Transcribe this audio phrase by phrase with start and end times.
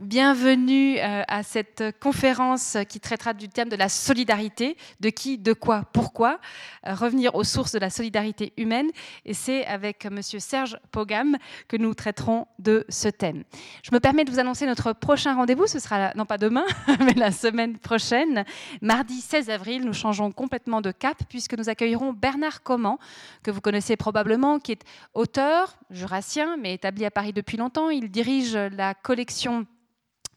[0.00, 5.52] Bienvenue euh, à cette conférence qui traitera du thème de la solidarité, de qui, de
[5.52, 6.38] quoi, pourquoi,
[6.86, 8.86] euh, revenir aux sources de la solidarité humaine.
[9.24, 13.42] Et c'est avec Monsieur Serge Pogam que nous traiterons de ce thème.
[13.82, 15.66] Je me permets de vous annoncer notre prochain rendez-vous.
[15.66, 16.64] Ce sera non pas demain,
[17.00, 18.44] mais la semaine prochaine,
[18.80, 19.84] mardi 16 avril.
[19.84, 23.00] Nous changeons complètement de cap puisque nous accueillerons Bernard Comment,
[23.42, 24.82] que vous connaissez probablement, qui est
[25.14, 27.90] auteur jurassien, mais établi à Paris depuis longtemps.
[27.90, 29.66] Il dirige la collection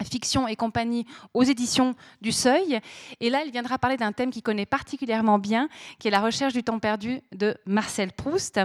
[0.04, 2.80] Fiction et compagnie aux éditions du Seuil.
[3.20, 5.70] Et là, il viendra parler d'un thème qu'il connaît particulièrement bien,
[6.00, 8.60] qui est la recherche du temps perdu de Marcel Proust.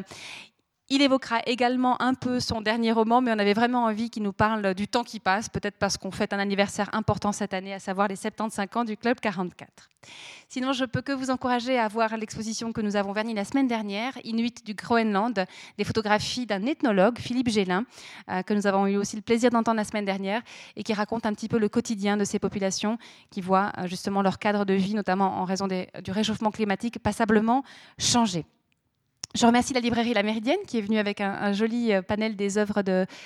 [0.88, 4.32] Il évoquera également un peu son dernier roman, mais on avait vraiment envie qu'il nous
[4.32, 7.80] parle du temps qui passe, peut-être parce qu'on fête un anniversaire important cette année, à
[7.80, 9.88] savoir les 75 ans du Club 44.
[10.48, 13.66] Sinon, je peux que vous encourager à voir l'exposition que nous avons vernie la semaine
[13.66, 15.44] dernière, Inuit du Groenland,
[15.76, 17.84] des photographies d'un ethnologue, Philippe Gélin,
[18.30, 20.40] euh, que nous avons eu aussi le plaisir d'entendre la semaine dernière,
[20.76, 22.96] et qui raconte un petit peu le quotidien de ces populations
[23.30, 27.64] qui voient euh, justement leur cadre de vie, notamment en raison du réchauffement climatique, passablement
[27.98, 28.46] changer.
[29.34, 32.56] Je remercie la librairie La Méridienne qui est venue avec un, joli euh, panel des
[32.56, 32.82] œuvres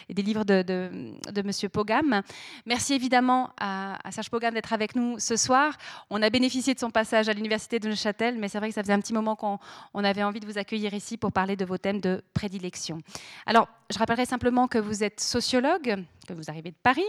[0.09, 2.23] et des livres de, de, Monsieur Pogam.
[2.67, 5.77] Merci évidemment à, Serge Pogam d'être avec nous ce soir.
[6.11, 8.83] On a bénéficié de son passage à l'Université de Neuchâtel, mais c'est vrai que ça
[8.83, 9.59] faisait un petit moment qu'on
[9.95, 12.99] avait envie de vous accueillir ici pour parler de vos thèmes de prédilection.
[13.47, 17.05] Alors, je rappellerai simplement que vous êtes sociologue, que vous arrivez de Paris,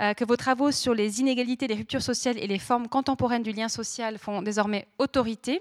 [0.00, 3.52] euh, que vos travaux sur les inégalités, les ruptures sociales et les formes contemporaines du
[3.52, 5.60] lien social font désormais autorité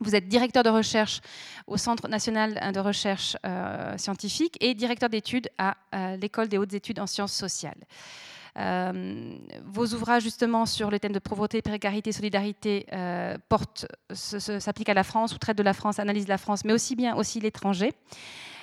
[0.00, 1.20] vous êtes directeur de recherche
[1.66, 6.72] au Centre national de recherche euh, scientifique et directeur d'études à euh, l'École des hautes
[6.72, 7.86] études en sciences sociales.
[8.58, 12.86] Euh, vos ouvrages justement sur le thème de pauvreté, précarité, solidarité
[14.12, 17.14] s'appliquent à la France ou traitent de la France, analysent la France, mais aussi bien
[17.14, 17.92] aussi l'étranger.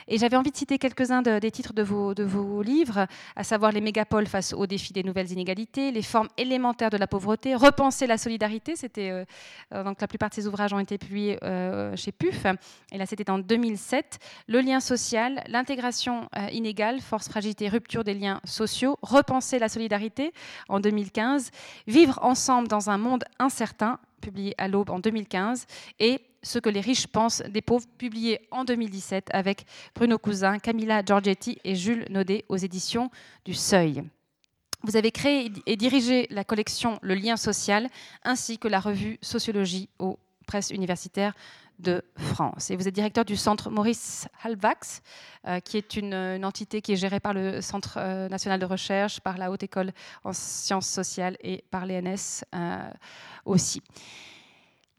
[0.07, 4.27] Et j'avais envie de citer quelques-uns des titres de vos, livres, à savoir les mégapoles
[4.27, 8.75] face au défi des nouvelles inégalités, les formes élémentaires de la pauvreté, repenser la solidarité.
[8.75, 9.25] C'était euh,
[9.73, 12.45] euh, la plupart de ces ouvrages ont été publiés euh, chez PUF.
[12.91, 14.19] Et là, c'était en 2007.
[14.47, 20.33] Le lien social, l'intégration inégale, force, fragilité, rupture des liens sociaux, repenser la solidarité
[20.69, 21.51] en 2015,
[21.87, 25.65] vivre ensemble dans un monde incertain, publié à l'aube en 2015,
[25.99, 31.03] et ce que les riches pensent des pauvres, publié en 2017 avec Bruno Cousin, Camilla
[31.03, 33.11] Giorgetti et Jules Naudet aux éditions
[33.45, 34.03] du Seuil.
[34.83, 37.89] Vous avez créé et dirigé la collection Le lien social
[38.23, 41.33] ainsi que la revue Sociologie aux presses universitaires
[41.79, 42.71] de France.
[42.71, 45.01] Et vous êtes directeur du centre Maurice Halbwachs,
[45.47, 49.19] euh, qui est une, entité qui est gérée par le Centre euh, national de recherche,
[49.19, 49.91] par la Haute École
[50.23, 52.89] en sciences sociales et par l'ENS euh,
[53.45, 53.83] aussi.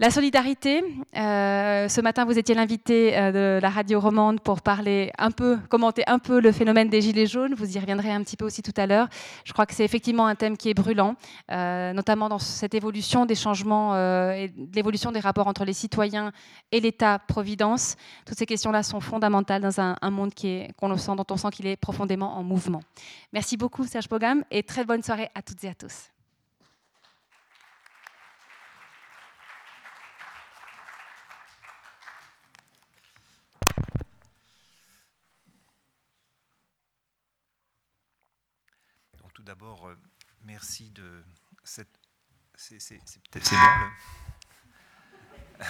[0.01, 0.85] La solidarité.
[1.17, 5.59] Euh, ce matin, vous étiez l'invité euh, de la radio romande pour parler un peu,
[5.69, 7.53] commenter un peu le phénomène des gilets jaunes.
[7.55, 9.09] Vous y reviendrez un petit peu aussi tout à l'heure.
[9.45, 11.17] Je crois que c'est effectivement un thème qui est brûlant,
[11.51, 16.31] euh, notamment dans cette évolution des changements et l'évolution des rapports entre les citoyens
[16.71, 17.97] et l'État-providence.
[18.25, 20.33] Toutes ces questions-là sont fondamentales dans un, monde
[20.77, 22.83] qu'on sent, dont on sent qu'il est profondément en mouvement.
[23.33, 26.13] Merci beaucoup, Serge Pogam, et très bonne soirée à toutes et à tous.
[39.43, 39.97] D'abord, euh,
[40.45, 41.23] merci de
[41.65, 41.89] cette.
[42.57, 42.99] C'est
[43.31, 43.45] bon,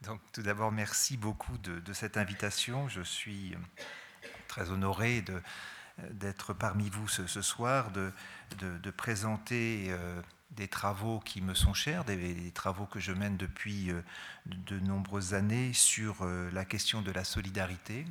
[0.00, 2.88] Donc, tout d'abord, merci beaucoup de, cette invitation.
[2.88, 3.54] Je suis
[4.48, 5.22] très honoré
[6.10, 8.12] d'être parmi vous ce, soir, de,
[8.92, 14.00] présenter euh, des travaux qui me sont chers, des, travaux que je mène depuis euh,
[14.46, 18.06] de nombreuses années sur la question de la solidarité,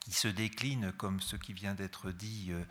[0.00, 2.64] qui se décline, comme ce qui vient d'être dit, euh,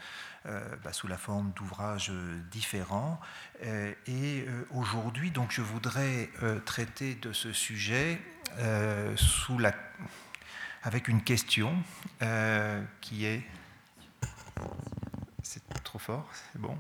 [0.48, 2.12] euh, bah, sous la forme d'ouvrages
[2.52, 3.20] différents.
[3.64, 6.30] Euh, et aujourd'hui, donc, je voudrais
[6.66, 8.22] traiter de ce sujet
[9.16, 9.74] sous la,
[10.84, 11.76] avec une question
[13.02, 13.44] qui est...
[15.42, 16.78] C'est trop fort, c'est bon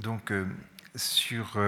[0.00, 0.32] Donc,
[0.94, 1.58] sur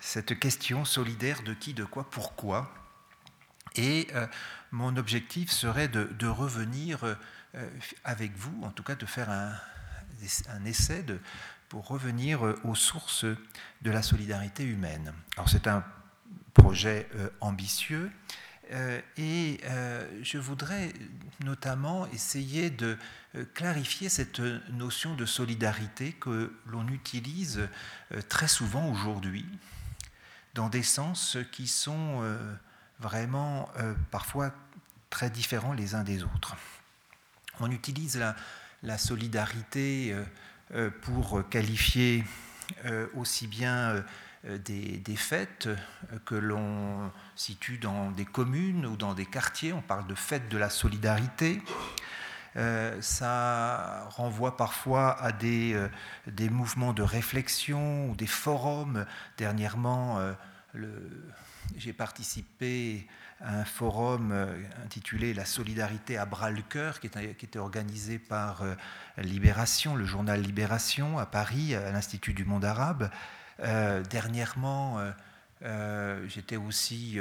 [0.00, 2.72] cette question solidaire de qui, de quoi, pourquoi?
[3.76, 4.26] Et euh,
[4.70, 7.14] mon objectif serait de, revenir euh,
[8.04, 9.54] avec vous, en tout cas de faire un,
[10.64, 11.04] essai
[11.68, 15.12] pour revenir euh, aux sources de la solidarité humaine.
[15.36, 15.84] Alors c'est un
[16.54, 17.08] projet
[17.40, 18.10] ambitieux
[19.16, 19.60] et
[20.22, 20.92] je voudrais
[21.44, 22.96] notamment essayer de
[23.54, 24.40] clarifier cette
[24.70, 27.68] notion de solidarité que l'on utilise
[28.28, 29.46] très souvent aujourd'hui
[30.54, 32.22] dans des sens qui sont
[33.02, 34.52] vraiment euh, parfois
[35.10, 36.56] très différents les uns des autres.
[37.60, 38.18] On utilise
[38.82, 40.16] la, solidarité
[41.02, 42.24] pour qualifier
[43.14, 44.02] aussi bien
[44.44, 45.68] des, fêtes
[46.24, 49.74] que l'on situe dans des communes ou dans des quartiers.
[49.74, 51.60] On parle de fêtes de la solidarité.
[52.56, 59.06] Euh, ça renvoie parfois à des, euh, mouvements de réflexion ou des forums.
[59.38, 60.32] Dernièrement, euh,
[61.76, 63.06] j'ai participé
[63.40, 64.32] à un forum
[64.84, 68.62] intitulé La solidarité à bras le cœur, qui était, organisé par
[69.18, 73.10] Libération, le journal Libération à Paris, à l'Institut du monde arabe.
[73.58, 75.00] dernièrement,
[76.28, 77.18] j'étais aussi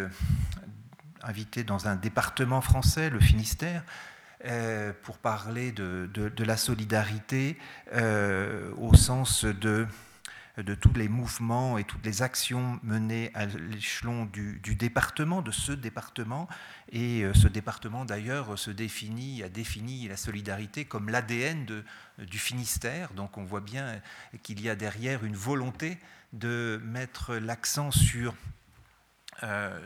[1.23, 3.83] invité dans un département français, le Finistère,
[4.45, 6.09] euh, pour parler de,
[6.39, 7.59] la solidarité
[7.93, 9.85] euh, au sens de,
[10.63, 15.71] de tous les mouvements et toutes les actions menées à l'échelon du, département, de ce
[15.71, 16.47] département.
[16.91, 21.83] Et euh, ce département, d'ailleurs, se définit, a défini la solidarité comme l'ADN
[22.17, 23.13] du Finistère.
[23.13, 24.01] Donc on voit bien
[24.43, 25.97] qu'il y a derrière une volonté
[26.33, 28.35] de mettre l'accent sur,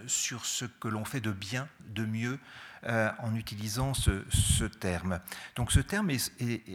[0.06, 2.39] sur ce que l'on fait de bien, de mieux
[2.88, 5.20] euh, en utilisant ce, terme.
[5.56, 6.12] Donc ce terme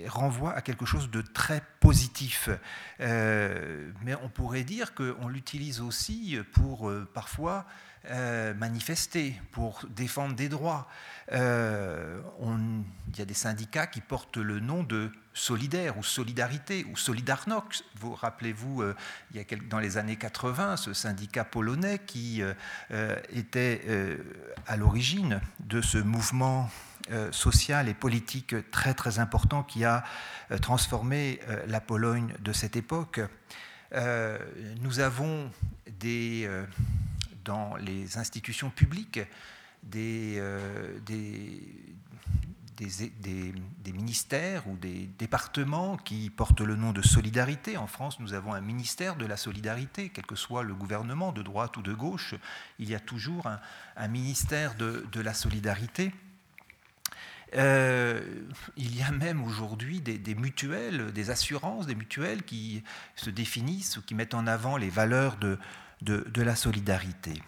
[0.08, 2.48] renvoie à quelque chose de très positif,
[3.00, 7.64] euh, mais on pourrait dire qu'on l'utilise aussi pour euh, parfois
[8.08, 10.88] manifester, pour défendre des droits.
[11.32, 12.82] On,
[13.12, 17.84] il y a des syndicats qui portent le nom de solidaire ou solidarité ou Solidarnox.
[17.96, 18.96] Vous rappelez-vous, euh,
[19.30, 22.52] il y a dans les années 80, ce syndicat polonais qui euh,
[22.90, 23.80] euh, était
[24.66, 26.70] à l'origine de ce mouvement
[27.32, 30.04] social et politique très très important qui a
[30.62, 33.20] transformé la Pologne de cette époque.
[34.80, 35.50] nous avons
[35.98, 36.48] des,
[37.44, 39.20] dans les institutions publiques
[39.82, 40.42] des,
[41.06, 41.60] des,
[42.88, 47.76] des, ministères ou des départements qui portent le nom de solidarité.
[47.76, 51.42] En France, nous avons un ministère de la solidarité, quel que soit le gouvernement, de
[51.42, 52.34] droite ou de gauche,
[52.78, 53.46] il y a toujours
[53.96, 56.12] un, ministère de, la solidarité.
[57.56, 58.22] Euh,
[58.76, 62.82] il y a même aujourd'hui des, mutuelles, des assurances, des mutuelles qui
[63.16, 65.58] se définissent ou qui mettent en avant les valeurs de,
[66.02, 67.42] de la solidarité.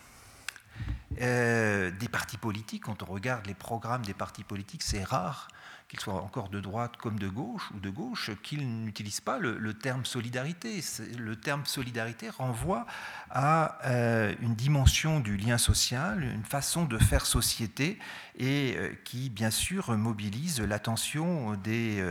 [1.21, 5.49] Euh, des partis politiques, quand on regarde les programmes des partis politiques, c'est rare
[5.89, 9.75] qu'ils soient encore de droite comme de gauche ou de gauche, qu'ils n'utilisent pas le,
[9.75, 10.81] terme solidarité.
[11.19, 12.87] Le terme solidarité renvoie
[13.31, 17.99] à euh, une dimension du lien social, une façon de faire société
[18.39, 22.03] et euh, qui, bien sûr, mobilise l'attention des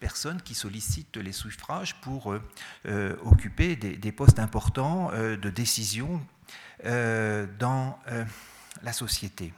[0.00, 2.34] personnes qui sollicitent les suffrages pour
[3.24, 6.20] occuper des, postes importants de décision
[6.84, 8.24] euh, dans euh,
[8.82, 9.52] la société.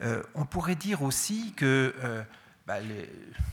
[0.00, 1.94] Euh, on pourrait dire aussi que
[2.66, 2.78] bah,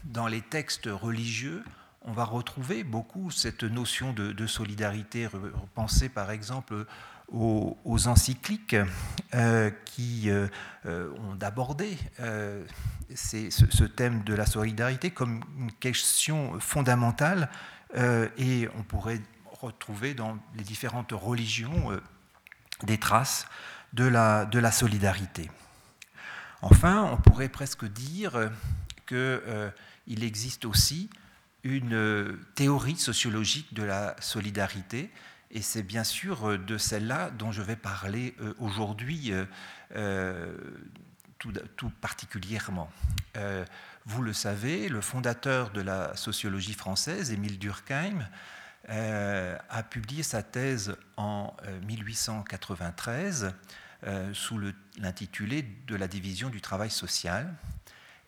[0.06, 1.66] dans les textes religieux,
[2.04, 5.28] on va retrouver beaucoup cette notion de, solidarité.
[5.74, 6.86] Pensez par exemple
[7.30, 8.78] aux, encycliques
[9.86, 10.30] qui
[10.86, 11.98] ont abordé
[13.14, 17.50] ce, thème de la solidarité comme une question fondamentale
[18.38, 19.22] et on pourrait
[19.52, 21.92] retrouver dans les différentes religions
[22.84, 23.48] des traces
[23.94, 25.50] de la, de la solidarité.
[26.62, 28.52] Enfin, on pourrait presque dire
[29.08, 29.72] qu'il euh,
[30.08, 31.10] existe aussi
[31.64, 35.12] une théorie sociologique de la solidarité,
[35.52, 39.32] et c'est bien sûr de celle-là dont je vais parler euh, aujourd'hui
[39.96, 40.58] euh,
[41.38, 42.90] tout, particulièrement.
[44.06, 48.28] vous le savez, le fondateur de la sociologie française, Émile Durkheim,
[48.90, 51.56] euh, a publié sa thèse en
[51.88, 53.50] 1893 euh,
[54.06, 54.60] euh, sous
[55.00, 57.52] l'intitulé de la division du travail social.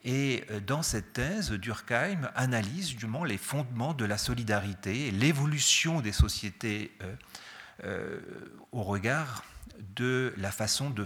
[0.04, 6.14] Et dans cette thèse, Durkheim analyse justement les fondements de la solidarité et l'évolution des
[6.14, 6.98] sociétés
[8.72, 9.44] au regard
[9.96, 11.04] de la façon de,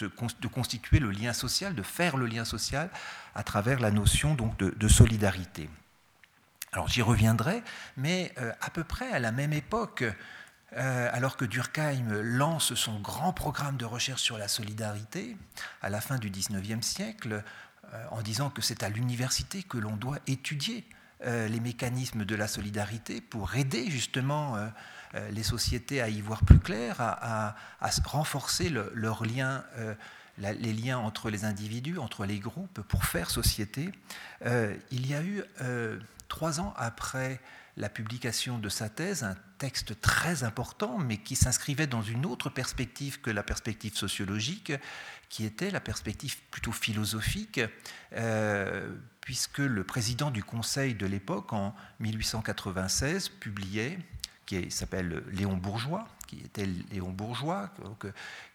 [0.00, 2.90] de, constituer le lien social, de faire le lien social
[3.34, 5.68] à travers la notion donc, de solidarité.
[6.72, 7.62] Alors j'y reviendrai,
[7.96, 10.04] mais euh, à peu près à la même époque,
[10.76, 15.36] euh, alors que Durkheim lance son grand programme de recherche sur la solidarité
[15.82, 17.42] à la fin du XIXe siècle,
[17.92, 20.86] euh, en disant que c'est à l'université que l'on doit étudier
[21.22, 24.56] les mécanismes de la solidarité pour aider justement
[25.30, 27.56] les sociétés à y voir plus clair, à,
[28.04, 29.64] renforcer leurs liens
[30.38, 33.90] les liens entre les individus, entre les groupes, pour faire société,
[34.44, 35.42] il y a eu
[36.28, 37.40] trois ans après
[37.76, 42.50] la publication de sa thèse, un texte très important, mais qui s'inscrivait dans une autre
[42.50, 44.72] perspective que la perspective sociologique,
[45.28, 47.60] qui était la perspective plutôt philosophique,
[48.12, 53.98] euh, puisque le président du Conseil de l'époque, en 1896, publiait,
[54.50, 57.70] qui s'appelle Léon Bourgeois, qui était Léon Bourgeois,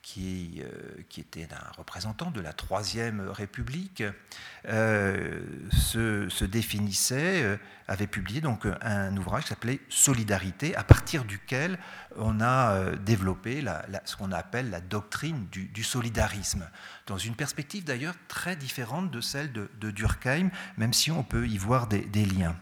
[0.01, 0.69] qui, euh,
[1.07, 4.03] qui, était un représentant de la Troisième République,
[4.67, 11.79] euh, se, définissait, euh, avait publié donc un ouvrage qui s'appelait Solidarité, à partir duquel
[12.17, 13.63] on a développé
[14.03, 16.67] ce qu'on appelle la doctrine du, solidarisme,
[17.07, 21.57] dans une perspective d'ailleurs très différente de celle de, Durkheim, même si on peut y
[21.57, 22.57] voir des, des liens.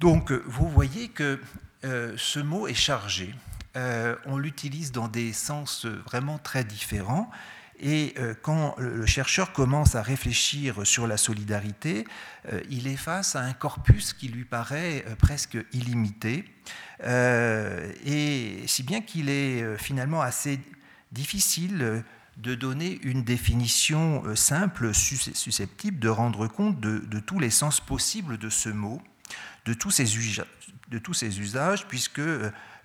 [0.00, 1.40] Donc vous voyez que
[1.82, 3.34] ce mot est chargé.
[3.76, 7.30] Euh, on l'utilise dans des sens vraiment très différents.
[7.80, 12.06] Et euh, quand le chercheur commence à réfléchir sur la solidarité,
[12.52, 16.44] euh, il est face à un corpus qui lui paraît presque illimité,
[17.04, 20.60] et si bien qu'il est finalement assez
[21.10, 22.04] difficile
[22.36, 28.48] de donner une définition simple, susceptible de rendre compte de, tous les sens possibles de
[28.48, 29.02] ce mot,
[29.64, 32.20] de tous ses usages, puisque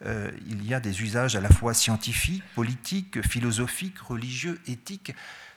[0.05, 5.15] euh, il y a des usages à la fois scientifiques, politiques, philosophiques, religieux, éthiques.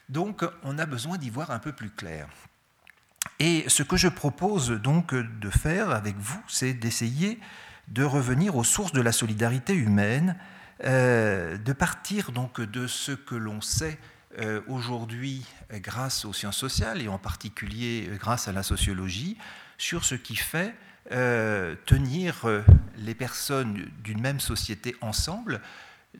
[0.08, 2.28] Donc on a besoin d'y voir un peu plus clair.
[3.38, 7.38] Et ce que je propose donc de faire avec vous, c'est d'essayer
[7.88, 10.36] de revenir aux sources de la solidarité humaine,
[10.84, 13.98] euh, de partir donc de ce que l'on sait
[14.38, 19.36] euh, aujourd'hui grâce aux sciences sociales et en particulier grâce à la sociologie
[19.76, 20.74] sur ce qui fait
[21.12, 22.62] euh, tenir euh,
[22.96, 25.60] les personnes d'une même société ensemble,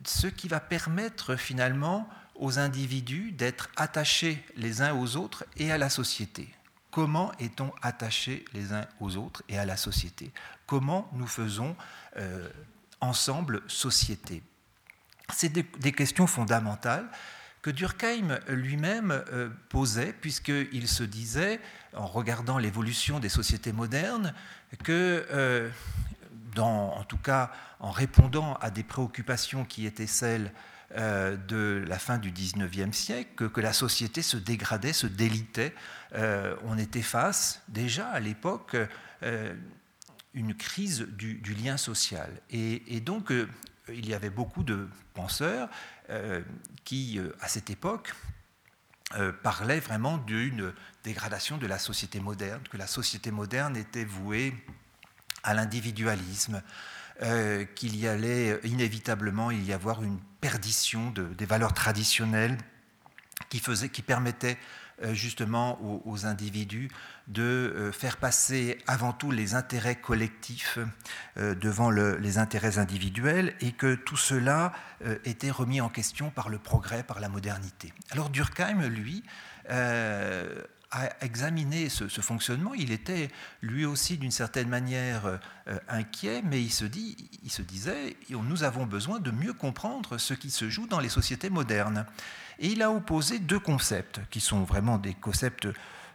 [0.03, 5.77] ce qui va permettre finalement aux individus d'être attachés les uns aux autres et à
[5.77, 6.53] la société.
[6.89, 10.33] Comment est-on attachés les uns aux autres et à la société?
[10.65, 11.75] Comment nous faisons
[12.17, 12.49] euh,
[12.99, 14.43] ensemble société?
[15.33, 17.07] C'est des, questions fondamentales
[17.61, 19.23] que Durkheim lui-même
[19.69, 21.59] posait, puisqu'il se disait,
[21.93, 24.33] en regardant l'évolution des sociétés modernes,
[24.83, 25.69] que, euh,
[26.57, 30.51] en tout cas en répondant à des préoccupations qui étaient celles
[30.97, 35.73] euh, de la fin du XIXe siècle, que, la société se dégradait, se délitait.
[36.13, 38.75] Euh, on était face déjà à l'époque
[40.33, 42.29] une crise du, lien social.
[42.49, 43.31] Et donc
[43.89, 45.69] il y avait beaucoup de penseurs
[46.83, 48.13] qui, à cette époque,
[49.43, 50.73] parlaient vraiment d'une
[51.03, 54.53] dégradation de la société moderne, que la société moderne était vouée
[55.43, 56.61] à l'individualisme,
[57.23, 62.57] euh, qu'il y allait inévitablement y avoir une perdition de, des valeurs traditionnelles
[63.49, 63.61] qui,
[64.01, 64.80] permettaient euh,
[65.13, 66.89] justement aux, individus
[67.27, 70.79] de euh, faire passer avant tout les intérêts collectifs
[71.37, 74.73] devant les intérêts individuels et que tout cela
[75.25, 77.93] était remis en question par le progrès, par la modernité.
[78.11, 79.23] Alors Durkheim, lui,
[80.91, 83.29] à examiner ce, fonctionnement, il était
[83.61, 88.63] lui aussi d'une certaine manière euh, inquiet, mais il se, dit, il se disait, nous
[88.63, 92.05] avons besoin de mieux comprendre ce qui se joue dans les sociétés modernes.
[92.61, 95.67] Et il a opposé deux concepts, qui sont vraiment des concepts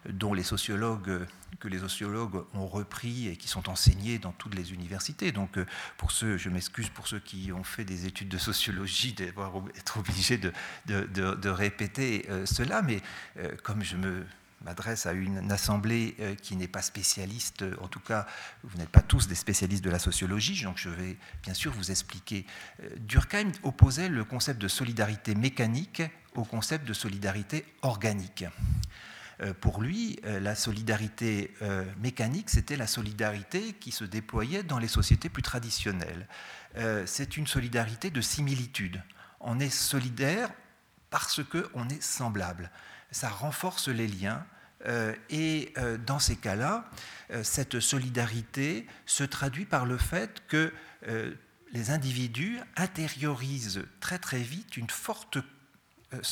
[0.09, 1.26] dont les sociologues
[1.59, 5.33] que les sociologues ont repris et qui sont enseignés dans toutes les universités.
[5.33, 5.65] Donc, euh,
[5.97, 10.37] pour ceux, je m'excuse pour ceux qui ont fait des études de sociologie d'être obligés
[10.37, 10.53] de,
[10.87, 13.00] de, de, répéter euh, cela, mais
[13.62, 14.26] comme je me
[14.66, 18.26] m'adresse à une, assemblée euh, qui n'est pas spécialiste, euh, en tout cas,
[18.64, 21.92] vous n'êtes pas tous des spécialistes de la sociologie, donc je vais bien sûr vous
[21.92, 22.44] expliquer.
[22.82, 26.02] Euh, Durkheim opposait le concept de solidarité mécanique
[26.35, 28.44] au concept de solidarité organique.
[29.61, 31.52] Pour lui, la solidarité
[31.99, 36.26] mécanique, c'était la solidarité qui se déployait dans les sociétés plus traditionnelles.
[37.06, 39.02] C'est une solidarité de similitude.
[39.40, 40.50] On est solidaire
[41.11, 42.70] parce qu'on est semblable.
[43.11, 44.44] Ça renforce les liens,
[45.31, 46.88] et euh, dans ces cas-là,
[47.31, 50.73] euh, cette solidarité se traduit par le fait que
[51.73, 55.38] les individus intériorisent très très vite une forte,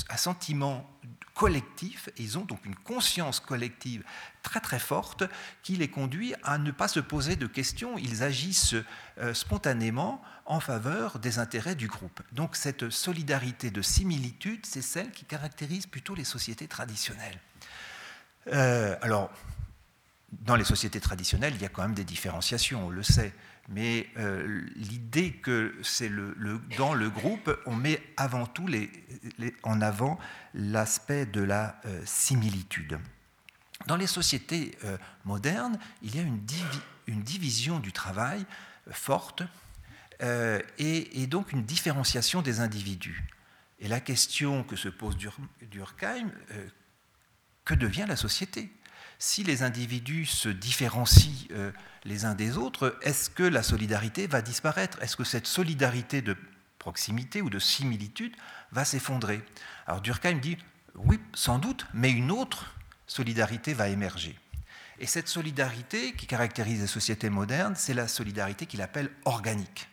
[0.08, 0.90] un sentiment
[1.34, 4.02] collectif, ils ont donc une conscience collective
[4.42, 5.22] très très forte
[5.62, 8.74] qui les conduit à ne pas se poser de questions, ils agissent
[9.32, 12.20] spontanément en faveur des intérêts du groupe.
[12.32, 17.38] Donc cette solidarité de similitude, c'est celle qui caractérise plutôt les sociétés traditionnelles.
[18.52, 19.30] Euh, alors,
[20.32, 23.32] dans les sociétés traditionnelles, il y a quand même des différenciations, on le sait.
[23.68, 26.36] Mais euh, l'idée que c'est le,
[26.76, 28.90] dans le groupe, on met avant tout les,
[29.62, 30.18] en avant
[30.52, 32.98] l'aspect de la euh, similitude.
[33.86, 34.78] Dans les sociétés
[35.24, 36.40] modernes, il y a une,
[37.06, 38.46] une division du travail
[38.90, 39.42] forte
[40.78, 43.24] et, donc une différenciation des individus.
[43.80, 45.18] Et la question que se pose
[45.70, 46.30] Durkheim,
[47.64, 48.70] que devient la société?
[49.18, 51.70] Si les individus se différencient euh,
[52.04, 55.00] les uns des autres, est-ce que la solidarité va disparaître?
[55.02, 56.36] Est-ce que cette solidarité de
[56.78, 58.34] proximité ou de similitude
[58.72, 59.42] va s'effondrer?
[59.86, 60.58] Alors Durkheim dit
[60.96, 62.74] oui, sans doute, mais une autre
[63.06, 64.38] solidarité va émerger.
[65.00, 69.88] Et cette solidarité qui caractérise les sociétés modernes, c'est la solidarité qu'il appelle organique.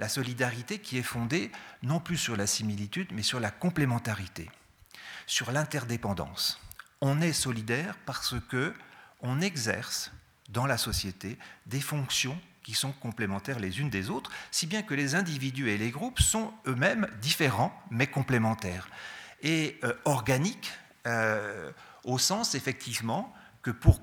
[0.00, 4.50] La solidarité qui est fondée non plus sur la similitude, mais sur la complémentarité,
[5.26, 6.63] sur l'interdépendance
[7.00, 8.72] on est solidaire parce que
[9.20, 10.12] on exerce
[10.50, 14.94] dans la société des fonctions qui sont complémentaires les unes des autres, si bien que
[14.94, 18.88] les individus et les groupes sont eux-mêmes différents mais complémentaires.
[19.42, 20.72] Et euh, organiques
[21.06, 21.70] euh,
[22.04, 23.32] au sens effectivement
[23.62, 24.00] que pour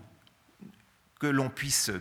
[1.20, 1.92] que l'on puisse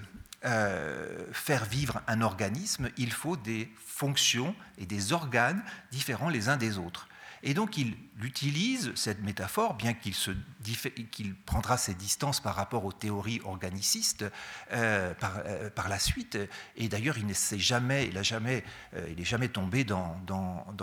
[0.45, 6.57] euh, faire vivre un organisme, il faut des fonctions et des organes différents les uns
[6.57, 7.09] des autres.
[7.43, 13.41] Et donc il utilise cette métaphore, bien qu'il prendra ses distances par rapport aux théories
[13.45, 14.25] organicistes
[14.73, 15.15] euh,
[15.47, 16.39] euh, par, la suite.
[16.77, 20.21] Et d'ailleurs, il ne jamais, il jamais, euh, il n'est jamais tombé dans,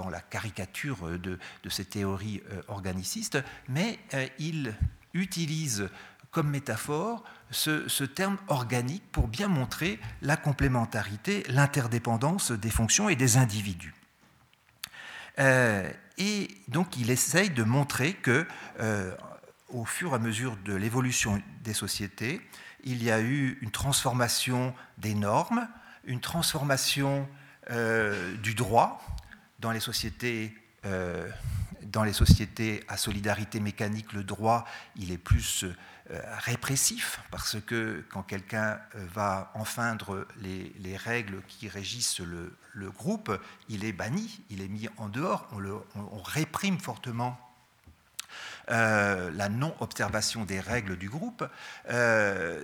[0.09, 3.37] la caricature de, ces théories organicistes,
[3.67, 3.99] mais
[4.39, 4.73] il
[5.13, 5.89] utilise
[6.31, 13.37] comme métaphore ce, terme organique pour bien montrer la complémentarité, l'interdépendance des fonctions et des
[13.37, 13.93] individus.
[16.19, 18.47] Euh, et donc il essaye de montrer que,
[18.79, 19.15] euh,
[19.69, 22.41] au fur et à mesure de l'évolution des sociétés,
[22.83, 25.67] il y a eu une transformation des normes,
[26.05, 27.27] une transformation
[27.69, 29.01] euh, du droit
[29.59, 30.55] dans les sociétés.
[31.83, 35.75] dans les sociétés à solidarité mécanique, le droit, il est plus euh,
[36.39, 43.31] répressif, parce que quand quelqu'un euh, va enfreindre les, règles qui régissent le, groupe,
[43.69, 45.47] il est banni, il est mis en dehors,
[45.95, 47.37] on, réprime fortement
[48.69, 51.43] euh, la non-observation des règles du groupe,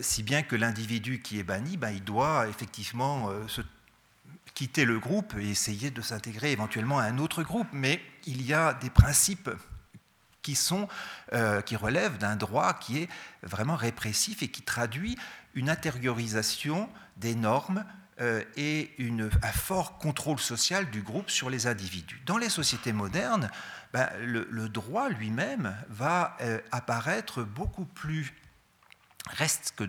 [0.01, 3.61] si bien que l'individu qui est banni, ben, il doit effectivement se
[4.53, 7.67] quitter le groupe et essayer de s'intégrer éventuellement à un autre groupe.
[7.71, 9.49] Mais il y a des principes
[10.43, 10.87] qui, sont,
[11.33, 13.09] euh, qui relèvent d'un droit qui est
[13.41, 15.17] vraiment répressif et qui traduit
[15.55, 17.83] une intériorisation des normes
[18.21, 18.91] euh, et
[19.41, 22.21] un fort contrôle social du groupe sur les individus.
[22.27, 23.49] Dans les sociétés modernes,
[23.91, 28.33] ben, le, droit lui-même va euh, apparaître beaucoup plus
[29.27, 29.85] reste que,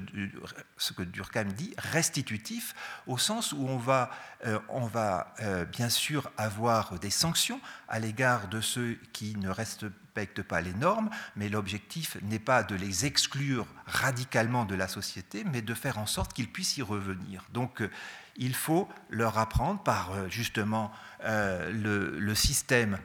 [0.77, 2.75] ce que Durkheim dit, restitutif,
[3.07, 4.11] au sens où on va,
[4.47, 9.49] euh, on va euh, bien sûr avoir des sanctions à l'égard de ceux qui ne
[9.49, 15.43] respectent pas les normes, mais l'objectif n'est pas de les exclure radicalement de la société,
[15.45, 17.45] mais de faire en sorte qu'ils puissent y revenir.
[17.53, 17.91] Donc euh,
[18.37, 20.91] il faut leur apprendre par justement
[21.23, 22.99] le, le système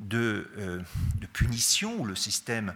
[0.00, 0.82] euh,
[1.20, 2.74] de, punition ou le système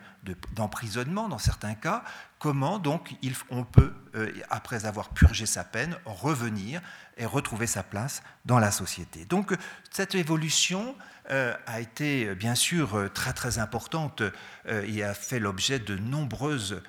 [0.52, 2.02] d'emprisonnement dans certains cas,
[2.38, 3.14] comment donc
[3.50, 6.80] on peut, euh, après avoir purgé sa peine, revenir
[7.16, 9.24] et retrouver sa place dans la société.
[9.24, 9.52] Donc
[9.90, 10.96] cette évolution
[11.30, 14.22] euh, a été bien sûr très très importante
[14.68, 16.82] et a fait l'objet de nombreuses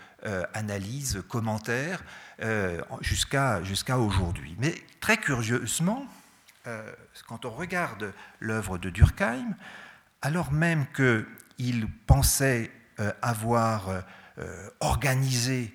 [0.54, 2.04] analyses, commentaires
[3.02, 4.56] jusqu'à jusqu'à aujourd'hui.
[4.60, 6.08] Mais très curieusement,
[7.28, 9.56] quand on regarde l'œuvre de Durkheim,
[10.22, 14.02] alors même qu'il pensait euh, avoir euh,
[14.40, 15.74] euh, organisé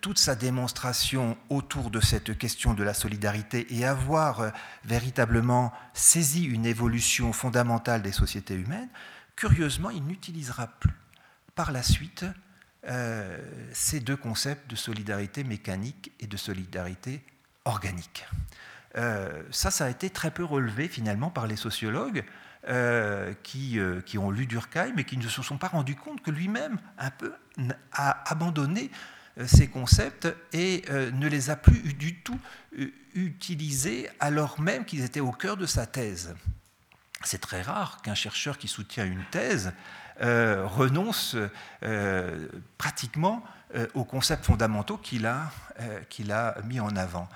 [0.00, 4.50] toute sa démonstration autour de cette question de la solidarité et avoir
[4.84, 8.88] véritablement saisi une évolution fondamentale des sociétés humaines,
[9.36, 10.94] curieusement, il n'utilisera plus
[11.54, 12.24] par la suite
[13.72, 17.22] ces deux concepts de solidarité mécanique et de solidarité
[17.64, 18.26] organique.
[18.94, 22.24] ça, ça a été très peu relevé finalement par les sociologues,
[22.68, 26.20] euh, qui, euh, qui, ont lu Durkheim et qui ne se sont pas rendus compte
[26.20, 27.32] que lui-même, un peu,
[27.92, 28.90] a abandonné
[29.38, 32.40] euh, ces concepts et ne les a plus du tout
[33.14, 36.34] utilisés alors même qu'ils étaient au cœur de sa thèse.
[37.22, 39.72] C'est très rare qu'un chercheur qui soutient une thèse
[40.20, 41.36] renonce
[42.78, 43.44] pratiquement
[43.94, 45.52] aux concepts fondamentaux qu'il a,
[46.08, 47.28] qu'il a mis en avant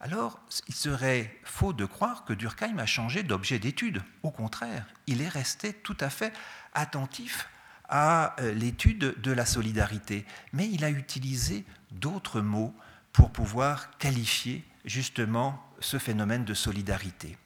[0.00, 4.02] alors il serait faux de croire que Durkheim a changé d'objet d'étude.
[4.22, 6.32] Au contraire, il est resté tout à fait
[6.74, 7.48] attentif
[7.88, 12.74] à euh, l'étude de la solidarité, mais il a utilisé d'autres mots
[13.12, 17.36] pour pouvoir qualifier justement ce phénomène de solidarité.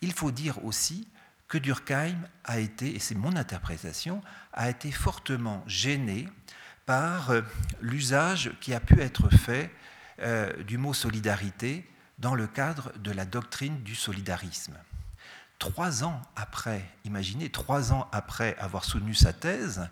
[0.00, 1.08] Il faut dire aussi
[1.48, 6.28] que Durkheim a été, et c'est mon interprétation, a été fortement gêné
[6.86, 7.32] par
[7.80, 9.70] l'usage qui a pu être fait
[10.66, 14.74] du mot solidarité dans le cadre de la doctrine du solidarisme.
[15.58, 19.88] Trois ans après, imaginez, trois ans après avoir soutenu sa thèse,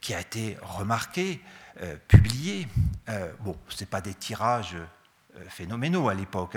[0.00, 1.40] qui a été remarquée,
[1.80, 2.68] euh, publiée,
[3.08, 6.56] euh, bon, ce n'est pas des tirages euh, phénoménaux à l'époque,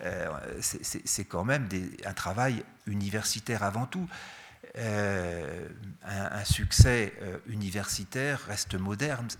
[0.00, 1.68] c'est quand même
[2.04, 4.08] un travail universitaire avant tout.
[4.78, 7.12] Un, succès
[7.46, 8.76] universitaire reste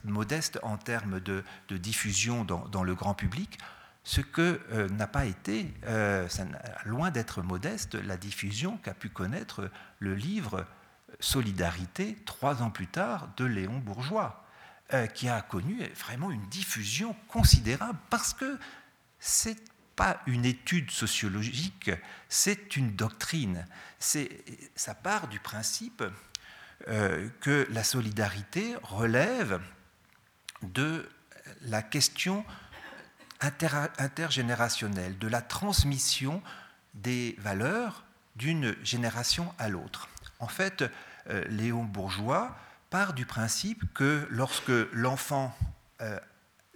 [0.05, 3.59] modeste en termes de, diffusion dans, le grand public.
[4.05, 6.27] Ce que euh, n'a pas été, euh,
[6.87, 10.65] loin d'être modeste, la diffusion qu'a pu connaître le livre
[11.21, 14.45] Solidarité, trois ans plus tard, de Léon Bourgeois,
[14.95, 18.59] euh, qui a connu vraiment une diffusion considérable parce que
[19.19, 19.68] c'est
[19.99, 21.91] pas une étude sociologique,
[22.29, 23.67] c'est une doctrine.
[23.99, 26.05] Ça part du principe
[26.87, 29.61] que la solidarité relève
[30.63, 31.09] de
[31.63, 32.45] la question
[33.41, 36.43] intergénérationnelle, de la transmission
[36.95, 38.05] des valeurs
[38.37, 40.09] d'une génération à l'autre.
[40.39, 40.85] En fait,
[41.29, 42.57] euh, Léon Bourgeois
[42.91, 45.57] part du principe que lorsque l'enfant
[46.01, 46.19] euh,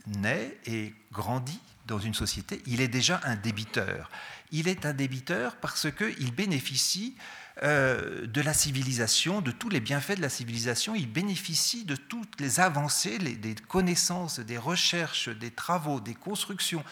[0.06, 4.10] naît et grandit dans une société, il est déjà un débiteur.
[4.50, 7.16] Il est un débiteur parce qu'il bénéficie
[7.62, 10.94] euh, de la civilisation, de tous les bienfaits de la civilisation.
[10.94, 16.82] Il bénéficie de toutes les avancées, des connaissances, des recherches, des travaux, des constructions,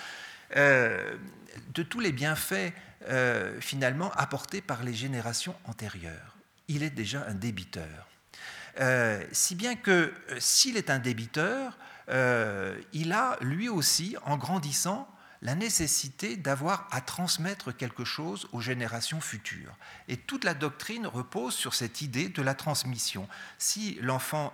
[0.56, 1.16] euh,
[1.72, 2.72] de tous les bienfaits
[3.08, 6.36] euh, finalement apportés par les générations antérieures.
[6.68, 8.06] Il est déjà un débiteur.
[9.32, 15.08] si bien que s'il est un débiteur, il a lui aussi, en grandissant,
[15.42, 19.74] la nécessité d'avoir à transmettre quelque chose aux générations futures.
[20.08, 23.26] Et toute la doctrine repose sur cette idée de la transmission.
[23.58, 24.52] Si l'enfant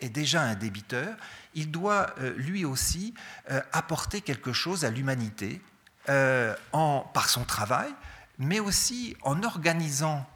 [0.00, 1.16] est déjà un débiteur,
[1.54, 3.14] il doit euh, lui aussi
[3.50, 5.60] euh, apporter quelque chose à l'humanité
[6.08, 7.92] euh, par son travail,
[8.38, 10.26] mais aussi en organisant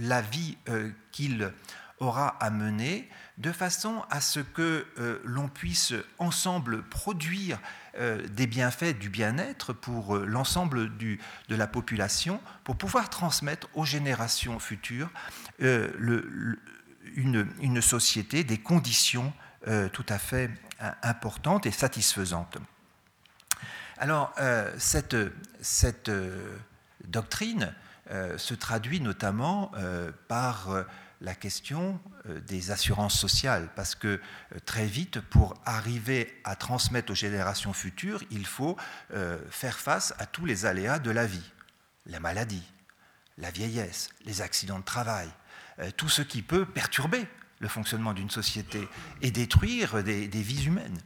[0.00, 0.58] la vie
[1.12, 1.52] qu'il
[2.00, 4.86] aura à mener de façon à ce que
[5.24, 7.58] l'on puisse ensemble produire
[7.98, 11.18] euh, des bienfaits du bien-être pour euh, l'ensemble de
[11.48, 15.08] la population, pour pouvoir transmettre aux générations futures
[15.62, 15.88] euh,
[17.14, 19.32] une, société, des conditions
[19.92, 20.50] tout à fait
[21.02, 22.58] importantes et satisfaisantes.
[23.98, 24.32] Alors,
[24.76, 25.16] cette
[27.04, 27.74] doctrine
[28.36, 29.72] se traduit notamment
[30.28, 30.84] par
[31.20, 37.12] la question euh, des assurances sociales, parce que euh, très vite, pour arriver à transmettre
[37.12, 38.76] aux générations futures, il faut
[39.12, 41.52] euh, faire face à tous les aléas de la vie,
[42.06, 42.64] la maladie,
[43.38, 45.28] la vieillesse, les accidents de travail,
[45.98, 47.26] tout ce qui peut perturber
[47.58, 48.88] le fonctionnement d'une société
[49.20, 50.98] et détruire des, vies humaines.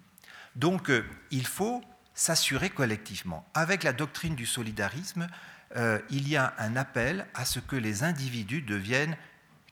[0.54, 0.92] Donc
[1.32, 1.82] il faut
[2.14, 3.44] s'assurer collectivement.
[3.52, 5.26] Avec la doctrine du solidarisme,
[5.74, 9.16] il y a un appel à ce que les individus deviennent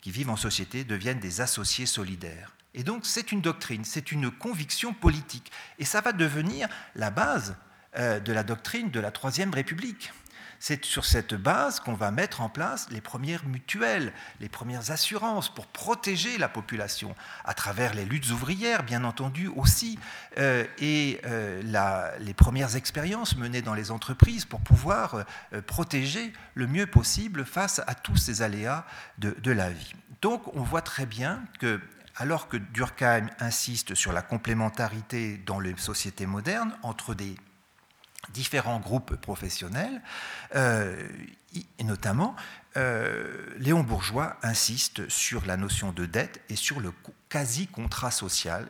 [0.00, 2.54] qui vivent en société deviennent des associés solidaires.
[2.74, 5.50] Et donc c'est une doctrine, c'est une conviction politique.
[5.78, 7.56] Et ça va devenir la base
[7.96, 10.12] euh, de la doctrine de la Troisième République.
[10.60, 15.48] C'est sur cette base qu'on va mettre en place les premières mutuelles, les premières assurances
[15.52, 19.98] pour protéger la population, à travers les luttes ouvrières, bien entendu aussi,
[20.38, 26.66] euh, et euh, les premières expériences menées dans les entreprises pour pouvoir euh, protéger le
[26.66, 28.84] mieux possible face à tous ces aléas
[29.18, 29.94] de, de la vie.
[30.22, 31.80] Donc on voit très bien que
[32.18, 37.36] alors que Durkheim insiste sur la complémentarité dans les sociétés modernes entre des
[38.32, 40.02] différents groupes professionnels,
[40.54, 41.08] euh,
[41.78, 42.36] et notamment
[42.76, 46.92] euh, Léon Bourgeois insiste sur la notion de dette et sur le
[47.28, 48.68] quasi-contrat social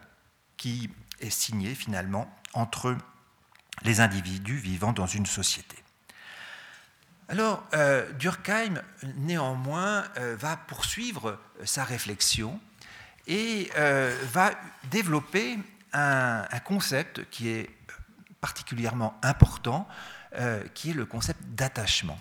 [0.56, 0.90] qui
[1.20, 2.96] est signé finalement entre
[3.82, 5.76] les individus vivant dans une société.
[7.28, 8.82] Alors, euh, Durkheim,
[9.16, 12.58] néanmoins, va poursuivre sa réflexion
[13.26, 13.70] et
[14.32, 14.52] va
[14.90, 15.58] développer
[15.92, 17.70] un, concept qui est
[18.40, 19.88] particulièrement important,
[20.34, 22.18] euh, qui est le concept d'attachement.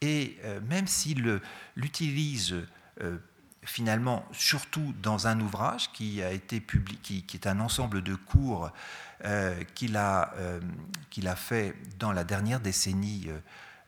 [0.00, 1.40] Et euh, même s'il
[1.74, 2.54] l'utilise
[3.00, 3.18] euh,
[3.64, 8.70] finalement surtout dans un ouvrage qui a été publié, qui, est un ensemble de cours
[9.74, 10.32] qu'il a,
[11.34, 13.28] fait dans la dernière décennie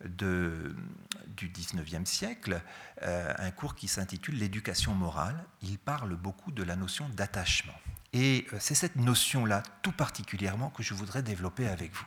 [0.05, 2.61] du 19e siècle,
[3.01, 5.45] un cours qui s'intitule L'éducation morale.
[5.63, 7.79] Il parle beaucoup de la notion d'attachement.
[8.13, 12.07] Et euh, c'est cette notion-là, tout particulièrement, que je voudrais développer avec vous.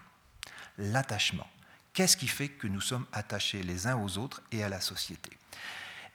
[0.78, 1.48] L'attachement.
[1.94, 5.32] Qu'est-ce qui fait que nous sommes attachés les uns aux autres et à la société?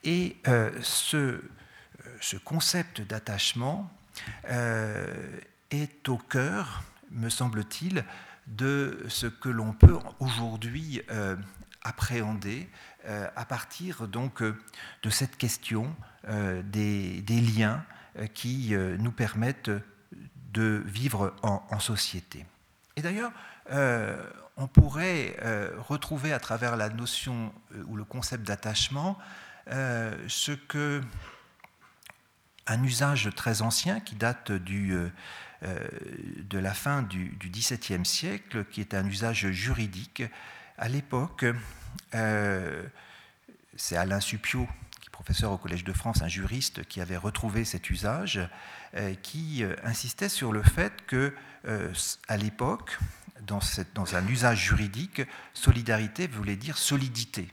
[0.05, 1.41] Et euh, ce, euh,
[2.21, 3.91] ce, concept d'attachement
[5.71, 8.05] est au cœur, me semble-t-il,
[8.49, 11.03] de ce que l'on peut aujourd'hui
[11.85, 12.69] appréhender
[13.07, 15.95] à partir donc de cette question
[16.27, 17.85] des, liens
[18.35, 19.71] qui nous permettent
[20.53, 22.47] de vivre en, société.
[22.97, 23.33] Et d'ailleurs,
[24.57, 25.37] on pourrait
[25.79, 27.53] retrouver à travers la notion
[27.87, 29.19] ou le concept d'attachement
[29.69, 31.03] ce que
[32.69, 35.09] un usage très ancien qui date du, euh,
[35.65, 35.89] euh,
[36.43, 40.23] de la fin du, XVIIe siècle, qui est un usage juridique.
[40.77, 41.47] À l'époque,
[42.15, 42.87] euh,
[43.75, 44.69] c'est Alain Suppiot,
[45.29, 48.41] professeur au Collège de France, un juriste qui avait retrouvé cet usage,
[49.21, 51.35] qui insistait sur le fait que,
[52.29, 52.99] à l'époque,
[53.47, 55.21] dans, un usage juridique,
[55.53, 57.49] solidarité voulait dire solidité.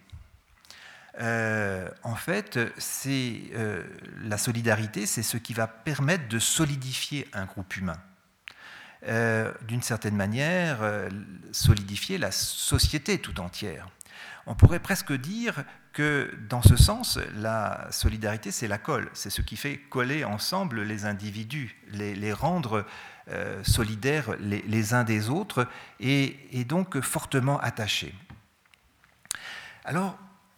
[1.20, 3.84] Euh, en fait, euh,
[4.24, 8.02] la solidarité, c'est ce qui va permettre de solidifier un groupe humain.
[9.10, 10.80] Euh, d'une certaine manière,
[11.52, 13.90] solidifier la société tout entière.
[14.48, 19.42] On pourrait presque dire que dans ce sens, la solidarité, c'est la colle, c'est ce
[19.42, 22.86] qui fait coller ensemble les individus, les, rendre
[23.64, 25.68] solidaires les, uns des autres
[26.00, 28.14] et, donc fortement attachés.
[29.84, 30.18] Alors,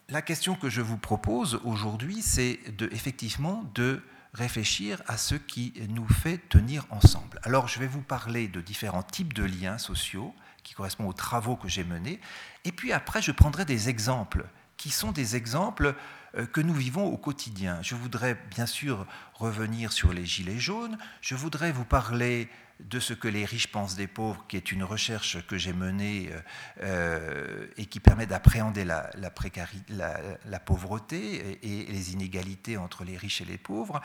[0.09, 2.59] la question que je vous propose aujourd'hui, c'est
[2.91, 4.01] effectivement de
[4.33, 7.39] réfléchir à ce qui nous fait tenir ensemble.
[7.43, 11.55] Alors, je vais vous parler de différents types de liens sociaux qui correspondent aux travaux
[11.55, 12.19] que j'ai menés,
[12.67, 15.95] et puis après, je prendrai des exemples qui sont des exemples
[16.35, 17.79] euh, que nous vivons au quotidien.
[17.81, 22.49] Je voudrais bien sûr revenir sur les gilets jaunes, je voudrais vous parler
[22.81, 26.29] de ce que les riches pensent des pauvres, qui est une recherche que j'ai menée
[26.29, 26.41] euh,
[26.83, 33.45] euh, et qui permet d'appréhender la, la, pauvreté et, les inégalités entre les riches et
[33.45, 34.01] les pauvres.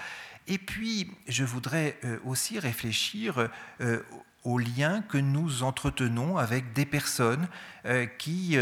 [0.47, 3.49] Et puis, je voudrais aussi réfléchir
[4.45, 7.49] aux liens que nous entretenons avec des personnes
[8.19, 8.57] qui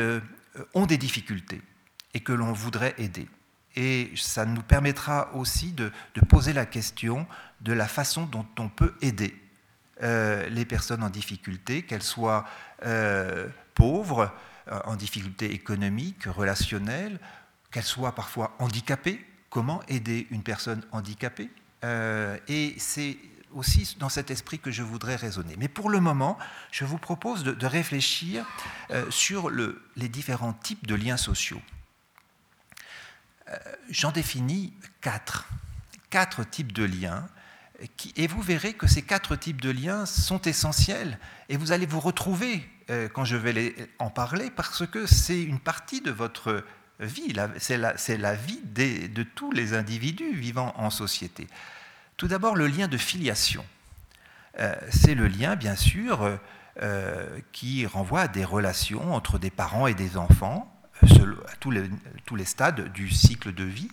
[0.74, 1.62] ont des difficultés
[2.14, 3.28] et que l'on voudrait aider.
[3.76, 7.26] Et ça nous permettra aussi de, de poser la question
[7.60, 9.34] de la façon dont on peut aider
[10.02, 12.46] euh, les personnes en difficulté, qu'elles soient
[12.86, 14.32] euh, pauvres,
[14.68, 17.20] euh, en difficulté économique, relationnelle,
[17.70, 19.22] qu'elles soient parfois handicapées.
[19.50, 21.50] Comment aider une personne handicapée?
[21.82, 23.16] Et c'est
[23.54, 25.54] aussi dans cet esprit que je voudrais raisonner.
[25.58, 26.38] Mais pour le moment,
[26.70, 28.46] je vous propose de, réfléchir
[29.10, 31.60] sur les différents types de liens sociaux.
[33.88, 35.48] J'en définis quatre.
[36.10, 37.28] Quatre types de liens
[38.16, 42.00] et vous verrez que ces quatre types de liens sont essentiels et vous allez vous
[42.00, 46.64] retrouver euh, quand je vais en parler parce que c'est une partie de votre
[46.98, 51.46] vie, c'est la, vie de tous les individus vivant en société.
[52.20, 53.64] Tout d'abord, le lien de filiation.
[54.58, 56.38] Euh, c'est le lien, bien sûr,
[56.82, 60.70] euh, qui renvoie à des relations entre des parents et des enfants,
[61.02, 61.70] à tous
[62.36, 63.88] les stades du cycle de vie.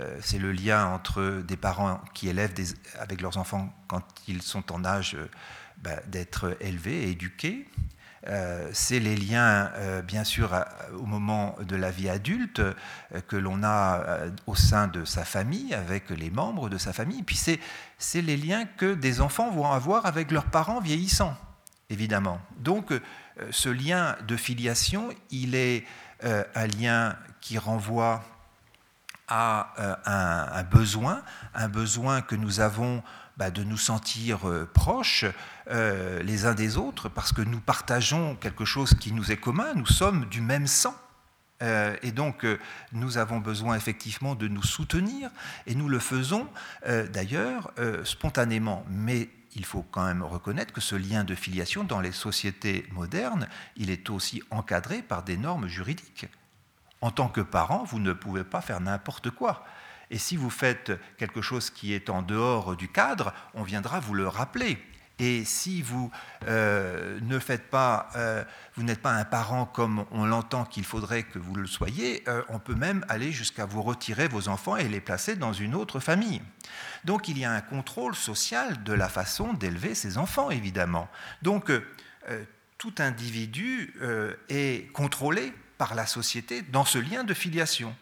[0.00, 2.54] Euh, c'est le lien entre des parents qui élèvent
[2.98, 5.28] avec leurs enfants quand ils sont en âge euh,
[5.78, 7.68] bah, d'être élevés et éduqués.
[8.28, 9.70] Euh, c'est les liens,
[10.06, 10.54] bien sûr,
[10.94, 12.62] au moment de la vie adulte
[13.26, 14.02] que l'on a
[14.46, 17.22] au sein de sa famille, avec les membres de sa famille.
[17.22, 21.36] puis c'est les liens que des enfants vont avoir avec leurs parents vieillissants,
[21.90, 22.40] évidemment.
[22.58, 22.92] Donc
[23.50, 25.84] ce lien de filiation, il est
[26.22, 28.22] un lien qui renvoie
[29.32, 31.22] à euh, un, besoin,
[31.54, 33.02] un besoin que nous avons
[33.36, 35.24] bah, de nous sentir euh, proches
[35.70, 39.74] euh, les uns des autres, parce que nous partageons quelque chose qui nous est commun,
[39.74, 40.94] nous sommes du même sang.
[42.02, 42.44] et donc,
[42.90, 45.30] nous avons besoin effectivement de nous soutenir,
[45.68, 46.48] et nous le faisons
[47.12, 47.70] d'ailleurs
[48.02, 48.84] spontanément.
[48.90, 53.46] Mais il faut quand même reconnaître que ce lien de filiation dans les sociétés modernes,
[53.76, 56.26] il est aussi encadré par des normes juridiques.
[57.00, 59.64] En tant que parent, vous ne pouvez pas faire n'importe quoi.
[60.12, 64.12] Et si vous faites quelque chose qui est en dehors du cadre, on viendra vous
[64.12, 64.78] le rappeler.
[65.18, 66.10] Et si vous
[66.46, 68.44] euh, ne faites pas, euh,
[68.76, 72.42] vous n'êtes pas un parent comme on l'entend qu'il faudrait que vous le soyez, euh,
[72.50, 75.98] on peut même aller jusqu'à vous retirer vos enfants et les placer dans une autre
[75.98, 76.42] famille.
[77.04, 81.08] Donc il y a un contrôle social de la façon d'élever ses enfants, évidemment.
[81.40, 81.72] Donc
[82.78, 83.94] tout individu
[84.48, 87.94] est contrôlé par la société dans ce lien de filiation.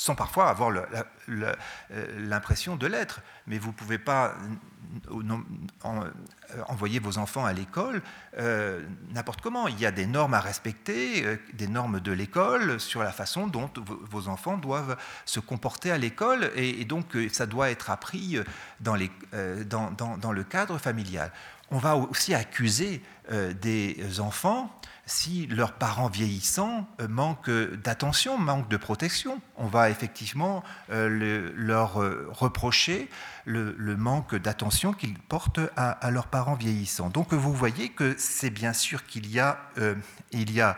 [0.00, 0.70] Sans parfois avoir
[2.16, 3.20] l'impression de l'être.
[3.46, 4.34] Mais vous ne pouvez pas
[6.68, 8.00] envoyer vos enfants à l'école
[9.12, 9.68] n'importe comment.
[9.68, 13.70] Il y a des normes à respecter, des normes de l'école sur la façon dont
[13.76, 18.38] vos enfants doivent se comporter à l'école, et, donc ça doit être appris
[18.80, 21.30] dans le cadre familial.
[21.70, 23.02] On va aussi accuser
[23.60, 24.74] des enfants
[25.10, 29.40] si leurs parents vieillissants euh, manquent d'attention, manquent de protection.
[29.56, 33.10] On va effectivement euh, leur euh, reprocher
[33.44, 37.10] le, manque d'attention qu'ils portent à, leurs parents vieillissants.
[37.10, 39.58] Donc vous voyez que c'est bien sûr qu'il y a,
[40.30, 40.76] il y a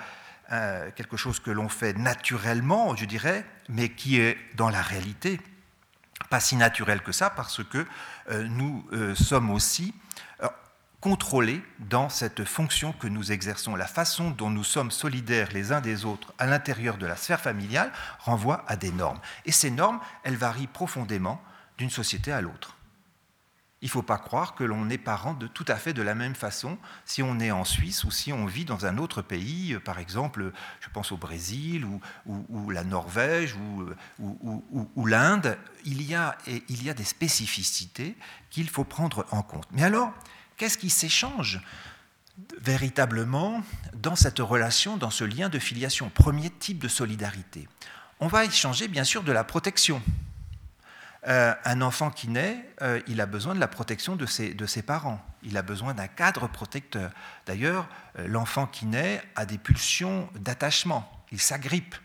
[0.96, 5.38] quelque chose que l'on fait naturellement, je dirais, mais qui est dans la réalité
[6.30, 7.84] pas si naturel que ça, parce que
[8.30, 9.92] nous sommes aussi
[11.02, 11.60] contrôlés
[11.90, 13.74] dans cette fonction que nous exerçons.
[13.74, 17.40] La façon dont nous sommes solidaires les uns des autres à l'intérieur de la sphère
[17.40, 19.20] familiale renvoie à des normes.
[19.44, 21.42] Et ces normes, elles varient profondément
[21.76, 22.76] d'une société à l'autre.
[23.80, 26.14] Il ne faut pas croire que l'on est parent de tout à fait de la
[26.14, 29.76] même façon si on est en Suisse ou si on vit dans un autre pays,
[29.84, 31.84] par exemple, je pense au Brésil
[32.26, 33.88] ou, la Norvège ou,
[34.94, 35.58] ou l'Inde.
[35.84, 36.36] Il y a
[36.94, 38.16] des spécificités
[38.50, 39.66] qu'il faut prendre en compte.
[39.72, 40.12] Mais alors,
[40.62, 41.60] Qu'est-ce qui s'échange
[42.60, 47.66] véritablement dans cette relation, dans ce lien de filiation Premier type de solidarité?
[48.20, 50.00] On va échanger bien sûr de la protection.
[51.26, 55.20] Euh, un enfant qui naît, euh, il a besoin de la protection de ses, parents.
[55.42, 57.10] Il a besoin d'un cadre protecteur.
[57.44, 57.88] D'ailleurs,
[58.20, 61.10] euh, l'enfant qui naît a des pulsions d'attachement.
[61.32, 61.96] Il s'agrippe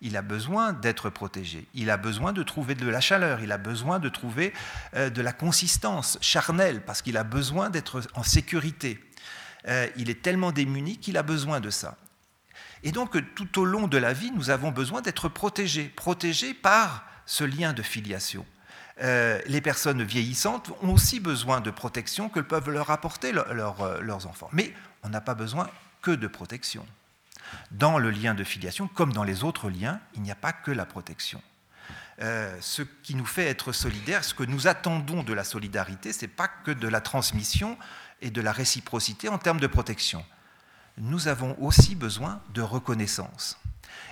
[0.00, 3.58] il a besoin d'être protégé, il a besoin de trouver de la chaleur, il a
[3.58, 4.52] besoin de trouver
[4.94, 9.00] euh, de la consistance charnelle, parce qu'il a besoin d'être en sécurité.
[9.66, 11.96] Euh, il est tellement démuni qu'il a besoin de ça.
[12.82, 17.06] Et donc tout au long de la vie, nous avons besoin d'être protégés, protégés par
[17.24, 18.44] ce lien de filiation.
[19.02, 24.48] Euh, les personnes vieillissantes ont aussi besoin de protection que peuvent leur apporter leurs enfants.
[24.52, 25.68] Mais on n'a pas besoin
[26.02, 26.86] que de protection.
[27.70, 30.70] Dans le lien de filiation, comme dans les autres liens, il n'y a pas que
[30.70, 31.42] la protection.
[32.20, 36.22] Euh, ce qui nous fait être solidaires, ce que nous attendons de la solidarité, ce
[36.22, 37.76] n'est pas que de la transmission
[38.22, 40.24] et de la réciprocité en termes de protection.
[40.96, 43.58] Nous avons aussi besoin de reconnaissance.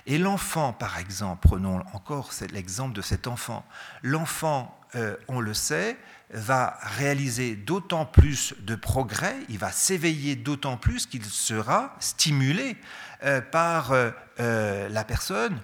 [0.05, 3.65] Et l'enfant, par exemple, prenons encore l'exemple de cet enfant,
[4.01, 5.97] l'enfant, euh, on le sait,
[6.29, 12.77] va réaliser d'autant plus de progrès, il va s'éveiller d'autant plus qu'il sera stimulé
[13.23, 15.59] euh, par euh, la personne,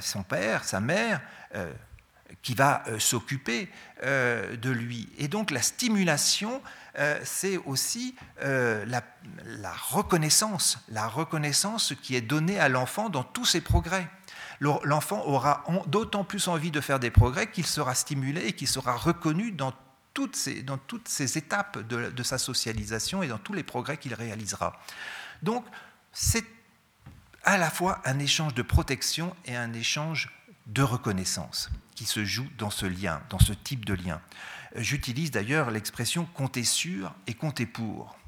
[0.00, 1.20] son père, sa mère,
[2.40, 3.68] qui va s'occuper
[4.02, 5.06] de lui.
[5.18, 6.62] Et donc la stimulation,
[7.22, 9.02] c'est aussi la,
[9.90, 14.08] reconnaissance, la reconnaissance qui est donnée à l'enfant dans tous ses progrès.
[14.60, 18.96] L'enfant aura d'autant plus envie de faire des progrès qu'il sera stimulé et qu'il sera
[18.96, 19.72] reconnu dans
[20.14, 23.98] toutes ces, dans toutes ces étapes de, de sa socialisation et dans tous les progrès
[23.98, 24.80] qu'il réalisera.
[25.42, 25.66] Donc,
[26.12, 26.44] c'est
[27.44, 30.30] à la fois un échange de protection et un échange
[30.66, 34.20] de reconnaissance qui se joue dans ce lien, dans ce type de lien.
[34.74, 38.18] J'utilise d'ailleurs l'expression compter sur et compter pour.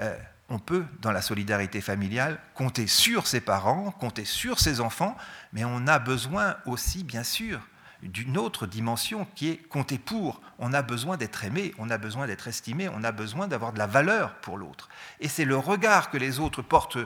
[0.00, 0.16] Euh,
[0.48, 5.16] on peut, dans la solidarité familiale, compter sur ses parents, compter sur ses enfants,
[5.52, 7.60] mais on a besoin aussi, bien sûr,
[8.02, 10.40] d'une autre dimension qui est compter pour.
[10.58, 13.78] On a besoin d'être aimé, on a besoin d'être estimé, on a besoin d'avoir de
[13.78, 14.88] la valeur pour l'autre.
[15.20, 16.98] Et c'est le regard que les autres portent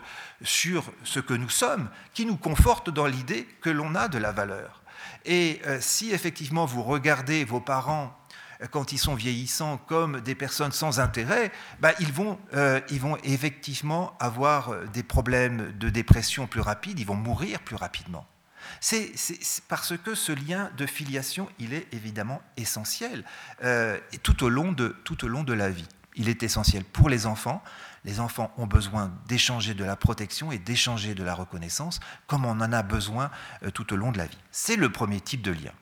[0.43, 4.33] sur ce que nous sommes qui nous conforte dans l'idée que l'on a de la
[4.33, 4.83] valeur.
[5.25, 8.17] Et euh, si effectivement vous regardez vos parents
[8.70, 13.16] quand ils sont vieillissants comme des personnes sans intérêt, bah, ils, vont, euh, ils vont
[13.25, 18.27] effectivement avoir des problèmes de dépression plus rapides, ils vont mourir plus rapidement.
[18.81, 19.12] C'est
[19.68, 23.25] parce que ce lien de filiation, il est évidemment essentiel
[23.64, 25.88] euh, tout, au long de, au long de la vie.
[26.14, 27.62] Il est essentiel pour les enfants.
[28.05, 32.51] Les enfants ont besoin d'échanger de la protection et d'échanger de la reconnaissance, comme on
[32.51, 33.31] en a besoin
[33.62, 34.38] euh, tout au long de la vie.
[34.51, 35.72] C'est le premier type de lien.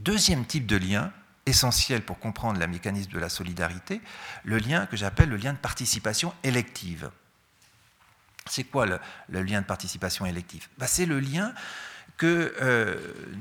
[0.00, 1.12] Deuxième type de lien,
[1.46, 4.00] essentiel pour comprendre le mécanisme de la solidarité,
[4.44, 7.10] le lien que j'appelle le lien de participation élective.
[8.46, 10.68] C'est quoi le, lien de participation élective?
[10.78, 11.54] Bah, C'est le lien
[12.16, 12.96] que euh,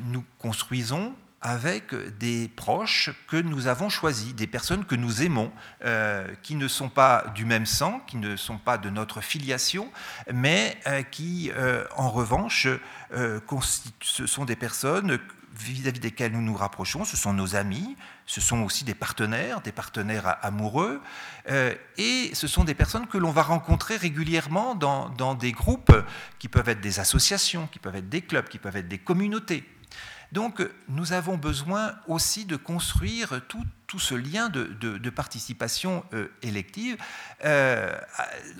[0.05, 5.51] nous construisons avec des proches que nous avons choisis, des personnes que nous aimons,
[5.83, 9.91] euh, qui ne sont pas du même sang, qui ne sont pas de notre filiation,
[10.33, 11.51] mais euh, qui,
[11.97, 12.67] en revanche,
[13.11, 15.19] ce sont des personnes
[15.55, 17.95] vis-à-vis desquels nous nous rapprochons, ce sont nos amis,
[18.25, 21.01] ce sont aussi des partenaires, des partenaires amoureux,
[21.49, 25.93] euh, et ce sont des personnes que l'on va rencontrer régulièrement dans, des groupes
[26.39, 29.63] qui peuvent être des associations, qui peuvent être des clubs, qui peuvent être des communautés.
[30.31, 33.63] Donc nous avons besoin aussi de construire tout,
[33.99, 36.97] ce lien de, participation euh, élective
[37.45, 37.95] euh,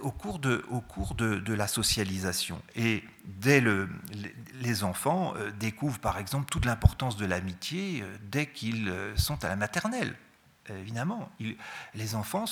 [0.02, 2.62] au cours, de, au cours de, la socialisation.
[2.76, 3.90] Et dès le,
[4.62, 9.56] les enfants euh, découvrent par exemple toute l'importance de l'amitié dès qu'ils sont à la
[9.56, 10.16] maternelle.
[10.70, 11.30] Évidemment,
[11.94, 12.46] les enfants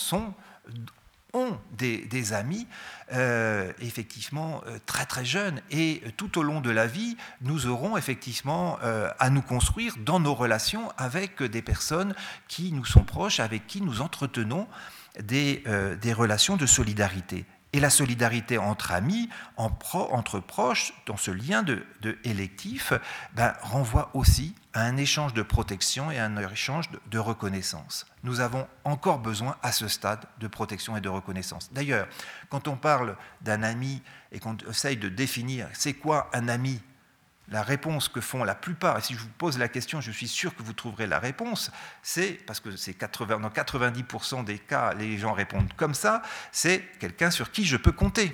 [1.33, 2.67] ont des, amis
[3.13, 7.97] euh, effectivement euh, très très jeunes et tout au long de la vie, nous aurons
[7.97, 12.13] effectivement euh, à nous construire dans nos relations avec des personnes
[12.47, 14.67] qui nous sont proches, avec qui nous entretenons
[15.19, 15.63] des
[16.13, 17.45] relations de solidarité.
[17.73, 21.85] Et la solidarité entre amis, entre proches, dans ce lien de,
[22.25, 22.91] électif,
[23.33, 28.05] ben, renvoie aussi à un échange de protection et à un échange de, reconnaissance.
[28.23, 31.71] Nous avons encore besoin à ce stade de protection et de reconnaissance.
[31.71, 32.07] D'ailleurs,
[32.49, 34.01] quand on parle d'un ami
[34.31, 36.81] et qu'on essaye de définir c'est quoi un ami
[37.51, 40.29] la réponse que font la plupart, et si je vous pose la question, je suis
[40.29, 41.69] sûr que vous trouverez la réponse,
[42.01, 46.21] c'est, parce que c'est 80, dans 90% des cas, les gens répondent comme ça,
[46.53, 48.33] c'est quelqu'un sur qui je peux compter.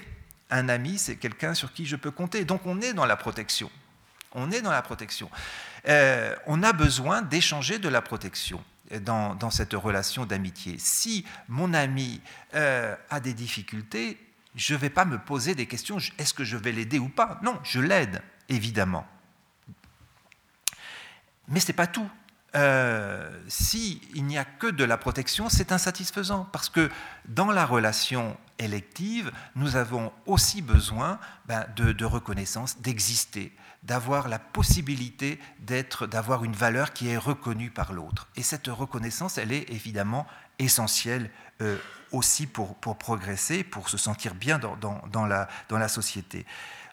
[0.52, 2.46] Un ami, c'est quelqu'un sur qui je peux compter.
[2.46, 3.72] Donc on est dans la protection.
[4.34, 5.30] On est dans la protection.
[5.88, 8.64] Euh, on a besoin d'échanger de la protection.
[9.02, 10.78] Dans, cette relation d'amitié.
[10.80, 12.22] Si mon ami
[12.56, 14.18] euh, a des difficultés,
[14.56, 17.38] je ne vais pas me poser des questions, est-ce que je vais l'aider ou pas?
[17.44, 19.06] Non, je l'aide évidemment.
[21.48, 22.10] Mais ce n'est pas tout.
[22.56, 26.90] Euh, S'il n'y a que de la protection, c'est insatisfaisant, parce que
[27.28, 35.40] dans la relation élective, nous avons aussi besoin ben, de, reconnaissance, d'exister, d'avoir la possibilité
[35.60, 38.28] d'être, d'avoir une valeur qui est reconnue par l'autre.
[38.36, 40.26] Et cette reconnaissance, elle est évidemment
[40.58, 41.30] essentielle
[41.62, 41.78] euh,
[42.12, 46.46] aussi pour, progresser, pour se sentir bien dans la société.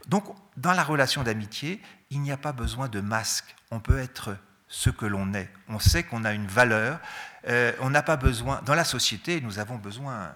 [0.09, 0.25] Donc,
[0.57, 1.81] dans la relation d'amitié,
[2.11, 3.55] il n'y a pas besoin de masque.
[3.71, 4.37] On peut être
[4.69, 5.51] ce que l'on est.
[5.69, 7.01] On sait qu'on a une valeur.
[7.49, 8.61] Euh, on n'a pas besoin.
[8.63, 10.33] Dans la société, nous avons besoin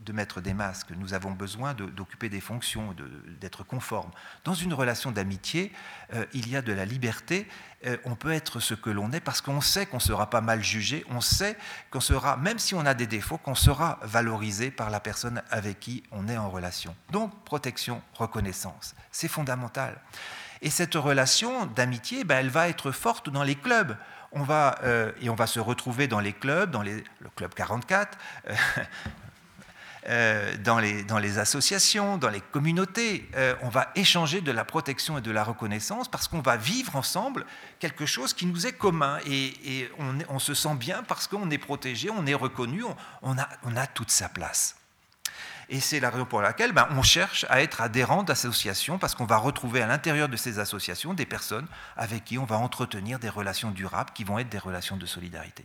[0.00, 2.94] de mettre des masques, nous avons besoin d'occuper des fonctions,
[3.40, 4.10] d'être conformes.
[4.44, 5.72] Dans une relation d'amitié,
[6.14, 7.46] euh, il y a de la liberté,
[7.86, 10.40] euh, on peut être ce que l'on est parce qu'on sait qu'on ne sera pas
[10.40, 11.56] mal jugé, on sait
[11.90, 15.80] qu'on sera, même si on a des défauts, qu'on sera valorisé par la personne avec
[15.80, 16.96] qui on est en relation.
[17.10, 20.00] Donc protection, reconnaissance, c'est fondamental.
[20.62, 23.96] Et cette relation d'amitié, ben, elle va être forte dans les clubs
[24.32, 27.02] on va, euh, et on va se retrouver dans les clubs, dans le
[27.36, 28.16] club 44,
[28.48, 28.54] euh,
[30.58, 33.28] dans, les, dans, les, associations, dans les communautés.
[33.36, 36.96] Euh, on va échanger de la protection et de la reconnaissance parce qu'on va vivre
[36.96, 37.46] ensemble
[37.78, 39.90] quelque chose qui nous est commun et,
[40.28, 42.82] on, se sent bien parce qu'on est protégé, on est reconnu,
[43.22, 44.76] on, a, on, a, toute sa place.
[45.68, 49.26] Et c'est la raison pour laquelle ben, on cherche à être adhérent d'associations parce qu'on
[49.26, 53.28] va retrouver à l'intérieur de ces associations des personnes avec qui on va entretenir des
[53.28, 55.64] relations durables qui vont être des relations de solidarité.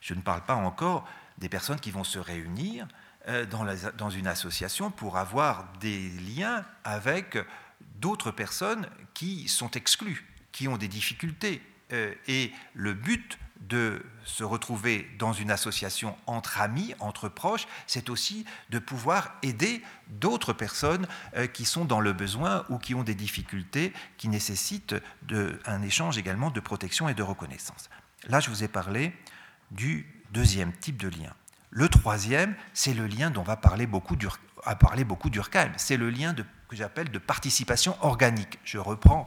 [0.00, 1.06] Je ne parle pas encore
[1.38, 2.86] des personnes qui vont se réunir
[3.28, 7.36] euh, dans, une association pour avoir des liens avec
[7.96, 11.62] d'autres personnes qui sont exclues, qui ont des difficultés.
[11.92, 18.08] Euh, et le but de se retrouver dans une association entre amis, entre proches, c'est
[18.08, 23.02] aussi de pouvoir aider d'autres personnes euh, qui sont dans le besoin ou qui ont
[23.02, 24.94] des difficultés qui nécessitent
[25.66, 27.90] un échange également de protection et de reconnaissance.
[28.28, 29.12] Là, je vous ai parlé
[29.70, 31.32] du deuxième type de lien.
[31.70, 34.16] Le troisième, c'est le lien dont va parler beaucoup
[34.64, 35.72] a parlé beaucoup Durkheim.
[35.76, 38.58] C'est le lien que j'appelle de participation organique.
[38.64, 39.26] Je reprends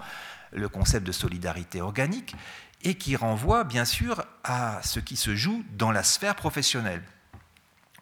[0.52, 2.36] le concept de solidarité organique
[2.84, 7.04] et qui renvoie bien sûr à ce qui se joue dans la sphère professionnelle.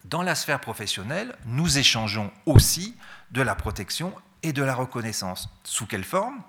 [0.06, 2.98] Dans la sphère professionnelle, nous échangeons aussi
[3.32, 5.50] de la protection et de la reconnaissance.
[5.64, 6.42] Sous quelle forme?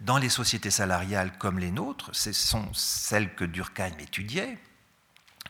[0.00, 4.58] Dans les sociétés salariales comme les nôtres, ce sont celles que Durkheim étudiait,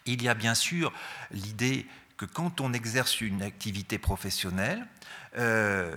[0.08, 0.92] il y a bien sûr
[1.30, 1.86] l'idée
[2.16, 4.86] que quand on exerce une activité professionnelle,
[5.38, 5.96] euh,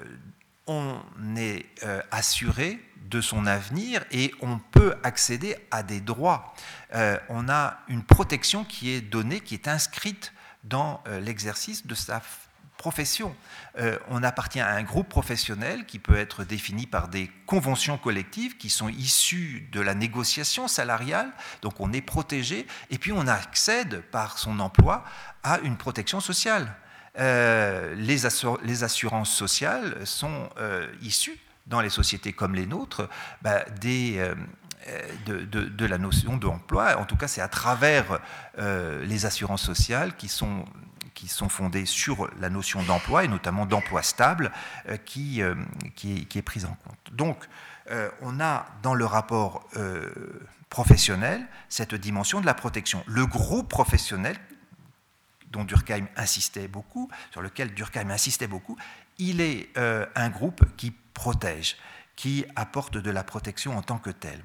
[0.68, 1.02] on
[1.36, 6.54] est euh, assuré de son avenir et on peut accéder à des droits.
[6.94, 10.32] Euh, on a une protection qui est donnée, qui est inscrite
[10.64, 12.22] dans l'exercice de sa
[12.82, 13.36] profession.
[13.78, 18.58] Euh, on appartient à un groupe professionnel qui peut être défini par des conventions collectives
[18.58, 24.02] qui sont issues de la négociation salariale, donc on est protégé, et puis on accède
[24.10, 25.04] par son emploi
[25.44, 26.74] à une protection sociale.
[27.20, 28.26] Euh, les,
[28.84, 33.08] assurances sociales sont euh, issues dans les sociétés comme les nôtres
[33.44, 34.36] bah, de,
[35.28, 36.98] de, la notion d'emploi.
[36.98, 38.20] En tout cas, c'est à travers
[38.58, 40.66] les assurances sociales qui sont
[41.22, 44.52] qui sont fondées sur la notion d'emploi, et notamment d'emploi stable,
[45.06, 45.44] qui,
[45.96, 47.12] qui, est, prise en compte.
[47.12, 47.48] Donc,
[48.24, 49.70] on a dans le rapport
[50.72, 53.04] professionnel cette dimension de la protection.
[53.06, 54.36] Le groupe professionnel,
[55.52, 58.76] dont Durkheim insistait beaucoup, sur lequel Durkheim insistait beaucoup,
[59.20, 61.78] il est un groupe qui protège,
[62.16, 64.42] qui apporte de la protection en tant que tel.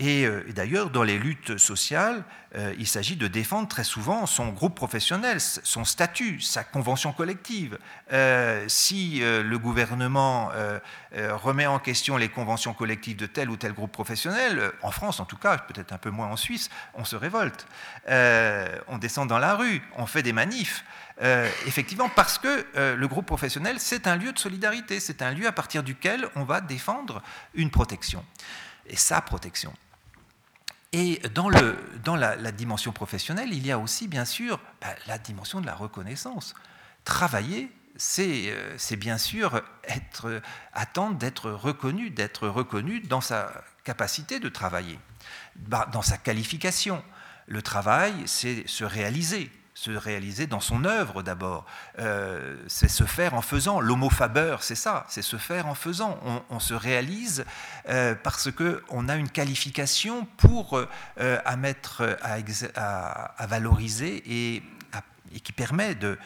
[0.00, 2.22] Euh, et, d'ailleurs, dans les luttes sociales,
[2.54, 7.78] euh, il s'agit de défendre très souvent son groupe professionnel, son statut, sa convention collective.
[8.12, 10.50] Euh, si le gouvernement
[11.12, 15.24] remet en question les conventions collectives de tel ou tel groupe professionnel, en France en
[15.24, 17.66] tout cas, peut-être un peu moins en Suisse, on se révolte.
[18.06, 20.84] on descend dans la rue, on fait des manifs.
[21.66, 25.52] effectivement, parce que le groupe professionnel, c'est un lieu de solidarité, c'est un lieu à
[25.52, 27.22] partir duquel on va défendre
[27.54, 28.24] une protection
[28.86, 29.72] et sa protection.
[30.92, 35.66] Et dans, la, dimension professionnelle, il y a aussi, bien sûr, bah, la dimension de
[35.66, 36.54] la reconnaissance.
[37.04, 40.40] Travailler, c'est euh, bien sûr être,
[40.72, 43.52] attendre d'être reconnu, d'être reconnu dans sa
[43.84, 44.98] capacité de travailler,
[45.56, 47.02] bah, dans sa qualification.
[47.46, 51.64] Le travail, c'est se réaliser se réaliser dans son œuvre d'abord.
[52.00, 53.78] Euh, c'est se faire en faisant.
[53.78, 56.18] L'homo faber, c'est ça, c'est se faire en faisant.
[56.50, 57.44] On, se réalise
[57.88, 60.84] euh, parce qu'on a une qualification pour
[61.20, 61.56] euh, à
[63.46, 64.64] valoriser et,
[65.44, 66.18] qui permet de,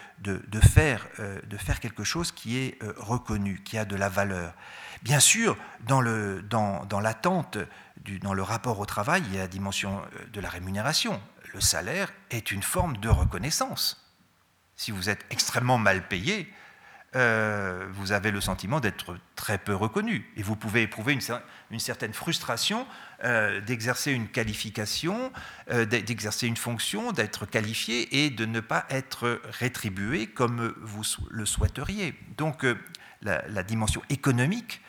[0.63, 4.55] faire, de faire quelque chose qui est reconnu, qui a de la valeur.
[5.03, 10.01] Bien sûr, dans l'attente, dans, dans le rapport au travail, il y a la dimension
[10.33, 11.21] de la rémunération
[11.55, 13.99] le salaire est une forme de reconnaissance.
[14.77, 16.53] Si vous êtes extrêmement mal payé,
[17.15, 20.31] euh, vous avez le sentiment d'être très peu reconnu.
[20.37, 22.87] Et vous pouvez éprouver une, certaine frustration
[23.23, 25.31] euh, d'exercer une qualification,
[25.71, 31.45] euh, d'exercer une fonction, d'être qualifié et de ne pas être rétribué comme vous le
[31.45, 32.15] souhaiteriez.
[32.39, 32.65] Donc
[33.21, 34.81] la, dimension économique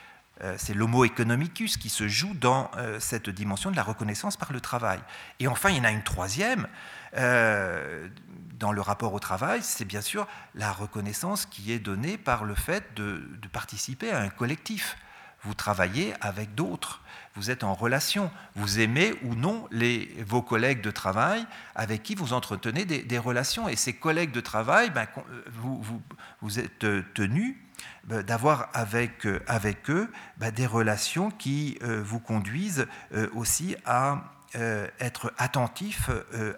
[0.58, 4.60] c'est l'homo economicus qui se joue dans euh, cette dimension de la reconnaissance par le
[4.60, 5.00] travail.
[5.40, 6.68] Et enfin, il y en a une troisième
[7.16, 8.08] euh,
[8.60, 12.56] dans le rapport au travail, c'est bien sûr la reconnaissance qui est donnée par le
[12.56, 13.22] fait de,
[13.52, 14.98] participer à un collectif.
[15.44, 17.02] Vous travaillez avec d'autres,
[17.36, 19.68] vous êtes en relation, vous aimez ou non
[20.26, 23.68] vos collègues de travail avec qui vous entretenez des, relations.
[23.68, 25.06] Et ces collègues de travail, ben,
[25.52, 25.84] vous,
[26.42, 27.58] vous, êtes tenus
[28.06, 34.24] d'avoir avec, euh, avec eux bah, des relations qui euh, vous conduisent euh, aussi à
[35.00, 36.12] être attentifs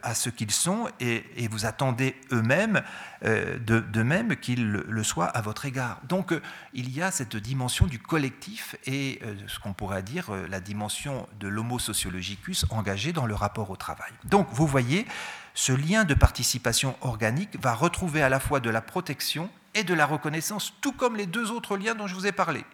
[0.03, 2.81] à ce qu'ils sont et, vous attendez eux-mêmes
[3.23, 6.01] de, même qu'ils le soient à votre égard.
[6.09, 6.33] Donc
[6.73, 11.47] il y a cette dimension du collectif et ce qu'on pourrait dire la dimension de
[11.47, 14.11] l'homo sociologicus engagé dans le rapport au travail.
[14.25, 15.07] Donc vous voyez,
[15.53, 19.93] ce lien de participation organique va retrouver à la fois de la protection et de
[19.93, 22.65] la reconnaissance, tout comme les deux autres liens dont je vous ai parlé.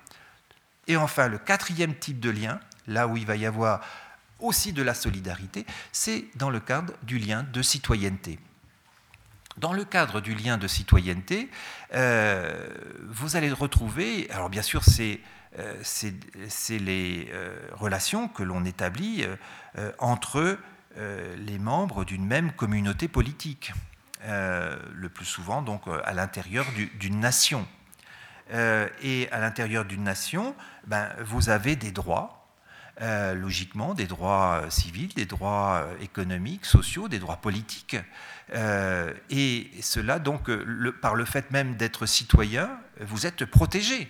[0.88, 3.82] Et enfin, le quatrième type de lien, là où il va y avoir
[4.40, 8.40] aussi de la solidarité, c'est dans le cadre du lien de citoyenneté.
[9.58, 11.50] Dans le cadre du lien de citoyenneté,
[11.94, 12.70] euh,
[13.10, 15.20] vous allez retrouver, alors bien sûr c'est
[15.60, 15.84] euh,
[16.70, 19.26] les euh, relations que l'on établit
[20.00, 20.58] entre
[20.98, 23.72] les membres d'une même communauté politique.
[24.26, 26.68] Euh, le plus souvent donc euh, à l'intérieur
[27.00, 27.68] d'une nation.
[28.54, 30.56] Euh, et à l'intérieur d'une nation,
[30.86, 32.38] ben, vous avez des droits,
[33.00, 37.96] logiquement, des droits civils, des droits économiques, sociaux, des droits politiques.
[38.54, 40.52] et cela, donc,
[41.02, 42.70] par le fait même d'être citoyen,
[43.00, 44.08] vous êtes protégé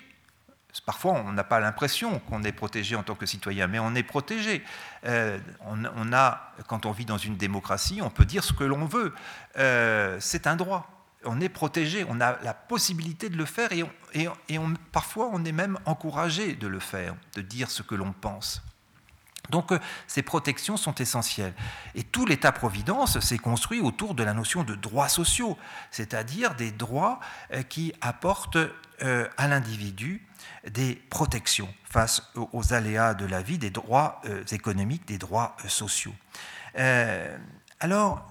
[0.79, 4.03] Parfois, on n'a pas l'impression qu'on est protégé en tant que citoyen, mais on est
[4.03, 4.63] protégé.
[5.05, 8.85] Euh, on, a, quand on vit dans une démocratie, on peut dire ce que l'on
[8.85, 9.13] veut.
[9.57, 10.89] Euh, c'est un droit.
[11.25, 13.85] On est protégé, on a la possibilité de le faire et,
[14.91, 18.63] parfois on est même encouragé de le faire, de dire ce que l'on pense.
[19.51, 21.53] Donc euh, ces protections sont essentielles.
[21.93, 25.59] Et tout l'État-providence s'est construit autour de la notion de droits sociaux,
[25.91, 27.19] c'est-à-dire des droits
[27.69, 28.57] qui apportent
[28.99, 30.25] à l'individu
[30.69, 35.67] des protections face aux aléas de la vie, des droits euh, économiques, des droits euh,
[35.67, 36.13] sociaux.
[36.77, 37.37] Euh,
[37.79, 38.27] alors,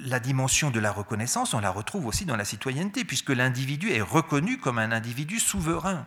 [0.00, 4.00] la dimension de la reconnaissance, on la retrouve aussi dans la citoyenneté, puisque l'individu est
[4.00, 6.06] reconnu comme un individu souverain.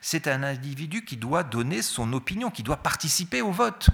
[0.00, 3.90] C'est un individu qui doit donner son opinion, qui doit participer au vote.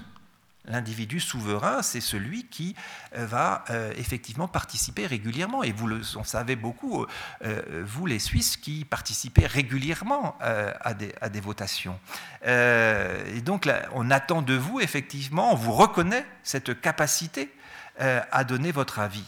[0.65, 2.75] L'individu souverain, c'est celui qui
[3.15, 5.63] euh, va euh, effectivement participer régulièrement.
[5.63, 7.05] Et vous le savez beaucoup,
[7.43, 11.99] euh, vous les Suisses, qui participez régulièrement à des, votations.
[12.45, 17.51] et donc, on attend de vous, effectivement, on vous reconnaît cette capacité
[17.97, 19.25] à donner votre avis.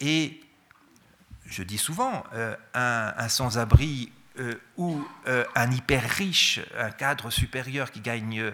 [0.00, 0.40] et
[1.46, 2.24] je dis souvent,
[2.74, 4.12] un, sans-abri
[4.76, 5.02] ou
[5.54, 8.52] un hyper riche, un cadre supérieur qui gagne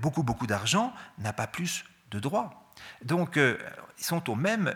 [0.00, 2.72] beaucoup, beaucoup d'argent, n'a pas plus de droits.
[3.04, 4.74] Donc, ils sont au même,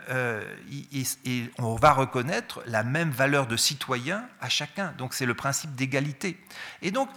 [1.25, 4.93] et on va reconnaître la même valeur de citoyen à chacun.
[4.97, 6.39] Donc, c'est le principe d'égalité.
[6.81, 7.09] Et donc,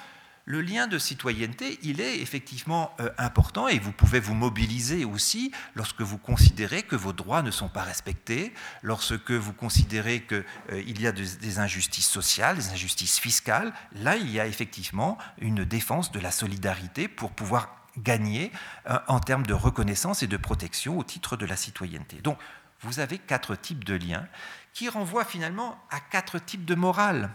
[0.49, 5.53] le lien de citoyenneté, il est effectivement euh, important et vous pouvez vous mobiliser aussi
[5.75, 10.83] lorsque vous considérez que vos droits ne sont pas respectés, lorsque vous considérez qu'il euh,
[10.87, 13.75] y a des injustices sociales, des injustices fiscales.
[13.97, 18.53] Là, il y a effectivement une défense de la solidarité pour pouvoir gagner
[18.89, 22.17] euh, en termes de reconnaissance et de protection au titre de la citoyenneté.
[22.23, 22.39] Donc,
[22.81, 24.27] vous avez quatre types de liens
[24.73, 27.31] qui renvoient finalement à quatre types de morale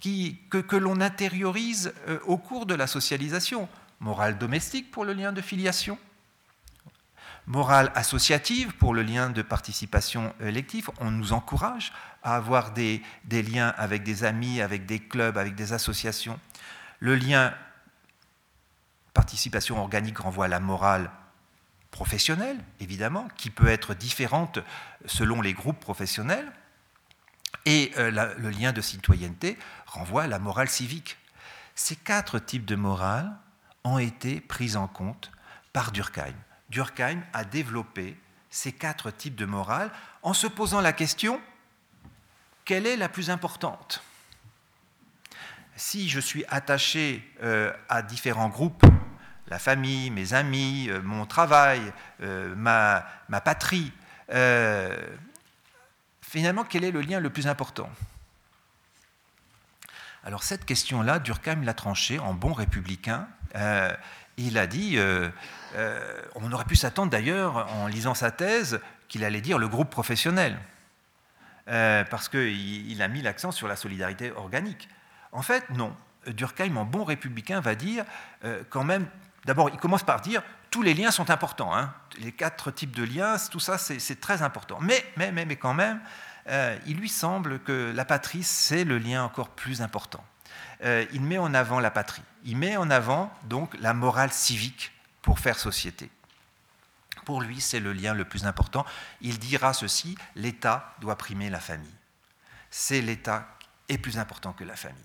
[0.00, 3.68] que, l'on intériorise euh, au cours de la socialisation.
[4.00, 5.98] Morale domestique pour le lien de filiation,
[7.46, 10.90] morale associative pour le lien de participation élective.
[11.00, 11.92] On nous encourage
[12.22, 16.38] à avoir des, des, liens avec des amis, avec des clubs, avec des associations.
[17.00, 17.54] Le lien
[19.16, 21.10] participation organique renvoie à la morale
[21.90, 24.58] professionnelle, évidemment, qui peut être différente
[25.06, 26.52] selon les groupes professionnels.
[27.64, 31.16] Et euh, le lien de citoyenneté renvoie à la morale civique.
[31.74, 33.32] Ces quatre types de morale
[33.84, 35.32] ont été pris en compte
[35.72, 36.34] par Durkheim.
[36.68, 38.18] Durkheim a développé
[38.50, 39.90] ces quatre types de morale
[40.22, 41.40] en se posant la question
[42.66, 44.02] quelle est la plus importante?
[45.76, 48.85] Si je suis attaché euh, à différents groupes,
[49.48, 51.80] la famille, mes amis, euh, mon travail,
[52.20, 53.92] ma, ma, patrie,
[56.20, 57.90] finalement, quel est le lien le plus important?
[60.26, 63.28] Alors cette question-là, Durkheim l'a tranchée en bon républicain.
[63.54, 63.94] Euh,
[64.36, 65.30] il a dit, euh,
[65.76, 69.88] euh, on aurait pu s'attendre d'ailleurs, en lisant sa thèse, qu'il allait dire le groupe
[69.88, 70.58] professionnel,
[71.66, 74.88] parce qu'il il a mis l'accent sur la solidarité organique.
[75.30, 75.94] En fait, non.
[76.26, 78.04] Durkheim, en bon républicain, va dire
[78.68, 79.06] quand même,
[79.46, 81.74] d'abord, il commence par dire tous les liens sont importants.
[81.74, 81.94] Hein.
[82.18, 84.78] Les quatre types de liens, tout ça, c'est très important.
[84.80, 86.00] Mais, mais, mais, mais quand même,
[86.48, 90.24] euh, il lui semble que la patrie, c'est le lien encore plus important.
[90.84, 92.22] Euh, il met en avant la patrie.
[92.44, 94.92] Il met en avant donc la morale civique
[95.22, 96.10] pour faire société.
[97.24, 98.84] Pour lui, c'est le lien le plus important.
[99.20, 101.94] Il dira ceci, l'État doit primer la famille.
[102.70, 103.48] C'est l'État
[103.88, 105.02] est plus important que la famille.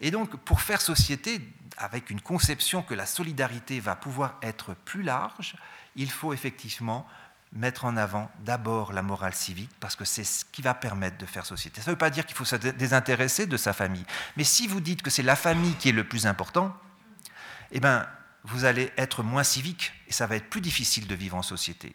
[0.00, 1.40] Et donc, pour faire société,
[1.78, 5.56] avec une conception que la solidarité va pouvoir être plus large,
[5.96, 7.06] il faut effectivement
[7.52, 11.24] mettre en avant d'abord la morale civique, parce que c'est ce qui va permettre de
[11.24, 11.80] faire société.
[11.80, 14.04] Ça ne veut pas dire qu'il faut se désintéresser de sa famille.
[14.36, 16.76] Mais si vous dites que c'est la famille qui est le plus important,
[17.72, 18.06] eh bien,
[18.44, 21.94] vous allez être moins civique et ça va être plus difficile de vivre en société.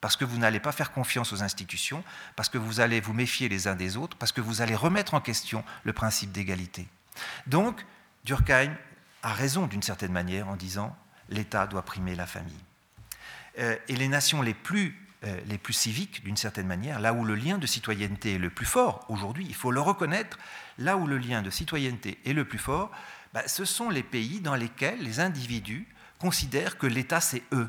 [0.00, 2.04] Parce que vous n'allez pas faire confiance aux institutions,
[2.36, 5.14] parce que vous allez vous méfier les uns des autres, parce que vous allez remettre
[5.14, 6.86] en question le principe d'égalité.
[7.48, 7.84] Donc,
[8.24, 8.76] Durkheim
[9.22, 10.96] a raison d'une certaine manière en disant
[11.28, 12.54] l'État doit primer la famille.
[13.58, 17.24] Euh, et les nations les plus, euh, les plus civiques, d'une certaine manière, là où
[17.24, 20.38] le lien de citoyenneté est le plus fort, aujourd'hui, il faut le reconnaître,
[20.78, 22.90] là où le lien de citoyenneté est le plus fort,
[23.34, 25.86] bah, ce sont les pays dans lesquels les individus
[26.18, 27.68] considèrent que l'État, c'est eux,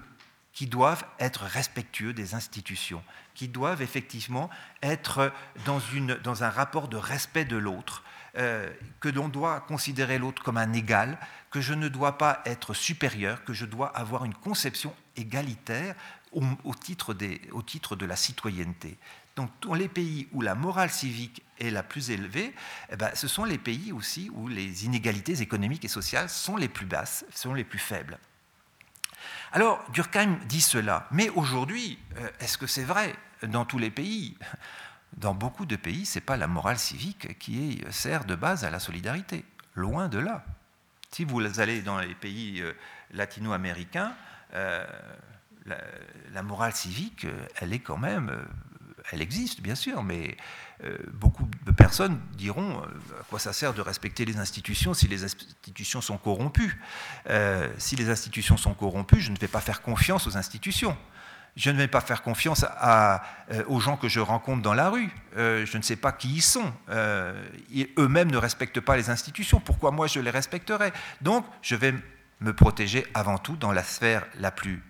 [0.54, 4.50] qui doivent être respectueux des institutions, qui doivent effectivement
[4.82, 5.32] être
[5.66, 8.04] dans, une, dans un rapport de respect de l'autre,
[8.38, 8.70] euh,
[9.00, 11.18] que l'on doit considérer l'autre comme un égal,
[11.52, 15.96] que je ne dois pas être supérieur, que je dois avoir une conception égalitaire
[16.32, 18.98] au, titre, de la citoyenneté.
[19.36, 22.54] Donc, dans les pays où la morale civique est la plus élevée,
[22.92, 26.68] eh ben, ce sont les pays aussi où les inégalités économiques et sociales sont les
[26.68, 28.20] plus basses, sont les plus faibles.
[29.52, 34.38] Alors, Durkheim dit cela, mais aujourd'hui, euh, est-ce que c'est vrai dans tous les pays?
[35.20, 38.70] Dans beaucoup de pays, ce n'est pas la morale civique qui sert de base à
[38.70, 39.44] la solidarité.
[39.76, 40.46] Loin de là.
[41.12, 42.74] Si vous allez dans les pays euh,
[43.12, 44.14] latino-américains,
[44.54, 44.86] euh,
[46.32, 47.28] la, morale civique,
[47.60, 48.44] elle est quand même, euh,
[49.12, 50.38] elle existe bien sûr, mais
[51.12, 56.00] beaucoup de personnes diront à quoi ça sert de respecter les institutions si les institutions
[56.00, 56.80] sont corrompues.
[57.78, 60.98] si les institutions sont corrompues, je ne vais pas faire confiance aux institutions
[61.60, 63.18] je ne vais pas faire confiance euh,
[63.68, 65.10] aux gens que je rencontre dans la rue.
[65.36, 66.72] Euh, je ne sais pas qui ils sont.
[66.90, 67.34] Euh,
[67.98, 69.60] eux-mêmes ne respectent pas les institutions.
[69.60, 70.94] Pourquoi moi je les respecterais?
[71.20, 71.94] Donc, je vais
[72.40, 74.82] me protéger avant tout dans la sphère la plus,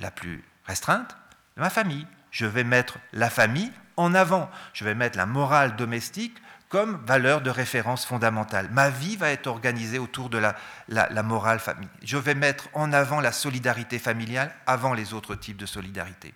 [0.00, 1.18] la plus restreinte,
[1.56, 2.06] de ma famille.
[2.30, 4.50] Je vais mettre la famille en avant.
[4.72, 6.40] Je vais mettre la morale domestique
[6.70, 8.70] comme valeur de référence fondamentale.
[8.70, 11.88] Ma vie va être organisée autour de la, morale famille.
[12.02, 16.32] Je vais mettre en avant la solidarité familiale avant les autres types de solidarité.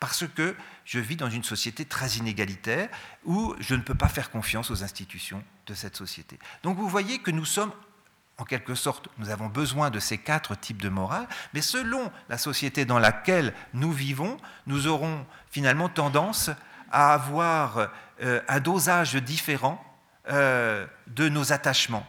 [0.00, 0.56] Parce que
[0.86, 2.88] je vis dans une société très inégalitaire
[3.24, 6.38] où je ne peux pas faire confiance aux institutions de cette société.
[6.62, 7.72] Donc vous voyez que nous sommes,
[8.38, 12.38] en quelque sorte, nous avons besoin de ces quatre types de morale, mais selon la
[12.38, 16.50] société dans laquelle nous vivons, nous aurons finalement tendance
[16.90, 17.90] à avoir
[18.22, 19.82] euh, un dosage différent
[20.28, 22.06] euh, de nos attachements.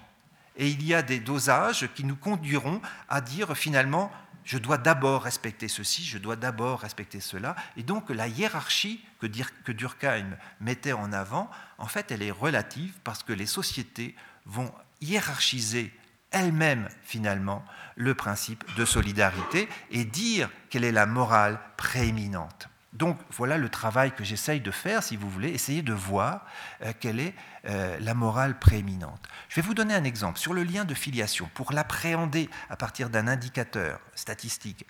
[0.56, 4.12] Et il y a des dosages qui nous conduiront à dire finalement,
[4.44, 7.56] je dois d'abord respecter ceci, je dois d'abord respecter cela.
[7.76, 9.28] Et donc la hiérarchie que,
[9.64, 14.16] que Durkheim mettait en avant, en fait, elle est relative parce que les sociétés
[14.46, 15.94] vont hiérarchiser
[16.32, 17.64] elles-mêmes finalement
[17.96, 22.70] le principe de solidarité et dire quelle est la morale prééminente.
[22.98, 26.45] Donc voilà le travail que j'essaye de faire, si vous voulez, essayer de voir
[26.82, 27.36] euh, quelle est
[27.66, 29.22] euh, la morale prééminente.
[29.50, 33.12] Je vais vous donner un exemple sur le lien de filiation, pour l'appréhender à partir
[33.12, 34.88] d'un indicateur statistique.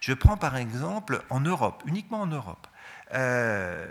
[0.00, 2.66] Je prends par exemple en Europe, uniquement en Europe,
[3.14, 3.86] euh,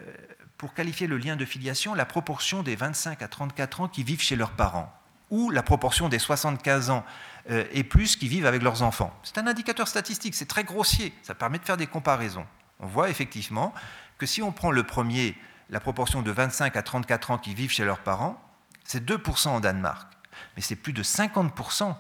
[0.58, 4.22] pour qualifier le lien de filiation, la proportion des 25 à 34 ans qui vivent
[4.22, 4.94] chez leurs parents,
[5.30, 7.06] ou la proportion des 75 ans
[7.50, 9.14] et plus qui vivent avec leurs enfants.
[9.24, 12.46] C'est un indicateur statistique, c'est très grossier, ça permet de faire des comparaisons
[12.80, 13.74] on voit effectivement
[14.18, 15.38] que si on prend le premier,
[15.70, 18.42] la proportion de 25 à 34 ans qui vivent chez leurs parents,
[18.84, 20.12] c'est 2% en Danemark,
[20.56, 21.96] mais c'est plus de 50%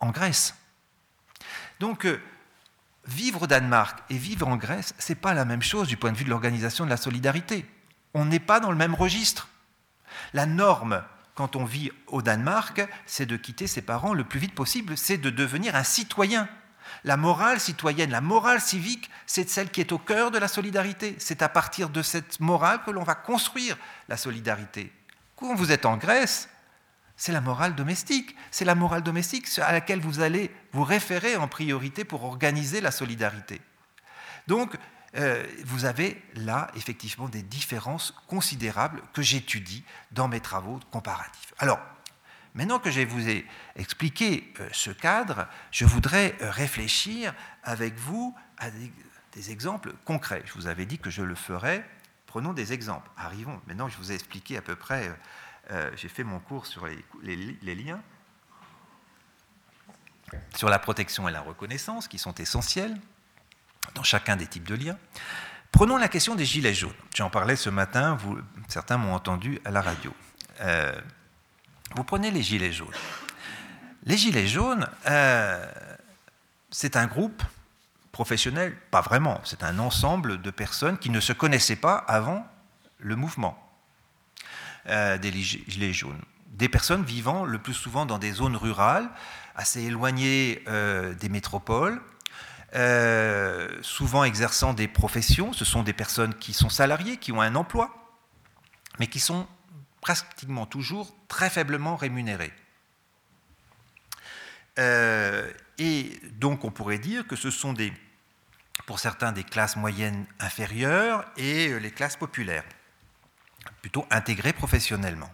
[0.00, 0.54] en Grèce.
[1.78, 2.20] Donc, euh,
[3.06, 6.12] vivre au Danemark et vivre en Grèce, ce n'est pas la même chose du point
[6.12, 7.66] de vue de l'organisation de la solidarité.
[8.14, 9.48] On n'est pas dans le même registre.
[10.34, 11.02] La norme,
[11.34, 15.18] quand on vit au Danemark, c'est de quitter ses parents le plus vite possible, c'est
[15.18, 16.48] de devenir un citoyen
[17.04, 21.16] la morale citoyenne, la morale civique, c'est celle qui est au cœur de la solidarité.
[21.18, 23.76] C'est à partir de cette morale que l'on va construire
[24.08, 24.92] la solidarité.
[25.36, 26.48] Quand vous êtes en Grèce,
[27.16, 28.34] c'est la morale domestique.
[28.50, 32.90] C'est la morale domestique à laquelle vous allez vous référer en priorité pour organiser la
[32.90, 33.60] solidarité.
[34.46, 34.74] Donc,
[35.16, 41.52] euh, vous avez là effectivement des différences considérables que j'étudie dans mes travaux comparatifs.
[41.58, 41.80] Alors,
[42.54, 43.46] Maintenant que je vous ai
[43.76, 47.32] expliqué euh, ce cadre, je voudrais euh, réfléchir
[47.62, 50.42] avec vous à des, exemples concrets.
[50.44, 51.88] Je vous avais dit que je le ferais.
[52.26, 53.08] Prenons des exemples.
[53.16, 53.60] Arrivons.
[53.66, 55.16] Maintenant, je vous ai expliqué à peu près.
[55.70, 58.00] Euh, j'ai fait mon cours sur les, liens,
[60.56, 62.96] sur la protection et la reconnaissance, qui sont essentiels
[63.94, 64.98] dans chacun des types de liens.
[65.70, 66.92] Prenons la question des gilets jaunes.
[67.14, 68.18] J'en parlais ce matin,
[68.68, 70.12] certains m'ont entendu à la radio.
[71.96, 72.88] Vous prenez les Gilets jaunes.
[74.04, 75.66] Les Gilets jaunes, euh,
[76.70, 77.42] c'est un groupe
[78.12, 82.46] professionnel, pas vraiment, c'est un ensemble de personnes qui ne se connaissaient pas avant
[82.98, 83.58] le mouvement
[84.88, 86.20] euh, des Gilets jaunes.
[86.46, 89.08] Des personnes vivant le plus souvent dans des zones rurales,
[89.56, 92.00] assez éloignées euh, des métropoles,
[93.82, 95.52] souvent exerçant des professions.
[95.52, 97.90] Ce sont des personnes qui sont salariées, qui ont un emploi,
[99.00, 99.48] mais qui sont
[100.00, 102.52] pratiquement toujours très faiblement rémunérés.
[104.78, 107.92] Euh, et donc on pourrait dire que ce sont des,
[108.86, 112.64] pour certains des classes moyennes inférieures et euh, les classes populaires,
[113.82, 115.30] plutôt intégrées professionnellement.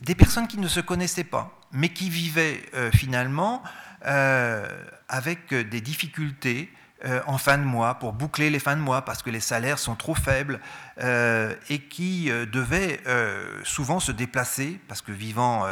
[0.00, 3.62] Des personnes qui ne se connaissaient pas, mais qui vivaient euh, finalement
[5.08, 6.70] avec des difficultés
[7.04, 9.78] euh, en fin de mois, pour boucler les fins de mois, parce que les salaires
[9.78, 10.60] sont trop faibles,
[10.98, 13.02] euh, et qui euh, devaient
[13.64, 15.66] souvent se déplacer, parce que vivant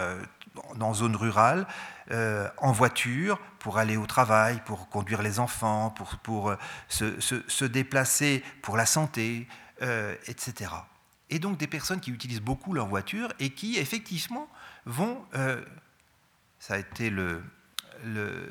[0.76, 1.66] dans zone rurale,
[2.58, 6.54] en voiture, pour aller au travail, pour conduire les enfants, pour, pour
[6.88, 9.48] se, se, déplacer pour la santé,
[9.80, 10.70] etc.
[11.30, 14.48] Et donc des personnes qui utilisent beaucoup leur voiture et qui effectivement
[14.84, 15.24] vont,
[16.58, 17.10] ça a été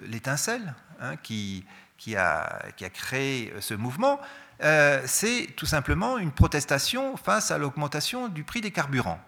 [0.05, 1.63] l'étincelle le, hein, qui,
[2.03, 2.59] qui a,
[2.93, 4.19] créé ce mouvement,
[4.61, 9.21] euh, c'est tout simplement une protestation face à l'augmentation du prix des carburants.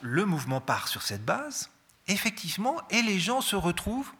[0.00, 1.68] Le mouvement part sur cette base,
[2.08, 4.10] effectivement, et les gens se retrouvent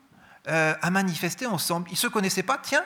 [0.49, 1.89] euh, à manifester ensemble.
[1.89, 2.85] Ils ne se connaissaient pas, tiens,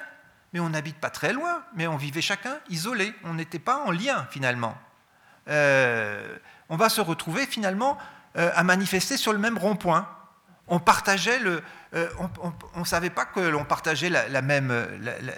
[0.53, 3.90] mais on n'habite pas très loin, mais on vivait chacun isolé, on n'était pas en
[3.90, 4.78] lien finalement.
[5.48, 6.38] Euh,
[6.68, 7.98] on va se retrouver finalement
[8.36, 10.09] à manifester sur le même rond-point.
[10.71, 11.62] On partageait le,
[11.95, 12.09] euh,
[12.75, 14.73] on ne savait pas que l'on partageait la, même,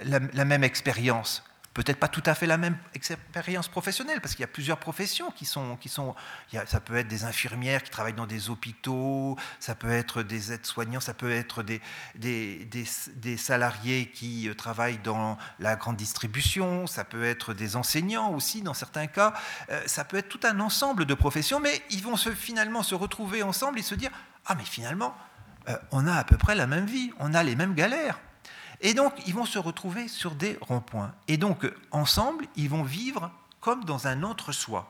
[0.05, 1.43] la, même expérience.
[1.73, 5.31] Peut-être pas tout à fait la même expérience professionnelle, parce qu'il y a plusieurs professions
[5.31, 5.75] qui sont...
[5.77, 6.13] Qui sont
[6.67, 10.99] ça peut être des infirmières qui travaillent dans des hôpitaux, ça peut être des aides-soignants,
[10.99, 11.81] ça peut être des,
[12.15, 18.61] des, salariés qui euh, travaillent dans la grande distribution, ça peut être des enseignants aussi
[18.61, 19.33] dans certains cas,
[19.71, 23.41] euh, ça peut être tout un ensemble de professions, mais ils vont finalement se retrouver
[23.41, 24.11] ensemble et se dire,
[24.45, 25.15] ah mais finalement,
[25.69, 28.19] euh, on a à peu près la même vie, on a les mêmes galères.
[28.81, 31.13] Et donc, ils vont se retrouver sur des ronds-points.
[31.29, 33.31] Et donc, ensemble, ils vont vivre
[33.61, 34.89] comme dans un entre-soi.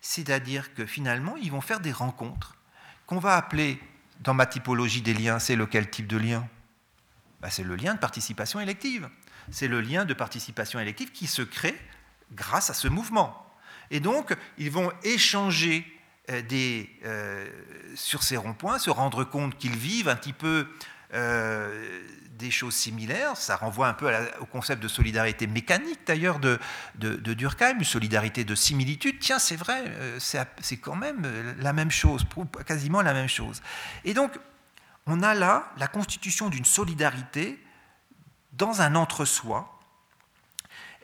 [0.00, 2.54] C'est-à-dire que finalement, ils vont faire des rencontres
[3.06, 3.80] qu'on va appeler,
[4.20, 6.46] dans ma typologie des liens, c'est lequel type de lien?
[7.40, 9.08] Ben, C'est le lien de participation élective.
[9.50, 11.78] C'est le lien de participation élective qui se crée
[12.32, 13.46] grâce à ce mouvement.
[13.90, 15.86] Et donc, ils vont échanger
[16.28, 17.46] des, euh,
[17.94, 20.68] sur ces ronds-points, se rendre compte qu'ils vivent un petit peu
[21.14, 22.02] euh,
[22.32, 23.36] des choses similaires.
[23.36, 26.58] Ça renvoie un peu au concept de solidarité mécanique d'ailleurs de,
[26.96, 29.18] de, Durkheim, une solidarité de similitude.
[29.18, 29.84] Tiens, c'est vrai,
[30.18, 31.26] c'est quand même
[31.58, 32.24] la même chose,
[32.66, 33.62] quasiment la même chose.
[34.04, 34.38] Et donc,
[35.06, 37.58] on a là la constitution d'une solidarité
[38.52, 39.74] dans un entre-soi,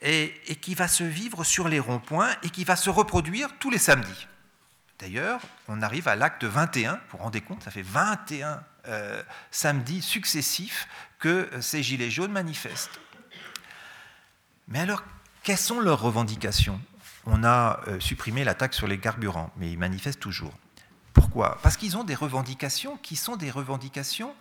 [0.03, 3.71] et, et, qui va se vivre sur les ronds-points et qui va se reproduire tous
[3.71, 4.29] les samedis.
[5.05, 10.01] D'ailleurs, on arrive à l'acte 21, vous vous rendez compte, ça fait 21 euh, samedis
[10.01, 10.89] successifs
[11.19, 12.99] que ces Gilets jaunes manifestent.
[14.67, 15.03] Mais alors,
[15.43, 16.81] quelles sont leurs revendications?
[17.27, 20.55] On a euh, supprimé la taxe sur les carburants, mais ils manifestent toujours.
[21.13, 21.59] Pourquoi?
[21.63, 24.35] Parce qu'ils ont des revendications qui sont des revendications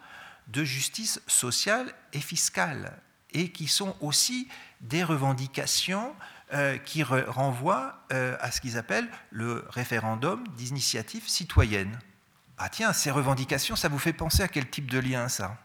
[0.47, 3.01] de justice sociale et fiscale,
[3.33, 4.47] et qui sont aussi
[4.79, 6.15] des revendications
[6.53, 11.97] euh, qui renvoie euh, à ce qu'ils appellent le référendum d'initiative citoyenne.
[12.59, 15.57] Ah tiens, ces revendications, ça vous fait penser à quel type de lien ça?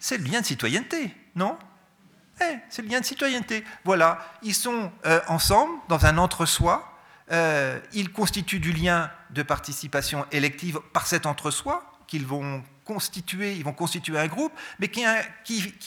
[0.00, 1.58] C'est le lien de citoyenneté, non?
[2.42, 3.64] Eh, C'est le lien de citoyenneté.
[3.84, 6.88] Voilà, ils sont euh, ensemble dans un entre-soi,
[7.94, 12.62] ils constituent du lien de participation élective par cet entre-soi qu'ils vont
[12.92, 15.04] constituer, ils vont constituer un groupe, mais qui,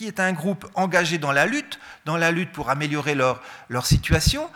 [0.02, 3.42] est un groupe engagé dans la lutte, dans la lutte pour améliorer leur,
[3.86, 4.50] situation,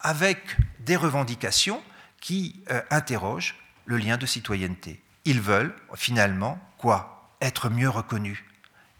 [0.00, 0.38] avec
[0.80, 1.82] des revendications
[2.20, 5.00] qui euh, interrogent le lien de citoyenneté.
[5.24, 7.36] Ils veulent finalement quoi?
[7.40, 8.42] Être mieux reconnus.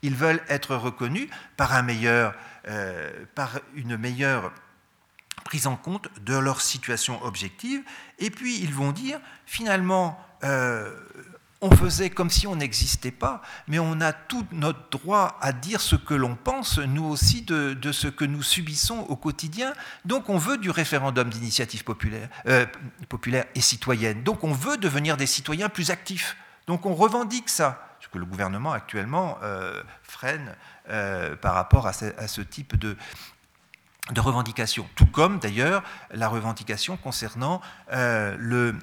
[0.03, 1.29] Ils veulent être reconnus
[1.61, 4.53] euh, par une meilleure
[5.45, 7.83] prise en compte de leur situation objective.
[8.19, 10.95] Et puis ils vont dire finalement, euh,
[11.65, 15.81] on faisait comme si on n'existait pas, mais on a tout notre droit à dire
[15.81, 19.73] ce que l'on pense, nous aussi, de, ce que nous subissons au quotidien.
[20.05, 22.67] Donc on veut du référendum d'initiative populaire, euh,
[23.09, 24.23] populaire et citoyenne.
[24.23, 26.37] Donc on veut devenir des citoyens plus actifs.
[26.67, 30.55] Donc on revendique ça, ce que le gouvernement actuellement euh, freine
[30.91, 32.95] euh, par rapport à ce, type de,
[34.12, 34.87] de revendication.
[34.97, 38.75] Tout comme d'ailleurs la revendication concernant le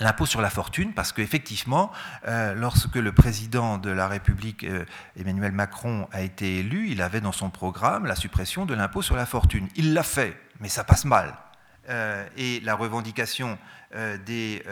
[0.00, 1.90] l'impôt sur la fortune, parce qu'effectivement,
[2.26, 4.84] euh, lorsque le président de la République, euh,
[5.18, 9.16] Emmanuel Macron, a été élu, il avait dans son programme la suppression de l'impôt sur
[9.16, 9.68] la fortune.
[9.76, 11.36] Il l'a fait, mais ça passe mal.
[11.88, 13.58] Euh, et la revendication
[14.26, 14.62] des,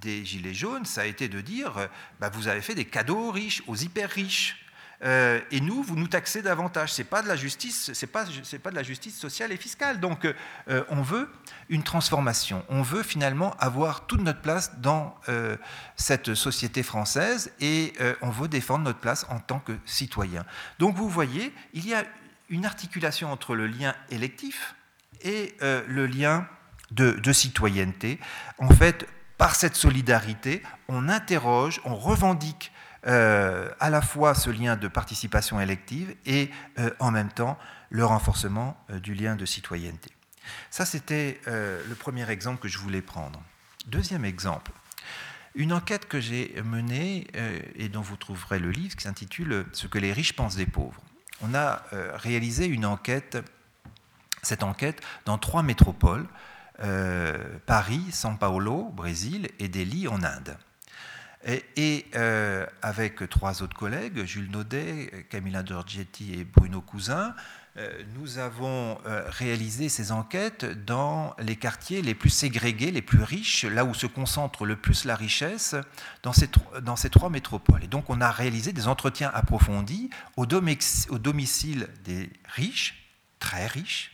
[0.00, 1.88] des, Gilets jaunes, ça a été de dire,
[2.20, 4.64] bah, vous avez fait des cadeaux aux riches, aux hyper riches.
[5.02, 6.92] Et nous, vous nous taxez davantage.
[6.92, 8.24] C'est pas de la justice, c'est pas,
[8.62, 9.98] pas de la justice sociale et fiscale.
[9.98, 10.32] Donc,
[10.68, 11.28] on veut
[11.68, 12.64] une transformation.
[12.68, 15.56] On veut finalement avoir toute notre place dans euh,
[15.96, 17.92] cette société française et
[18.22, 20.44] on veut défendre notre place en tant que citoyen.
[20.78, 22.04] Donc, vous voyez, il y a
[22.48, 24.76] une articulation entre le lien électif
[25.22, 26.46] et le lien
[26.90, 28.20] de, citoyenneté.
[28.58, 29.06] En fait,
[29.38, 32.72] par cette solidarité, on interroge, on revendique
[33.06, 37.56] euh, à la fois ce lien de participation élective et euh, en même temps
[37.90, 40.10] le renforcement euh, du lien de citoyenneté.
[40.70, 43.42] Ça, c'était le premier exemple que je voulais prendre.
[43.86, 44.72] Deuxième exemple,
[45.54, 47.26] une enquête que j'ai menée
[47.76, 51.00] et dont vous trouverez le livre qui s'intitule Ce que les riches pensent des pauvres.
[51.42, 51.82] On a
[52.14, 53.38] réalisé une enquête,
[54.42, 56.26] cette enquête, dans trois métropoles,
[57.66, 60.56] Paris, São Paulo, Brésil et Delhi en Inde.
[61.46, 67.34] Et, euh, avec trois autres collègues, Jules Naudet, Camilla Giorgetti et Bruno Cousin, euh,
[68.14, 73.64] nous avons euh, réalisé ces enquêtes dans les quartiers les plus ségrégés, les plus riches,
[73.64, 75.74] là où se concentre le plus la richesse,
[76.22, 76.48] dans ces,
[77.10, 77.84] trois métropoles.
[77.84, 84.12] Et donc on a réalisé des entretiens approfondis au, domicile des riches, très riches,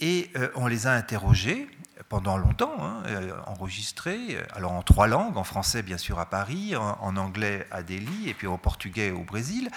[0.00, 1.68] et on les a interrogés
[2.10, 6.26] pendant longtemps, hein, euh, enregistré, euh, alors en trois langues, en français bien sûr à
[6.26, 9.70] Paris, en, anglais à Delhi et puis en portugais au Brésil.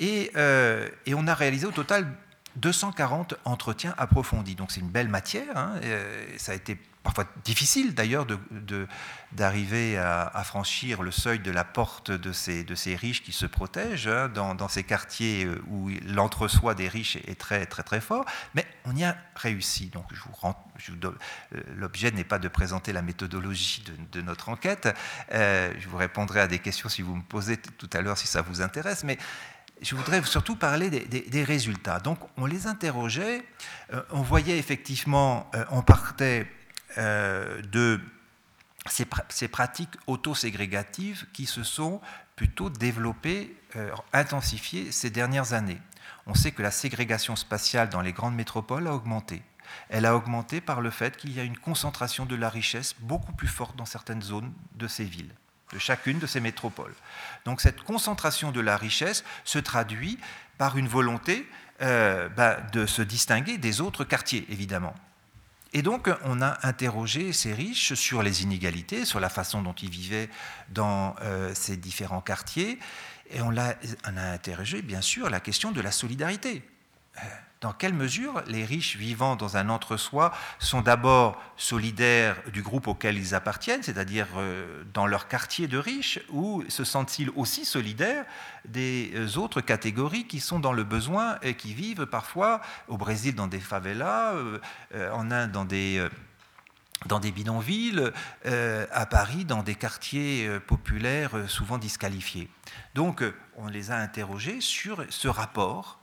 [0.00, 2.12] Et, euh, et, on a réalisé au total
[2.56, 4.56] 240 entretiens approfondis.
[4.56, 5.56] Donc c'est une belle matière.
[5.56, 5.74] Hein,
[6.36, 8.26] ça a été parfois difficile d'ailleurs
[9.32, 14.28] d'arriver à, franchir le seuil de la porte de ces, riches qui se protègent hein,
[14.28, 18.24] dans, ces quartiers euh, où l'entre-soi des riches est très très très fort,
[18.54, 19.86] mais on y a réussi.
[19.86, 21.12] Donc euh,
[21.76, 24.88] l'objet n'est pas de présenter la méthodologie de, notre enquête.
[25.32, 28.26] Euh, je vous répondrai à des questions si vous me posez tout à l'heure si
[28.26, 29.18] ça vous intéresse, mais
[29.82, 32.00] je voudrais surtout parler des, résultats.
[32.00, 33.44] Donc on les interrogeait,
[34.10, 36.46] on voyait effectivement, on partait
[36.98, 38.00] euh, de
[38.86, 42.00] ces, pratiques autoségrégatives qui se sont
[42.34, 45.80] plutôt développées, euh, intensifiées ces dernières années.
[46.26, 49.42] On sait que la ségrégation spatiale dans les grandes métropoles a augmenté.
[49.88, 53.32] Elle a augmenté par le fait qu'il y a une concentration de la richesse beaucoup
[53.32, 55.34] plus forte dans certaines zones de ces villes,
[55.72, 56.94] de chacune de ces métropoles.
[57.44, 60.18] Donc cette concentration de la richesse se traduit
[60.58, 61.48] par une volonté
[61.82, 64.94] euh, bah, de se distinguer des autres quartiers, évidemment.
[65.72, 69.88] Et donc, on a interrogé ces riches sur les inégalités, sur la façon dont ils
[69.88, 70.28] vivaient
[70.68, 72.78] dans euh, ces différents quartiers,
[73.30, 73.74] et on a,
[74.06, 76.64] on a interrogé, bien sûr, la question de la solidarité.
[77.60, 83.18] Dans quelle mesure les riches vivant dans un entre-soi sont d'abord solidaires du groupe auquel
[83.18, 88.24] ils appartiennent, c'est-à-dire euh, dans leur quartier de riches, ou se sentent-ils aussi solidaires
[88.64, 93.34] des euh, autres catégories qui sont dans le besoin et qui vivent parfois au Brésil
[93.34, 94.58] dans des favelas, euh,
[95.12, 98.10] en Inde dans des bidonvilles,
[98.44, 102.48] à Paris dans des quartiers populaires souvent disqualifiés?
[102.94, 103.22] Donc
[103.56, 105.98] on les a interrogés sur ce rapport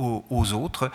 [0.00, 0.90] aux, autres.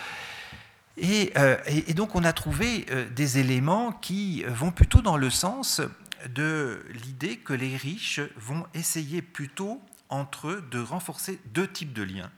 [1.04, 5.82] Euh, et, donc on a trouvé euh, des éléments qui vont plutôt dans le sens
[6.30, 12.04] de l'idée que les riches vont essayer plutôt entre eux de renforcer deux types de
[12.04, 12.32] liens.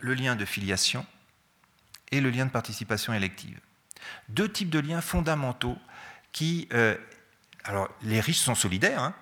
[0.00, 1.04] Le lien de filiation
[2.10, 3.58] et le lien de participation élective.
[4.28, 5.78] Deux types de liens fondamentaux
[6.32, 6.68] qui...
[6.72, 6.96] Euh,
[7.64, 9.14] alors les riches sont solidaires, hein,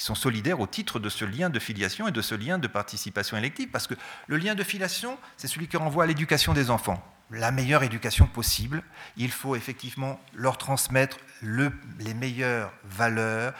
[0.00, 2.66] ils sont solidaires au titre de ce lien de filiation et de ce lien de
[2.66, 3.92] participation élective, parce que
[4.28, 7.04] le lien de filiation, c'est celui qui renvoie à l'éducation des enfants.
[7.30, 8.82] La meilleure éducation possible,
[9.18, 13.52] il faut effectivement leur transmettre les meilleures valeurs,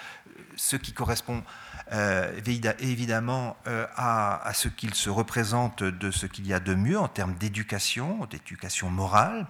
[0.56, 1.44] ce qui correspond
[1.92, 2.32] euh,
[2.78, 7.08] évidemment euh, à, ce qu'ils se représentent de ce qu'il y a de mieux en
[7.08, 9.46] termes d'éducation, d'éducation morale,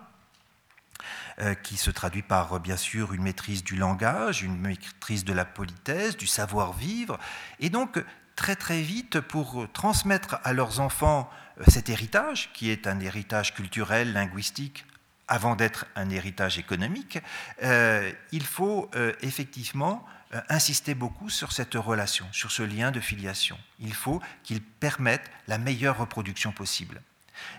[1.63, 6.17] qui se traduit par bien sûr une maîtrise du langage, une maîtrise de la politesse,
[6.17, 7.19] du savoir-vivre.
[7.61, 8.03] Et donc,
[8.37, 13.55] très très vite, pour transmettre à leurs enfants euh, cet héritage, qui est un héritage
[13.55, 14.87] culturel, linguistique,
[15.29, 17.19] avant d'être un héritage économique,
[17.63, 18.91] euh, il faut
[19.23, 20.05] effectivement
[20.49, 23.59] insister beaucoup sur cette relation, sur ce lien de filiation.
[23.79, 27.01] Il faut qu'il permette la meilleure reproduction possible.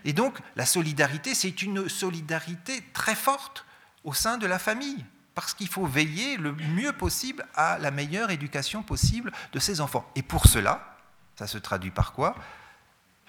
[0.04, 3.66] Et donc, la solidarité, c'est une solidarité très forte
[4.04, 8.32] au sein de la famille, parce qu'il faut veiller le mieux possible à la meilleure
[8.32, 10.10] éducation possible de ses enfants.
[10.16, 10.98] Et pour cela,
[11.36, 12.36] ça se traduit par quoi?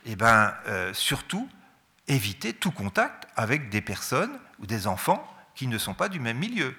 [0.04, 1.48] Eh bien, euh, surtout,
[2.08, 6.38] éviter tout contact avec des personnes ou des enfants qui ne sont pas du même
[6.38, 6.74] milieu.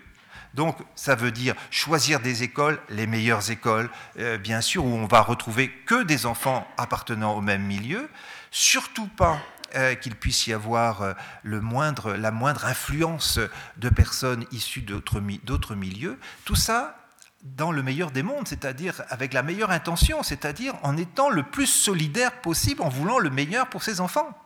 [0.53, 3.89] Donc, ça veut dire choisir des écoles, les meilleures écoles,
[4.19, 8.09] euh, bien sûr, où on va retrouver que des enfants appartenant au même milieu.
[8.51, 9.39] Surtout pas
[9.75, 11.13] euh, qu'il puisse y avoir euh,
[11.43, 13.39] le moindre, la moindre influence
[13.77, 16.97] de personnes issues d'autres milieux, tout ça
[17.41, 21.67] dans le meilleur des mondes, c'est-à-dire avec la meilleure intention, c'est-à-dire en étant le plus
[21.67, 24.37] solidaire possible, en voulant le meilleur pour ses enfants.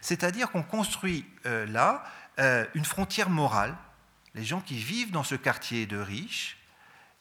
[0.00, 2.04] C'est-à-dire qu'on construit euh, là
[2.74, 3.76] une frontière morale.
[4.34, 6.58] Les gens qui vivent dans ce quartier de riches,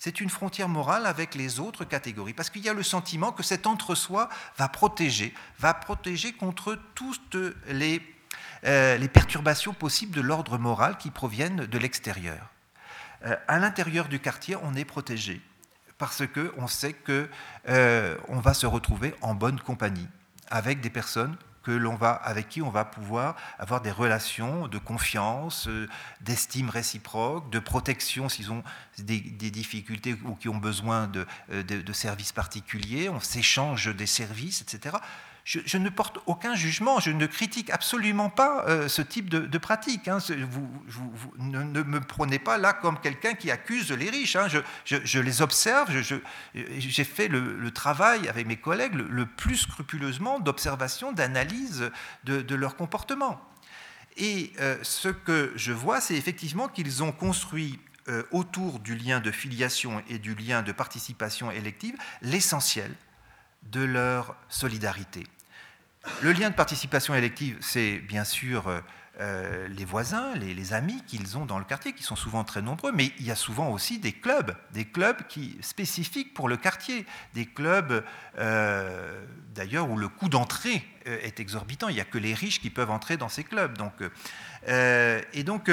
[0.03, 3.41] c'est une frontière morale avec les autres catégories, parce qu'il y a le sentiment que
[3.41, 4.27] cet entre-soi
[4.57, 7.37] va protéger, va protéger contre toutes
[7.69, 8.01] les,
[8.65, 12.49] euh, perturbations possibles de l'ordre moral qui proviennent de l'extérieur.
[13.23, 15.41] Euh, à l'intérieur du quartier, on est protégé,
[15.97, 17.29] parce qu'on sait qu'on
[17.69, 20.09] euh, va se retrouver en bonne compagnie,
[20.49, 24.77] avec des personnes que l'on va, avec qui on va pouvoir avoir des relations de
[24.77, 25.87] confiance, euh,
[26.21, 28.63] d'estime réciproque, de protection s'ils ont
[28.97, 34.97] des, difficultés ou qui ont besoin de, euh, services particuliers, on s'échange des services, etc
[35.43, 40.07] je, ne porte aucun jugement, je ne critique absolument pas euh, ce type de, pratique.
[40.07, 40.19] Hein.
[40.49, 40.67] Vous,
[41.37, 44.37] ne, me prenez pas là comme quelqu'un qui accuse les riches.
[44.37, 44.47] Hein.
[44.85, 45.91] Je, les observe,
[46.53, 51.91] j'ai fait le, travail avec mes collègues le, plus scrupuleusement d'observation, d'analyse
[52.23, 53.41] de, leur comportement.
[54.15, 59.19] Et euh, ce que je vois, c'est effectivement qu'ils ont construit euh, autour du lien
[59.19, 62.93] de filiation et du lien de participation élective l'essentiel
[63.71, 65.25] de leur solidarité.
[66.21, 68.81] Le lien de participation élective, c'est bien sûr
[69.19, 72.91] euh, les voisins, les, amis qu'ils ont dans le quartier, qui sont souvent très nombreux,
[72.91, 77.05] mais il y a souvent aussi des clubs, des clubs qui, spécifiques pour le quartier,
[77.35, 78.03] des clubs
[78.39, 79.23] euh,
[79.53, 82.71] d'ailleurs où le coût d'entrée euh, est exorbitant, il n'y a que les riches qui
[82.71, 83.77] peuvent entrer dans ces clubs.
[84.67, 85.69] Et donc,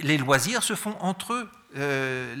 [0.00, 2.36] les loisirs se font entre eux,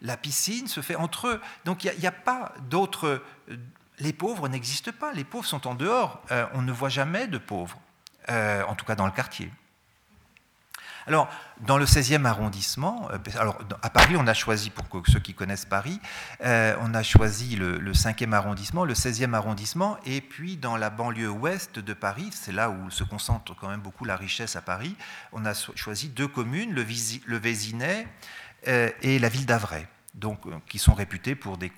[0.00, 3.22] la, piscine se fait entre eux, donc il n'y a, pas d'autres...
[4.02, 6.20] Les pauvres n'existent pas, les pauvres sont en dehors,
[6.54, 7.78] on ne voit jamais de pauvres.
[8.30, 9.50] Euh, en tout cas dans le quartier.
[11.08, 11.28] Alors,
[11.60, 15.64] dans le 16e arrondissement, euh, alors à Paris, on a choisi, pour ceux qui connaissent
[15.64, 16.00] Paris,
[16.44, 21.30] euh, on a choisi le, 5e arrondissement, le 16e arrondissement, et puis dans la banlieue
[21.30, 24.94] ouest de Paris, c'est là où se concentre quand même beaucoup la richesse à Paris,
[25.32, 26.86] on a choisi deux communes, le,
[27.26, 28.06] le Vésinet
[28.64, 29.88] et la ville d'Avray.
[30.14, 31.72] Donc, qui sont réputés pour des,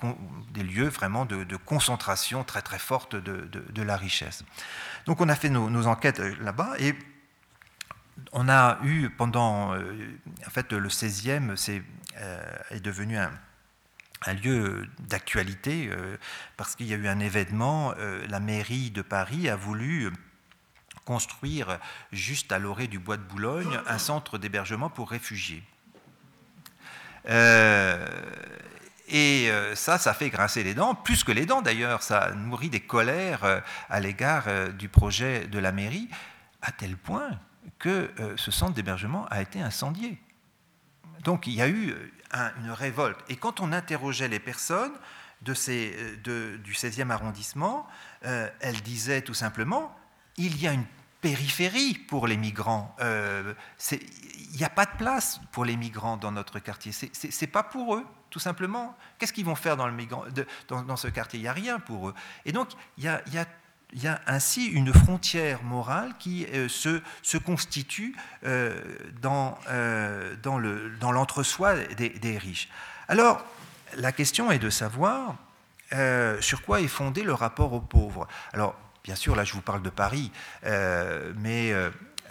[0.56, 4.44] lieux vraiment de, concentration très très forte de la richesse.
[5.06, 6.94] Donc on a fait nos, enquêtes euh, là-bas et
[8.32, 11.82] on a eu pendant, euh, en fait, le 16e c'est,
[12.18, 13.30] euh, est devenu un,
[14.42, 15.90] lieu d'actualité
[16.56, 17.92] parce qu'il y a eu un événement,
[18.26, 20.10] la mairie de Paris a voulu
[21.04, 21.78] construire
[22.10, 25.62] juste à l'orée du bois de Boulogne un centre d'hébergement pour réfugiés.
[29.14, 32.70] Et euh, ça, ça fait grincer les dents, plus que les dents d'ailleurs, ça nourrit
[32.70, 33.60] des colères euh,
[33.90, 36.08] à l'égard euh, du projet de la mairie,
[36.62, 37.30] à tel point
[37.78, 40.18] que ce centre d'hébergement a été incendié.
[41.22, 41.94] Donc il y a eu
[42.32, 43.18] une révolte.
[43.28, 44.92] Et quand on interrogeait les personnes
[45.42, 47.86] de ces, du 16e arrondissement,
[48.22, 49.94] elles disaient tout simplement,
[50.36, 50.86] il y a une
[51.24, 52.94] périphérie pour les migrants.
[53.00, 56.92] il n'y a pas de place pour les migrants dans notre quartier.
[56.92, 58.04] Ce n'est pas pour eux
[58.34, 58.94] tout simplement.
[59.16, 59.94] Qu'est-ce qu'ils vont faire dans, le
[60.68, 61.38] dans, ce quartier?
[61.38, 62.14] Il n'y a rien pour eux.
[62.44, 62.68] Et donc,
[62.98, 63.08] il y
[64.08, 68.82] a, ainsi une frontière morale qui euh, se, constitue euh,
[69.22, 70.34] dans, euh,
[71.00, 72.68] l'entre-soi des, riches.
[73.06, 73.46] Alors,
[73.96, 75.36] la question est de savoir
[76.40, 78.26] sur quoi est fondé le rapport aux pauvres.
[78.52, 80.32] Alors, bien sûr, là, je vous parle de Paris,
[80.64, 81.72] mais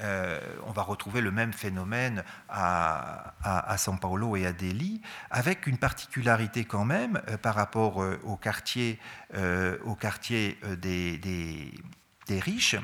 [0.01, 5.67] euh, on va retrouver le même phénomène à, à, São Paulo et à Delhi, avec
[5.67, 8.99] une particularité quand même euh, par rapport euh, au quartier,
[9.85, 12.75] au quartier des, des, riches,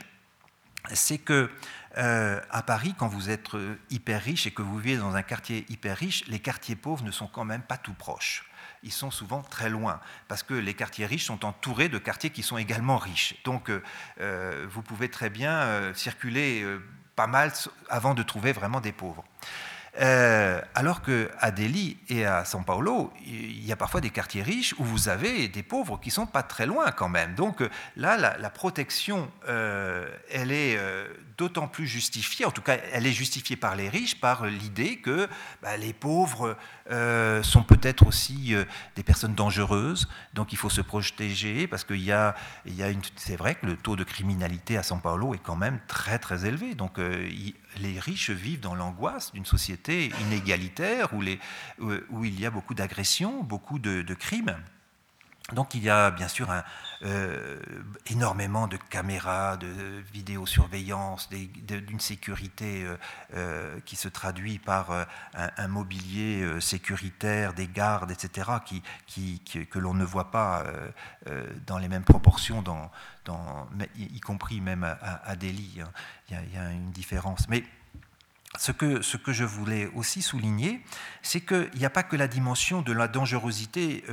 [0.94, 1.50] c'est que
[1.96, 3.50] à Paris, quand vous êtes
[3.90, 7.12] hyper riche et que vous vivez dans un quartier hyper riche, les quartiers pauvres ne
[7.12, 8.49] sont quand même pas tout proches
[8.84, 12.44] ils sont souvent très loin, parce que les quartiers riches sont entourés de quartiers qui
[12.44, 13.36] sont également riches.
[13.44, 13.72] Donc
[14.20, 16.66] vous pouvez très bien circuler
[17.16, 17.52] pas mal
[17.90, 19.26] avant de trouver vraiment des pauvres.
[20.00, 24.76] Euh, alors qu'à Delhi et à São Paulo, il y a parfois des quartiers riches
[24.78, 27.36] où vous avez des pauvres qui sont pas très loin quand même.
[27.36, 30.80] Donc euh, là, la, protection, euh, elle est
[31.38, 35.28] d'autant plus justifiée, en tout cas, elle est justifiée par les riches, par l'idée que
[35.62, 36.58] bah, les pauvres
[37.44, 38.56] sont peut-être aussi
[38.96, 42.36] des personnes dangereuses, donc il faut se protéger parce qu'il y a,
[42.66, 45.42] il y a une, c'est vrai que le taux de criminalité à São Paulo est
[45.42, 46.76] quand même très très élevé.
[46.76, 47.00] Donc
[47.82, 51.24] les riches vivent dans l'angoisse d'une société inégalitaire où,
[52.24, 54.56] il y a beaucoup d'agressions, beaucoup de, crimes.
[55.54, 56.50] Donc il y a bien sûr
[57.06, 57.58] euh,
[58.08, 59.68] énormément de caméras, de
[60.12, 62.98] vidéosurveillance, d'une sécurité euh,
[63.36, 68.50] euh, qui se traduit par un, mobilier sécuritaire, des gardes, etc.,
[69.70, 70.66] que l'on ne voit pas
[71.66, 72.64] dans les mêmes proportions
[73.96, 75.80] y, compris même à, Delhi.
[75.82, 75.92] Hein.
[76.30, 77.48] Il, y a, une différence.
[77.48, 77.64] Mais
[78.58, 80.84] ce que, ce que je voulais aussi souligner,
[81.22, 84.04] c'est qu'il n'y a pas que la dimension de la dangerosité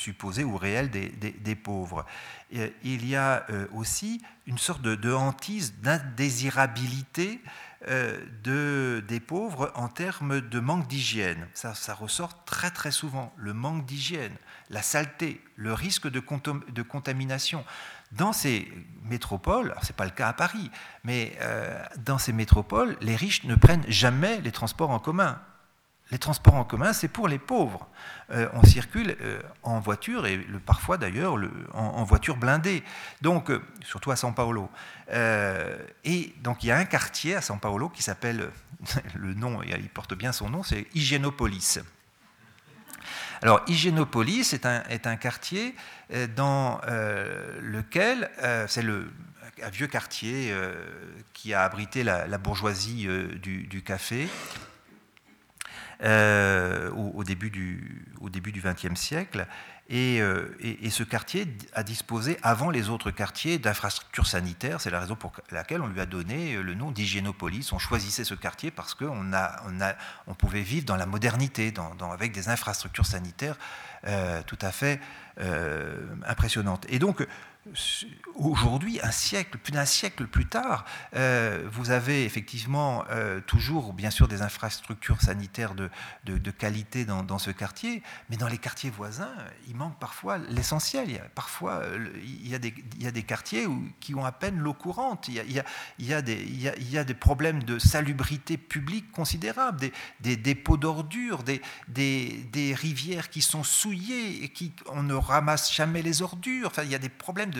[0.00, 2.06] supposée ou réelle des, pauvres.
[2.50, 7.40] Il y a euh, aussi une sorte de, hantise, d'indésirabilité
[7.88, 11.46] euh, de, des pauvres en termes de manque d'hygiène.
[11.54, 14.34] Ça, ça, ressort très très souvent, le manque d'hygiène,
[14.70, 16.22] la saleté, le risque de,
[16.70, 17.64] de contamination.
[18.12, 18.70] Dans ces
[19.04, 20.70] métropoles, ce n'est pas le cas à Paris,
[21.04, 25.40] mais euh, dans ces métropoles, les riches ne prennent jamais les transports en commun.
[26.10, 27.86] Les transports en commun, c'est pour les pauvres.
[28.30, 31.36] Euh, on circule euh, en voiture, et parfois d'ailleurs
[31.72, 32.82] en, voiture blindée,
[33.20, 33.52] donc,
[33.84, 34.68] surtout à São Paulo.
[35.08, 38.50] et donc il y a un quartier à São Paulo qui s'appelle,
[39.14, 41.80] le nom, il porte bien son nom, c'est Hygiénopolis.
[43.42, 45.74] Alors, Hygiénopolis est un, quartier
[46.12, 49.10] euh, dans euh, lequel, euh, c'est le
[49.62, 50.54] un vieux quartier
[51.34, 53.06] qui a abrité la, bourgeoisie
[53.42, 54.26] du, café
[56.02, 59.46] au, début du, au début du XXe siècle.
[59.88, 60.20] Et,
[60.90, 64.80] ce quartier a disposé avant les autres quartiers d'infrastructures sanitaires.
[64.80, 67.72] C'est la raison pour laquelle on lui a donné le nom d'hygiénopolis.
[67.72, 69.94] On choisissait ce quartier parce qu'on a, on a,
[70.26, 73.56] on pouvait vivre dans la modernité, dans, avec des infrastructures sanitaires
[74.46, 75.00] tout à fait
[76.26, 76.86] impressionnantes.
[76.88, 77.26] Et donc,
[78.34, 80.84] aujourd'hui, un siècle, plus d'un siècle plus tard,
[81.14, 85.90] euh, vous avez effectivement euh, toujours, bien sûr, des infrastructures sanitaires de,
[86.50, 89.32] qualité dans, ce quartier, mais dans les quartiers voisins,
[89.68, 91.30] il manque parfois l'essentiel.
[91.34, 91.82] Parfois,
[92.22, 93.66] il y, a des, il y a des quartiers
[94.00, 95.28] qui ont à peine l'eau courante.
[95.28, 102.74] Il y, a, des, problèmes de salubrité publique considérables, des, des dépôts d'ordures, des, des,
[102.74, 106.68] rivières qui sont souillées et qui on ne ramasse jamais les ordures.
[106.68, 107.59] Enfin, il y a des problèmes de,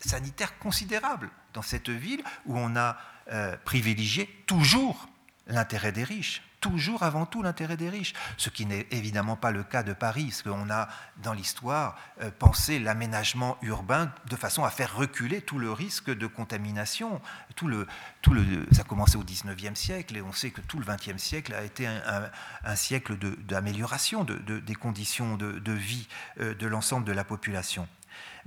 [0.00, 2.96] sanitaire considérable dans cette ville où on a
[3.30, 5.08] euh, privilégié toujours
[5.46, 9.62] l'intérêt des riches, toujours avant tout l'intérêt des riches, ce qui n'est évidemment pas le
[9.62, 10.88] cas de Paris, parce qu'on a
[11.22, 16.26] dans l'histoire euh, pensé l'aménagement urbain de façon à faire reculer tout le risque de
[16.26, 17.20] contamination.
[17.56, 17.86] Tout le,
[18.22, 21.18] tout le, ça a commencé au 19e siècle et on sait que tout le 20e
[21.18, 23.16] siècle a été un, siècle
[23.46, 26.08] d'amélioration de, des conditions de, vie
[26.40, 27.88] euh, de l'ensemble de la population.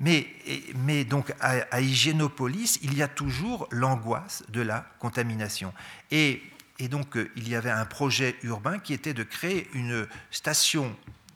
[0.01, 5.73] Mais, donc à, à, Hygiénopolis, il y a toujours l'angoisse de la contamination.
[6.09, 6.41] Et,
[6.79, 10.95] et, donc euh, il y avait un projet urbain qui était de créer une station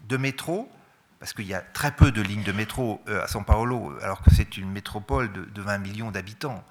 [0.10, 0.72] de métro,
[1.20, 4.24] parce qu'il y a très peu de lignes de métro euh, à São Paulo, alors
[4.24, 6.64] que c'est une métropole de, 20 millions d'habitants.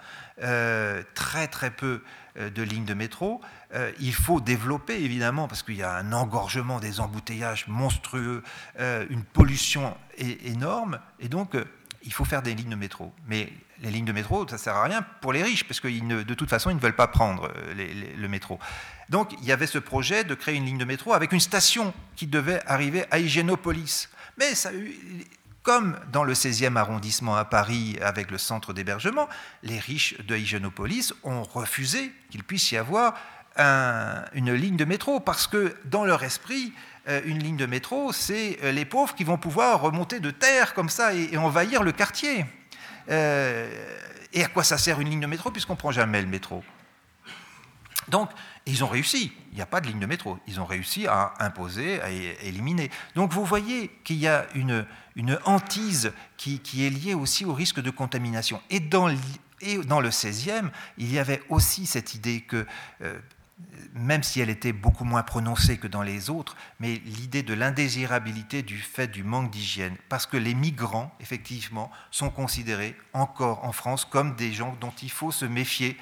[0.43, 2.03] Euh, très très peu
[2.35, 3.41] de lignes de métro.
[4.01, 8.43] il faut développer évidemment parce qu'il y a un engorgement des embouteillages monstrueux,
[8.81, 11.55] une pollution énorme, et donc
[12.05, 13.13] il faut faire des lignes de métro.
[13.27, 15.89] Mais les lignes de métro, ça ne sert à rien pour les riches, parce que
[15.89, 18.59] de toute façon, ils ne veulent pas prendre euh, le métro.
[19.09, 21.93] Donc, il y avait ce projet de créer une ligne de métro avec une station
[22.17, 24.09] qui devait arriver à Hygiénopolis.
[24.39, 24.53] Mais
[25.63, 29.29] comme dans le 16e arrondissement à Paris avec le centre d'hébergement,
[29.63, 33.15] les riches de Hygiénopolis ont refusé qu'il puisse y avoir
[33.57, 36.73] une ligne de métro, parce que dans leur esprit,
[37.07, 40.89] une ligne de métro, c'est euh, les pauvres qui vont pouvoir remonter de terre comme
[40.89, 42.47] ça et, envahir le quartier.
[43.11, 43.69] Euh,
[44.33, 46.65] et à quoi ça sert une ligne de métro puisqu'on ne prend jamais le métro?
[48.09, 48.31] Donc,
[48.67, 49.33] ils ont réussi.
[49.53, 50.39] Il n'y a pas de ligne de métro.
[50.47, 52.91] Ils ont réussi à imposer, à éliminer.
[53.15, 54.87] Donc, vous voyez qu'il y a une,
[55.45, 58.61] hantise qui, est liée aussi au risque de contamination.
[58.69, 59.09] Et dans,
[59.61, 62.67] et dans le 16e, il y avait aussi cette idée que
[63.95, 68.63] même si elle était beaucoup moins prononcée que dans les autres, mais l'idée de l'indésirabilité
[68.63, 74.05] du fait du manque d'hygiène, parce que les migrants, effectivement, sont considérés encore en France
[74.05, 75.97] comme des gens dont il faut se méfier,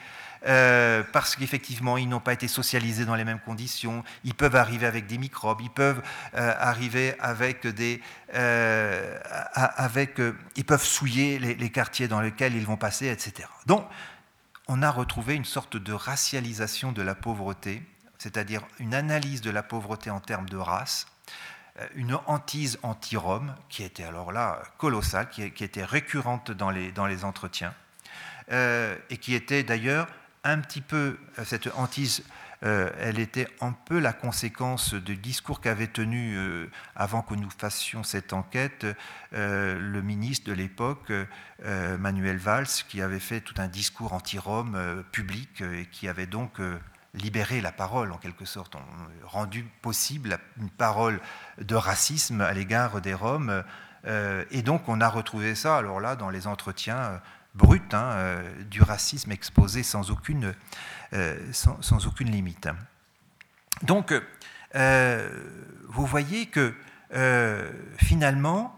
[0.46, 4.86] euh, parce qu'effectivement, ils n'ont pas été socialisés dans les mêmes conditions, ils peuvent arriver
[4.86, 6.02] avec des microbes, ils peuvent
[6.34, 8.00] euh, arriver avec des...
[8.34, 9.18] Euh,
[9.54, 10.20] avec,
[10.56, 13.46] ils peuvent souiller les, les, quartiers dans lesquels ils vont passer, etc.
[13.66, 13.86] Donc,
[14.72, 17.82] on a retrouvé une sorte de racialisation de la pauvreté,
[18.16, 21.06] c'est-à-dire une analyse de la pauvreté en termes de race,
[21.78, 27.74] euh, une hantise anti-Rome, qui était alors là colossale, qui, était récurrente dans les, entretiens,
[28.50, 30.08] euh, et qui était d'ailleurs
[30.42, 32.24] un petit peu, euh, cette hantise
[32.64, 37.50] euh, elle était un peu la conséquence du discours qu'avait tenu, euh, avant que nous
[37.50, 38.86] fassions cette enquête,
[39.32, 41.12] euh, le ministre de l'époque,
[41.98, 46.60] Manuel Valls, qui avait fait tout un discours anti-Rome public et qui avait donc
[47.14, 48.74] libéré la parole en quelque sorte,
[49.22, 51.20] rendu possible une parole
[51.60, 53.62] de racisme à l'égard des Roms.
[54.50, 57.20] et donc on a retrouvé ça, alors là, dans les entretiens
[57.54, 60.54] brut hein, du racisme exposé sans aucune,
[61.12, 62.68] euh, sans, aucune limite.
[63.82, 64.14] Donc,
[64.74, 65.28] euh,
[65.88, 66.74] vous voyez que
[67.98, 68.74] finalement,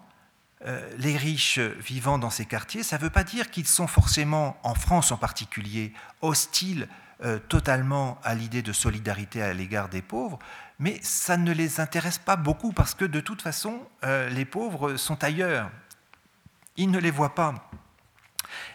[0.98, 4.74] les riches vivant dans ces quartiers, ça ne veut pas dire qu'ils sont forcément, en
[4.74, 6.88] France en particulier, hostiles
[7.48, 10.40] totalement à l'idée de solidarité à l'égard des pauvres,
[10.80, 15.22] mais ça ne les intéresse pas beaucoup parce que de toute façon, les pauvres sont
[15.22, 15.70] ailleurs.
[16.76, 17.54] Ils ne les voient pas.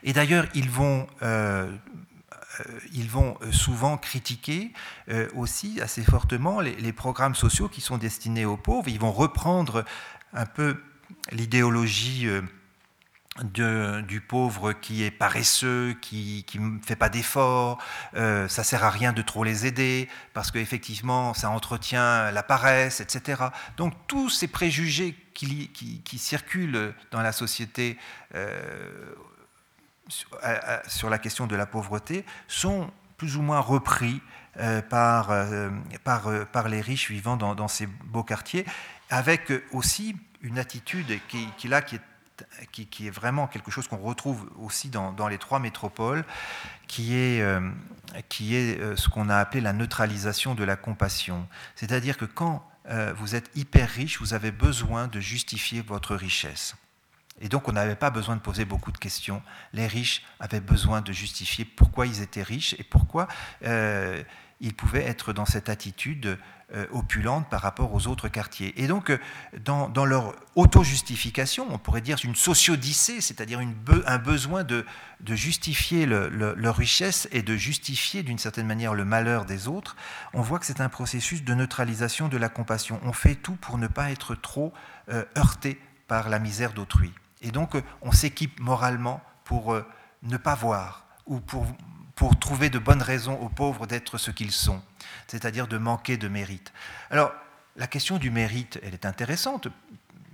[0.04, 1.26] Et d'ailleurs, ils vont euh,
[1.68, 1.78] euh,
[2.94, 4.72] ils vont euh, souvent critiquer
[5.36, 8.88] aussi assez fortement les, programmes sociaux qui sont destinés aux pauvres.
[8.90, 9.86] Ils vont reprendre
[10.34, 10.82] un peu
[11.32, 12.28] l'idéologie
[13.44, 17.80] du pauvre qui est paresseux, qui ne fait pas d'efforts,
[18.14, 23.00] ça ça sert à rien de trop les aider, parce qu'effectivement, ça entretient la paresse,
[23.00, 23.44] etc.
[23.78, 27.98] Donc tous ces préjugés qui, qui, circulent dans la société
[30.10, 34.22] sur, la question de la pauvreté sont plus ou moins repris
[34.58, 35.70] euh, par, euh,
[36.04, 38.66] par, euh, les riches vivant dans, ces beaux quartiers.
[39.10, 42.02] avec aussi une attitude qui, là, qui est
[42.72, 46.24] qui, est vraiment quelque chose qu'on retrouve aussi dans, les trois métropoles,
[46.88, 47.70] qui est, euh,
[48.30, 51.48] qui est euh, ce qu'on a appelé la neutralisation de la compassion.
[51.76, 56.76] C'est-à-dire que quand euh, vous êtes hyper riche, vous avez besoin de justifier votre richesse.
[57.42, 59.42] Et donc on n'avait pas besoin de poser beaucoup de questions.
[59.74, 63.28] Les riches avaient besoin de justifier pourquoi ils étaient riches et pourquoi
[64.62, 66.38] ils pouvaient être dans cette attitude
[66.76, 68.80] euh, opulente par rapport aux autres quartiers.
[68.80, 69.18] Et donc, euh,
[69.64, 73.60] dans, leur auto-justification, on pourrait dire une sociodycée, c'est-à-dire
[74.06, 74.86] un besoin de,
[75.26, 79.96] justifier leur richesse et de justifier d'une certaine manière le malheur des autres,
[80.34, 83.00] on voit que c'est un processus de neutralisation de la compassion.
[83.04, 84.72] On fait tout pour ne pas être trop
[85.10, 87.12] euh, heurté par la misère d'autrui.
[87.42, 89.76] Et donc, on s'équipe moralement pour
[90.24, 91.66] ne pas voir ou pour
[92.20, 94.82] pour trouver de bonnes raisons aux pauvres d'être ce qu'ils sont,
[95.28, 96.74] c'est-à-dire de manquer de mérite.
[97.10, 97.32] Alors,
[97.78, 99.70] la question du mérite, elle est intéressante.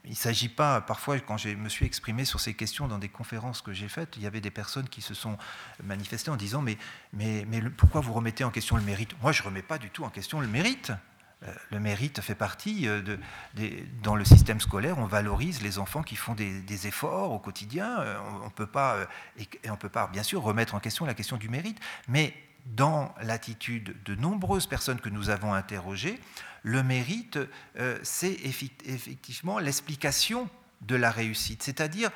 [0.04, 3.08] Il ne s'agit pas, parfois, quand je me suis exprimé sur ces questions dans des
[3.08, 5.38] conférences que j'ai faites, il y avait des personnes qui se sont
[5.84, 6.80] manifestées en disant Mais,
[7.14, 9.12] mais, mais pourquoi vous remettez en question le mérite?
[9.22, 10.92] Moi, je ne remets pas du tout en question le mérite.
[11.46, 13.20] Euh, le mérite fait partie euh, de,
[14.02, 18.00] dans le système scolaire, on valorise les enfants qui font des, efforts au quotidien.
[18.00, 18.98] Euh, on ne peut pas,
[19.38, 22.34] et on peut pas, bien sûr, remettre en question la question du mérite, mais
[22.66, 26.20] dans l'attitude de nombreuses personnes que nous avons interrogées,
[26.64, 27.38] le mérite,
[28.02, 30.50] c'est effectivement l'explication
[30.82, 32.10] de la réussite, c'est-à-dire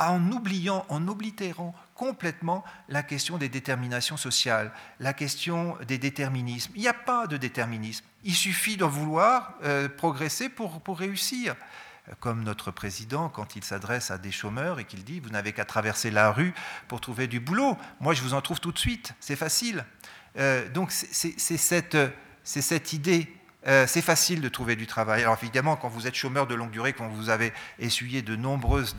[0.00, 6.72] en oubliant, en oblitérant complètement la question des déterminations sociales, la question des déterminismes.
[6.74, 8.04] Il n'y a pas de déterminisme.
[8.24, 11.56] Il suffit d'en vouloir euh, progresser pour, réussir.
[12.18, 15.64] Comme notre président, quand il s'adresse à des chômeurs et qu'il dit Vous n'avez qu'à
[15.64, 16.54] traverser la rue
[16.88, 17.76] pour trouver du boulot.
[18.00, 19.14] Moi, je vous en trouve tout de suite.
[19.20, 19.84] C'est facile.
[20.36, 21.96] Euh, donc, c'est cette,
[22.42, 23.32] cette idée
[23.66, 25.20] euh, c'est facile de trouver du travail.
[25.22, 28.96] Alors évidemment, quand vous êtes chômeur de longue durée, quand vous avez essuyé de, nombreuses,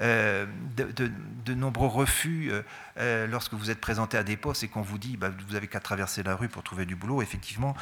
[0.00, 0.46] euh,
[0.76, 2.52] de, nombreux refus
[2.98, 5.66] euh, lorsque vous êtes présenté à des postes et qu'on vous dit bah, vous avez
[5.66, 7.74] qu'à traverser la rue pour trouver du boulot, effectivement,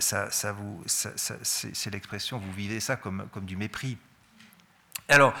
[0.00, 3.96] ça, c'est l'expression, vous vivez ça comme, du mépris.
[5.08, 5.34] Alors,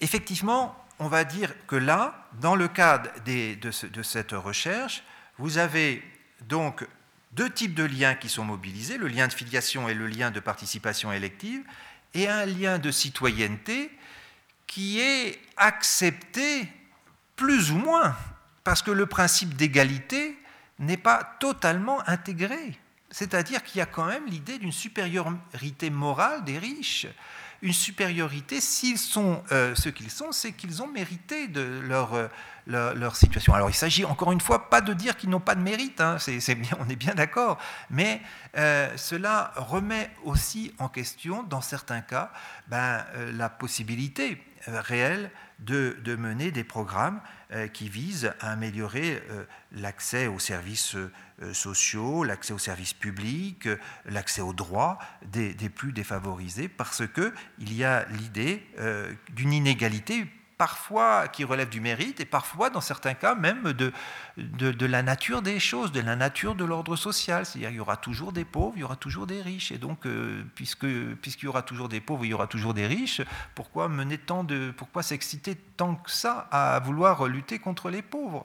[0.00, 5.02] effectivement, on va dire que là, dans le cadre de cette recherche,
[5.38, 6.02] vous avez
[6.48, 6.86] donc
[7.32, 10.40] deux types de liens qui sont mobilisés, le lien de filiation et le lien de
[10.40, 11.62] participation élective,
[12.14, 13.90] et un lien de citoyenneté
[14.66, 16.68] qui est accepté
[17.36, 18.16] plus ou moins,
[18.64, 20.36] parce que le principe d'égalité
[20.78, 22.78] n'est pas totalement intégré.
[23.10, 27.06] C'est-à-dire qu'il y a quand même l'idée d'une supériorité morale des riches
[27.62, 28.60] une supériorité.
[28.60, 32.28] S'ils sont euh, ce qu'ils sont, c'est qu'ils ont mérité de euh,
[32.70, 33.54] leur, situation.
[33.54, 36.16] Alors il s'agit encore une fois pas de dire qu'ils n'ont pas de mérite, hein,
[36.80, 37.58] on est bien d'accord,
[37.90, 38.22] mais
[38.56, 42.30] euh, cela remet aussi en question, dans certains cas,
[42.68, 47.20] ben, la possibilité réelle de, mener des programmes
[47.72, 49.22] qui visent à améliorer
[49.72, 50.96] l'accès aux services
[51.42, 57.72] euh, sociaux, l'accès aux services publics, euh, l'accès aux droits des, plus défavorisés, parce qu'il
[57.72, 60.26] y a l'idée euh, d'une inégalité
[60.60, 63.92] parfois qui relève du mérite et parfois, dans certains cas, même de,
[64.36, 67.46] de, la nature des choses, de la nature de l'ordre social.
[67.46, 69.72] C'est-à-dire qu'il y aura toujours des pauvres, il y aura toujours des riches.
[69.72, 70.06] Et donc,
[70.54, 70.86] puisque,
[71.22, 73.22] puisqu'il y aura toujours des pauvres, il y aura toujours des riches,
[73.54, 78.44] pourquoi mener tant de, pourquoi s'exciter tant que ça à vouloir lutter contre les pauvres,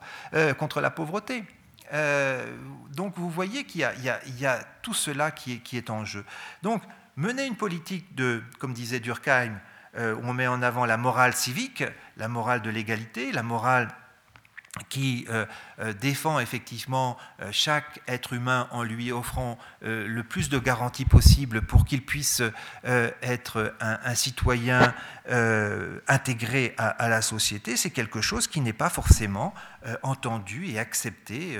[0.56, 1.44] contre la pauvreté?
[1.92, 2.56] Euh,
[2.94, 6.24] donc vous voyez qu'il y, a tout cela qui est, en jeu.
[6.62, 6.82] Donc
[7.16, 11.84] mener une politique de, comme disait Durkheim, euh, on met en avant la morale civique,
[12.16, 13.88] la morale de l'égalité, la morale
[14.88, 15.46] qui euh,
[15.78, 21.62] euh, défend effectivement euh, chaque être humain en lui offrant le plus de garanties possible
[21.62, 22.42] pour qu'il puisse
[22.84, 24.94] être un, citoyen
[26.08, 29.54] intégré à, la société, c'est quelque chose qui n'est pas forcément
[30.02, 31.58] entendu et accepté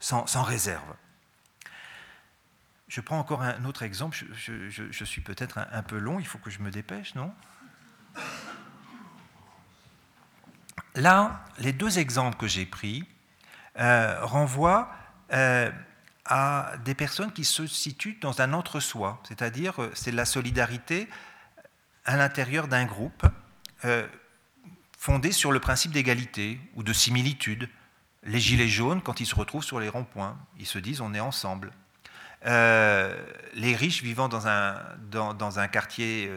[0.00, 0.94] sans, réserve.
[2.88, 6.50] Je prends encore un autre exemple, je, suis peut-être un peu long, il faut que
[6.50, 7.32] je me dépêche, non?
[10.98, 13.04] Là, les deux exemples que j'ai pris
[13.78, 14.90] euh, renvoient
[15.32, 15.70] euh,
[16.24, 21.08] à des personnes qui se situent dans un entre-soi, c'est-à-dire euh, c'est la solidarité
[22.04, 23.24] à l'intérieur d'un groupe
[24.98, 27.68] fondé sur le principe d'égalité ou de similitude.
[28.24, 31.20] Les gilets jaunes, quand ils se retrouvent sur les ronds-points, ils se disent on est
[31.20, 31.70] ensemble.
[32.44, 36.28] les riches vivant dans un quartier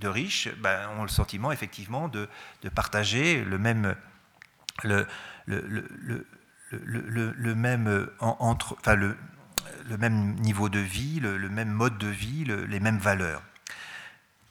[0.00, 2.28] de riches ben, ont le sentiment effectivement de,
[2.74, 3.94] partager le même,
[4.82, 5.06] le,
[7.54, 9.16] même, entre, enfin, le,
[9.98, 13.42] même niveau de vie, le, même mode de vie, les mêmes valeurs.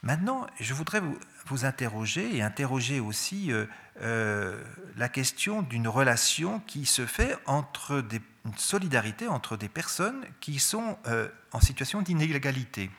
[0.03, 1.01] Maintenant, je voudrais
[1.45, 3.65] vous, interroger et interroger aussi euh,
[4.01, 4.61] euh,
[4.97, 10.59] la question d'une relation qui se fait entre des, une solidarité entre des personnes qui
[10.59, 12.91] sont euh, en situation d'inégalité.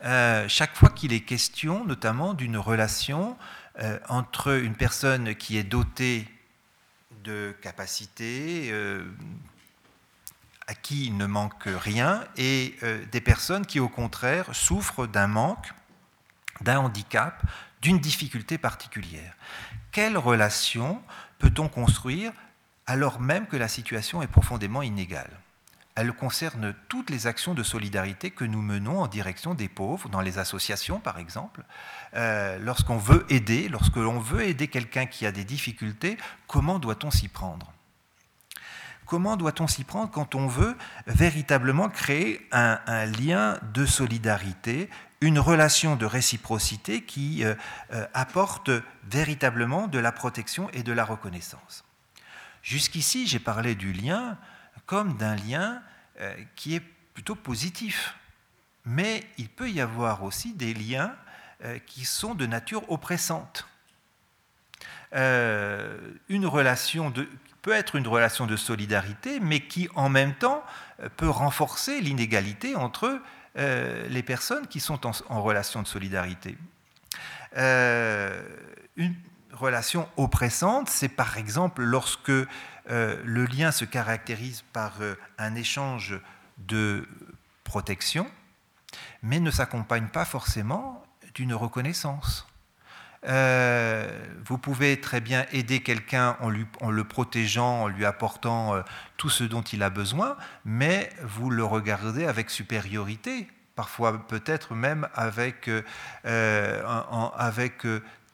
[0.00, 3.36] Chaque fois qu'il est question notamment d'une relation
[4.08, 6.28] entre une personne qui est dotée
[7.24, 8.72] de capacités,
[10.68, 15.26] à qui il ne manque rien, et euh, des personnes qui, au contraire, souffrent d'un
[15.26, 15.72] manque,
[16.60, 17.42] d'un handicap,
[17.80, 19.34] d'une difficulté particulière.
[19.92, 21.02] Quelle relation
[21.38, 22.32] peut-on construire
[22.86, 25.30] alors même que la situation est profondément inégale?
[25.98, 30.20] Elle concerne toutes les actions de solidarité que nous menons en direction des pauvres, dans
[30.20, 31.64] les associations par exemple.
[32.14, 36.16] Euh, lorsqu'on veut aider, lorsque l'on veut aider quelqu'un qui a des difficultés,
[36.46, 37.72] comment doit-on s'y prendre?
[39.06, 40.76] Comment doit-on s'y prendre quand on veut
[41.08, 44.88] véritablement créer un, lien de solidarité,
[45.20, 47.56] une relation de réciprocité qui euh,
[47.92, 48.70] euh, apporte
[49.10, 51.82] véritablement de la protection et de la reconnaissance?
[52.62, 54.38] Jusqu'ici, j'ai parlé du lien
[54.88, 55.80] comme d'un lien
[56.18, 56.82] euh, qui est
[57.14, 58.16] plutôt positif,
[58.84, 61.14] mais il peut y avoir aussi des liens
[61.86, 63.66] qui sont de nature oppressante.
[65.12, 67.28] une relation de,
[67.62, 70.62] peut être une relation de solidarité, mais qui en même temps
[71.02, 73.20] euh, peut renforcer l'inégalité entre
[73.58, 76.56] euh, les personnes qui sont en, relation de solidarité.
[77.56, 78.40] Euh,
[78.96, 79.14] une
[79.52, 82.32] relation oppressante, c'est par exemple lorsque
[82.88, 84.94] le lien se caractérise par
[85.38, 86.18] un échange
[86.58, 87.06] de
[87.64, 88.26] protection,
[89.22, 91.04] mais ne s'accompagne pas forcément
[91.34, 92.48] d'une reconnaissance.
[93.26, 94.08] Euh,
[94.44, 98.82] vous pouvez très bien aider quelqu'un en, le protégeant, en lui apportant euh,
[99.16, 105.08] tout ce dont il a besoin, mais vous le regardez avec supériorité, parfois peut-être même
[105.14, 105.68] avec,
[106.24, 106.82] euh,
[107.36, 107.86] avec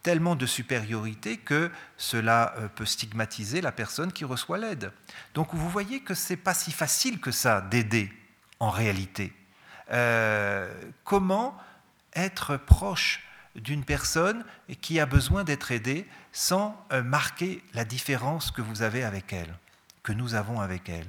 [0.05, 4.93] tellement de supériorité que cela peut stigmatiser la personne qui reçoit l'aide.
[5.35, 8.13] Donc vous voyez que ce n'est pas si facile que ça d'aider
[8.61, 9.33] en réalité.
[11.05, 11.59] comment
[12.15, 13.25] être proche
[13.55, 14.45] d'une personne
[14.81, 19.55] qui a besoin d'être aidée sans euh, marquer la différence que vous avez avec elle,
[20.03, 21.07] que nous avons avec elle?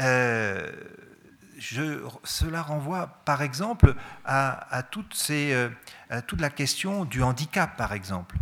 [0.00, 0.70] Euh,
[2.24, 3.94] cela renvoie par exemple
[4.24, 5.68] à, toutes ces, euh,
[6.26, 8.36] toute la question du handicap, par exemple.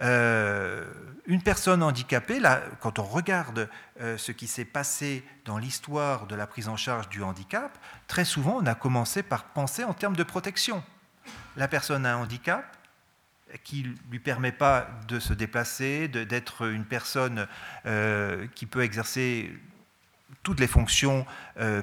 [0.00, 2.40] une personne handicapée,
[2.80, 7.22] quand on regarde ce qui s'est passé dans l'histoire de la prise en charge du
[7.22, 7.76] handicap,
[8.06, 10.82] très souvent on a commencé par penser en termes de protection
[11.56, 12.76] la personne a un handicap
[13.64, 17.48] qui ne lui permet pas de se déplacer, d'être une personne
[17.86, 19.52] euh, qui peut exercer
[20.42, 21.26] toutes les fonctions
[21.58, 21.82] euh,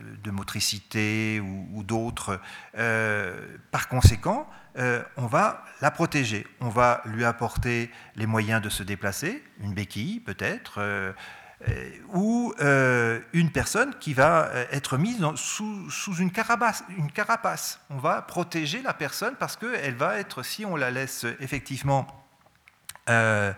[0.00, 2.40] de motricité ou, d'autres.
[2.76, 4.48] Euh, par conséquent,
[5.16, 10.20] on va la protéger, on va lui apporter les moyens de se déplacer, une béquille
[10.20, 10.80] peut-être,
[11.66, 17.80] euh, ou euh, une personne qui va euh, être mise sous, une, carapace, une, carapace,
[17.90, 22.06] On va protéger la personne parce qu'elle va être, si on la laisse effectivement
[23.06, 23.54] à,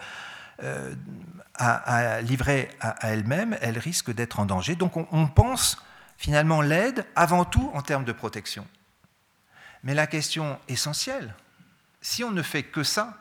[2.23, 4.77] livrer à, elle-même, elle risque d'être en danger.
[4.77, 5.77] Donc on pense
[6.21, 8.67] finalement l'aide avant tout en termes de protection.
[9.83, 11.35] Mais la question essentielle,
[12.03, 13.17] si on ne fait que ça,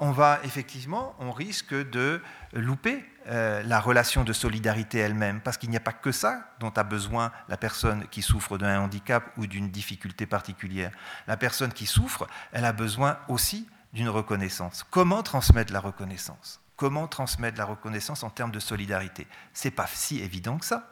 [0.00, 2.20] on va effectivement, on risque de
[2.52, 6.70] louper euh, la relation de solidarité elle-même, parce qu'il n'y a pas que ça dont
[6.70, 10.90] a besoin la personne qui souffre d'un handicap ou d'une difficulté particulière.
[11.28, 14.84] La personne qui souffre, elle a besoin aussi d'une reconnaissance.
[14.90, 16.60] Comment transmettre la reconnaissance?
[16.74, 19.28] Comment transmettre la reconnaissance en termes de solidarité?
[19.52, 20.89] C'est pas si évident que ça.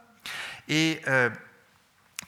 [0.68, 1.30] Et euh,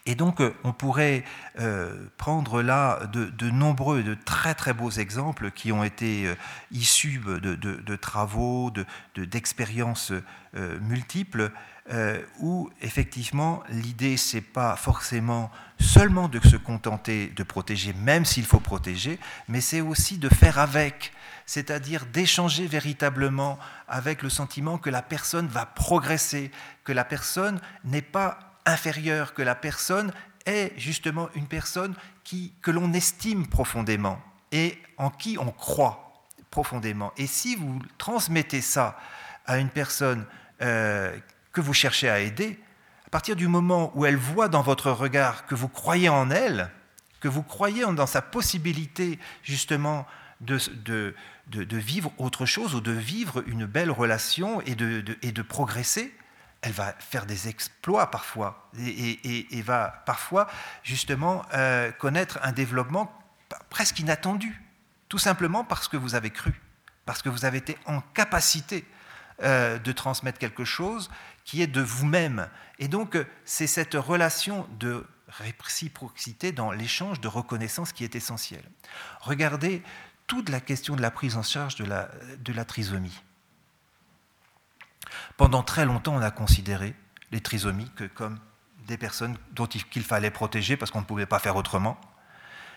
[0.06, 1.24] et donc, euh, on pourrait
[1.58, 6.34] euh, prendre là de, nombreux, de très très beaux exemples qui ont été
[6.72, 8.72] issus de, travaux,
[9.14, 10.12] d'expériences
[10.80, 11.52] multiples,
[12.38, 18.60] où effectivement l'idée c'est pas forcément seulement de se contenter de protéger, même s'il faut
[18.60, 19.18] protéger,
[19.48, 21.12] mais c'est aussi de faire avec,
[21.50, 23.58] c'est-à-dire d'échanger véritablement
[23.88, 26.52] avec le sentiment que la personne va progresser,
[26.84, 30.12] que la personne n'est pas inférieure, que la personne
[30.46, 31.96] est justement une personne
[32.62, 34.22] que l'on estime profondément
[34.52, 37.12] et en qui on croit profondément.
[37.16, 38.96] Et si vous transmettez ça
[39.44, 40.26] à une personne
[40.62, 41.18] euh,
[41.52, 42.60] que vous cherchez à aider,
[43.08, 46.70] à partir du moment où elle voit dans votre regard que vous croyez en elle,
[47.18, 50.06] que vous croyez dans sa possibilité justement
[50.40, 51.14] de,
[51.50, 56.14] de, vivre autre chose ou de vivre une belle relation et de, et de progresser,
[56.62, 60.46] elle va faire des exploits parfois et, va parfois
[60.82, 63.12] justement euh, connaître un développement
[63.68, 64.62] presque inattendu,
[65.08, 66.60] tout simplement parce que vous avez cru,
[67.06, 68.84] parce que vous avez été en capacité
[69.42, 71.10] euh, de transmettre quelque chose
[71.44, 72.48] qui est de vous-même.
[72.78, 78.64] Et donc c'est cette relation de réciprocité dans l'échange de reconnaissance qui est essentielle.
[79.20, 79.82] Regardez
[80.30, 83.20] toute la question de la prise en charge de la, trisomie.
[85.36, 86.94] Pendant très longtemps, on a considéré
[87.32, 88.38] les trisomiques comme
[88.86, 89.36] des personnes
[89.90, 92.00] qu'il fallait protéger parce qu'on ne pouvait pas faire autrement.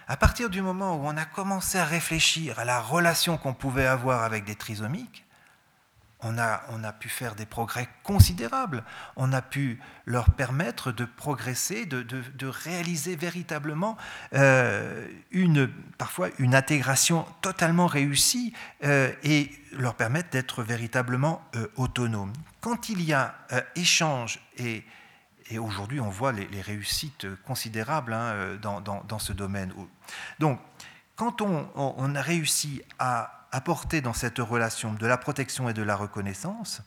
[0.08, 3.86] À partir du moment où on a commencé à réfléchir à la relation qu'on pouvait
[3.86, 5.24] avoir avec des trisomiques,
[6.24, 8.84] on a, pu faire des progrès considérables.
[9.16, 13.98] On a pu leur permettre de progresser, de, réaliser véritablement
[14.34, 22.34] euh, une, parfois une intégration totalement réussie euh, et leur permettre d'être véritablement euh, autonomes.
[22.62, 23.36] Quand il y a
[23.76, 24.84] échange et,
[25.58, 29.74] aujourd'hui on voit les, réussites considérables hein, dans, ce domaine.
[30.40, 30.60] Donc,
[31.16, 35.96] quand on a réussi à apporter dans cette relation de la protection et de la
[35.96, 36.82] reconnaissance,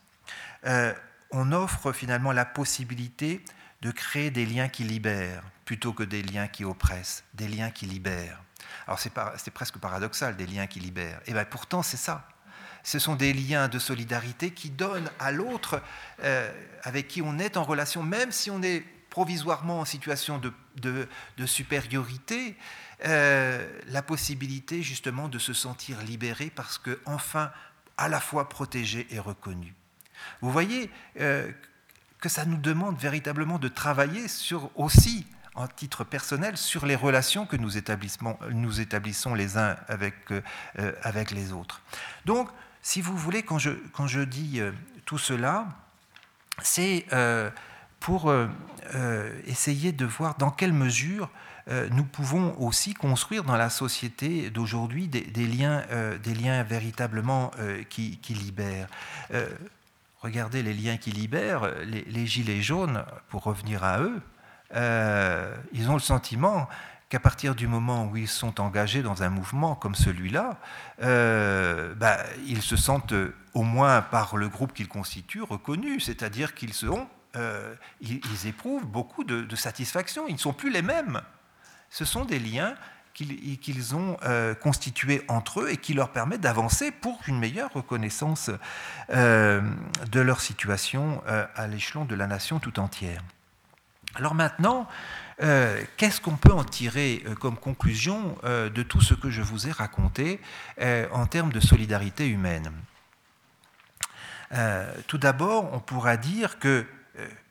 [0.67, 0.93] euh,
[1.31, 3.43] on offre finalement la possibilité
[3.83, 7.87] de créer des liens qui libèrent plutôt que des liens qui oppressent, des liens qui
[7.87, 8.43] libèrent.
[8.87, 11.21] Alors c'est presque paradoxal, des liens qui libèrent.
[11.27, 12.29] Et bien pourtant c'est ça.
[12.83, 15.81] Ce sont des liens de solidarité qui donnent à l'autre
[16.25, 16.51] euh,
[16.83, 20.41] avec qui on est en relation, même si on est provisoirement en situation
[20.77, 22.57] de supériorité,
[23.05, 27.53] euh, la possibilité justement de se sentir libéré parce que enfin
[27.99, 29.75] à la fois protégé et reconnu.
[30.41, 30.91] Vous voyez
[31.21, 31.51] euh,
[32.21, 37.45] que ça nous demande véritablement de travailler sur aussi en titre personnel sur les relations
[37.45, 41.83] que nous établissons, nous établissons les uns avec, euh, avec les autres.
[42.25, 42.49] Donc,
[42.81, 44.61] si vous voulez, quand je, quand je dis
[45.05, 45.67] tout cela,
[46.63, 47.05] c'est
[47.99, 48.33] pour
[49.47, 51.29] essayer de voir dans quelle mesure
[51.69, 57.83] nous pouvons aussi construire dans la société d'aujourd'hui des, liens, euh, des liens véritablement euh,
[57.89, 58.89] qui, libèrent.
[60.21, 64.23] regardez les liens qui libèrent, les, gilets jaunes, pour revenir à eux,
[65.73, 66.69] ils ont le sentiment
[67.09, 70.59] qu'à partir du moment où ils sont engagés dans un mouvement comme celui-là,
[71.01, 73.15] bah, ils se sentent,
[73.55, 76.75] au moins par le groupe qu'ils constituent, reconnus, c'est-à-dire qu'ils
[78.01, 80.29] ils, éprouvent beaucoup de, satisfaction.
[80.29, 81.23] Ils ne sont plus les mêmes
[81.91, 82.75] ce sont des liens
[83.17, 88.51] qu'ils ont euh, constitués entre eux et qui leur permettent d'avancer pour une meilleure reconnaissance
[89.11, 89.63] euh,
[90.11, 93.23] de leur situation euh, à l'échelon de la nation tout entière.
[94.15, 94.89] Alors maintenant,
[95.99, 100.41] qu'est-ce qu'on peut en tirer comme conclusion de tout ce que je vous ai raconté
[100.81, 102.73] en termes de solidarité humaine?
[105.07, 106.87] Tout d'abord, on pourra dire que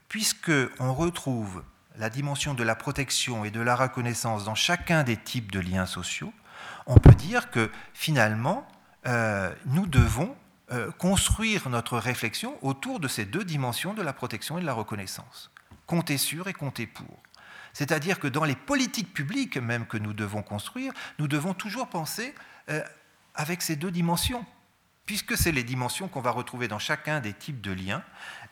[0.09, 1.61] puisque on retrouve
[1.97, 5.85] la dimension de la protection et de la reconnaissance dans chacun des types de liens
[5.85, 6.34] sociaux,
[6.85, 8.67] on peut dire que finalement,
[9.07, 10.35] euh, nous devons
[10.72, 14.73] euh, construire notre réflexion autour de ces deux dimensions de la protection et de la
[14.73, 15.51] reconnaissance.
[15.85, 17.22] Compter sur et compter pour.
[17.73, 22.34] C'est-à-dire que dans les politiques publiques même que nous devons construire, nous devons toujours penser
[22.69, 22.81] euh,
[23.35, 24.45] avec ces deux dimensions
[25.06, 28.03] puisque c'est les dimensions qu'on va retrouver dans chacun des types de liens,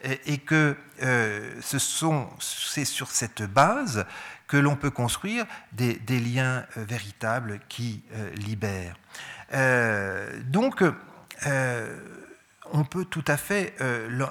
[0.03, 4.05] et, que euh, c'est sur cette base
[4.47, 8.97] que l'on peut construire des, liens euh, véritables qui euh, libèrent.
[10.45, 10.83] donc,
[12.71, 13.75] on peut tout à fait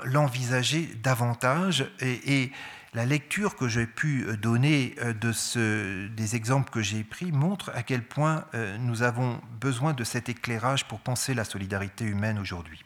[0.04, 2.50] l'envisager davantage et
[2.94, 7.82] la lecture que j'ai pu euh, donner euh, des exemples que j'ai pris montre à
[7.82, 12.84] quel point euh, nous avons besoin de cet éclairage pour penser la solidarité humaine aujourd'hui.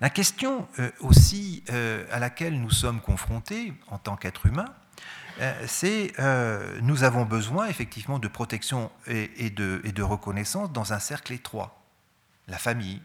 [0.00, 0.66] La question
[1.00, 1.62] aussi
[2.10, 4.74] à laquelle nous sommes confrontés en tant qu'êtres humains,
[5.66, 6.12] c'est
[6.82, 11.80] nous avons besoin effectivement de protection et de reconnaissance dans un cercle étroit.
[12.48, 13.00] La famille,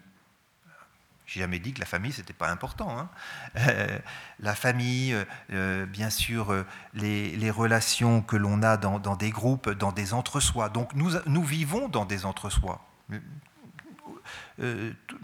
[1.30, 2.98] j'ai jamais dit que la famille, c'était pas important.
[2.98, 3.10] Hein.
[3.56, 4.00] Euh,
[4.40, 6.66] la famille, euh, euh, bien sûr,
[6.96, 10.70] les, relations que l'on a dans, des groupes, dans des entre-soi.
[10.70, 12.82] Donc nous, nous vivons dans des entre-soi.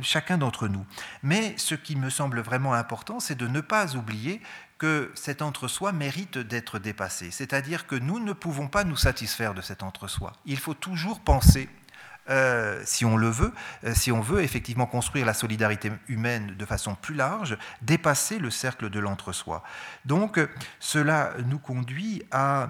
[0.01, 0.85] chacun d'entre nous.
[1.23, 4.41] Mais ce qui me semble vraiment important, c'est de ne pas oublier
[4.77, 7.31] que cet entre-soi mérite d'être dépassé.
[7.31, 10.33] C'est-à-dire que nous ne pouvons pas nous satisfaire de cet entre-soi.
[10.45, 11.67] Il faut toujours penser
[12.29, 13.51] euh, si on le veut,
[13.83, 18.49] euh, si on veut effectivement construire la solidarité humaine de façon plus large, dépasser le
[18.49, 19.63] cercle de l'entre-soi.
[20.05, 20.39] Donc
[20.79, 22.69] cela nous conduit à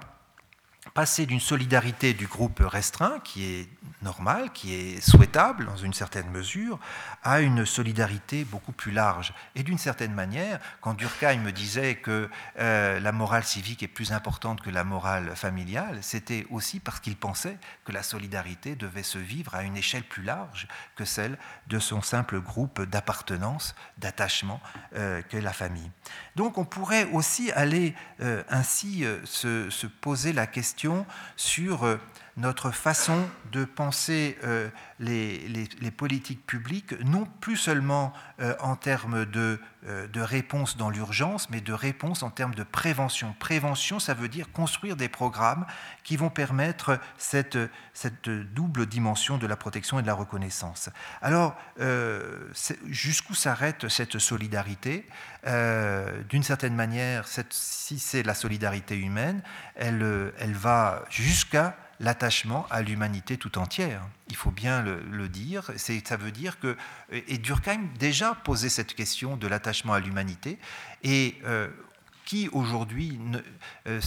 [0.95, 3.67] passer d'une solidarité du groupe restreint, qui est
[4.01, 6.79] normale, qui est souhaitable dans une certaine mesure,
[7.21, 9.33] à une solidarité beaucoup plus large.
[9.55, 14.13] Et d'une certaine manière, quand Durkheim me disait que euh, la morale civique est plus
[14.13, 19.17] importante que la morale familiale, c'était aussi parce qu'il pensait que la solidarité devait se
[19.17, 20.65] vivre à une échelle plus large
[20.95, 24.61] que celle de son simple groupe d'appartenance, d'attachement
[24.95, 25.91] euh, que la famille.
[26.37, 30.84] Donc on pourrait aussi aller euh, ainsi se, se poser la question
[31.35, 31.97] sur euh,
[32.37, 39.59] notre façon de penser euh, les, politiques publiques, non plus seulement euh, en termes de,
[39.85, 43.33] de réponse dans l'urgence, mais de réponse en termes de prévention.
[43.39, 45.65] Prévention, ça veut dire construire des programmes
[46.03, 47.57] qui vont permettre cette,
[48.53, 50.89] double dimension de la protection et de la reconnaissance.
[51.21, 51.55] Alors,
[52.87, 55.07] jusqu'où s'arrête cette solidarité?
[55.45, 59.41] D'une certaine manière, si c'est la solidarité humaine,
[59.75, 64.01] elle va jusqu'à l'attachement à l'humanité tout entière.
[64.29, 65.71] Il faut bien le, dire.
[65.77, 66.75] Ça veut dire que.
[67.11, 70.57] Et Durkheim déjà posait cette question de l'attachement à l'humanité.
[71.03, 71.69] Et euh,
[72.25, 73.39] qui aujourd'hui ne,
[73.87, 74.01] euh,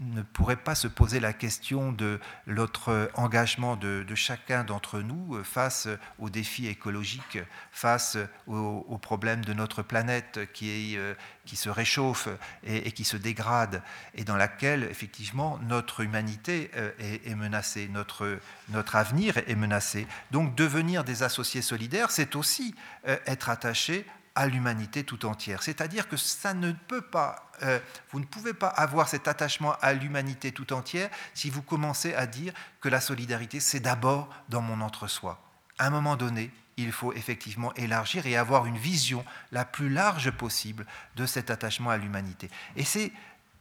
[0.00, 5.44] ne, pourrait pas se poser la question de notre engagement de, chacun d'entre nous euh,
[5.44, 5.86] face
[6.18, 7.38] aux défis écologiques,
[7.70, 8.16] face
[8.46, 11.14] aux, problèmes de notre planète qui, euh,
[11.52, 12.28] se réchauffe
[12.62, 13.82] et, qui se dégrade
[14.14, 16.70] et dans laquelle effectivement notre humanité
[17.00, 18.38] est, est, menacée, notre,
[18.68, 20.06] notre avenir est menacé.
[20.30, 25.62] Donc devenir des associés solidaires, c'est aussi être attaché à l'humanité tout entière.
[25.62, 27.78] C'est-à-dire que ça ne peut pas, euh,
[28.10, 32.26] vous ne pouvez pas avoir cet attachement à l'humanité tout entière si vous commencez à
[32.26, 35.40] dire que la solidarité, c'est d'abord dans mon entre-soi.
[35.78, 40.30] À un moment donné, il faut effectivement élargir et avoir une vision la plus large
[40.30, 40.86] possible
[41.16, 42.48] de cet attachement à l'humanité.
[42.76, 43.12] Et c'est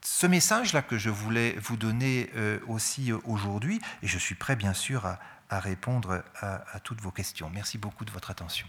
[0.02, 4.56] ce message-là que je voulais vous donner euh, aussi euh, aujourd'hui, et je suis prêt
[4.56, 5.20] bien sûr à,
[5.52, 7.50] répondre à toutes vos questions.
[7.52, 8.68] Merci beaucoup de votre attention.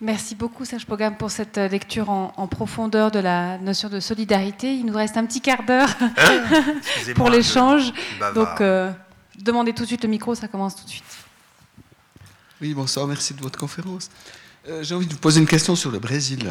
[0.00, 4.72] Merci beaucoup, Serge Pogam, pour cette lecture en, profondeur de la notion de solidarité.
[4.72, 6.32] Il nous reste un petit quart d'heure ah,
[7.16, 7.92] pour l'échange.
[8.32, 8.92] Donc, euh,
[9.36, 11.04] demandez tout de suite le micro, ça commence tout de suite.
[12.60, 14.08] Oui, bonsoir, merci de votre conférence.
[14.68, 16.48] Euh, j'ai envie de vous poser une question sur le Brésil.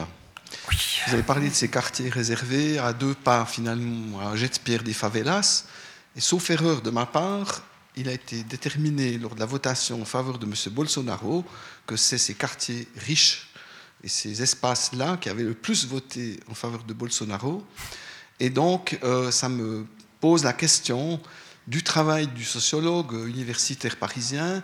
[1.07, 4.83] Vous avez parlé de ces quartiers réservés à deux pas, finalement, à jet de pierre
[4.83, 5.63] des favelas.
[6.17, 7.61] Et sauf erreur de ma part,
[7.97, 10.53] il a été déterminé lors de la votation en faveur de M.
[10.71, 11.43] Bolsonaro
[11.85, 13.49] que c'est ces quartiers riches
[14.03, 17.65] et ces espaces-là qui avaient le plus voté en faveur de Bolsonaro.
[18.39, 19.85] Et donc, euh, ça me
[20.21, 21.19] pose la question
[21.65, 24.63] du travail du sociologue universitaire parisien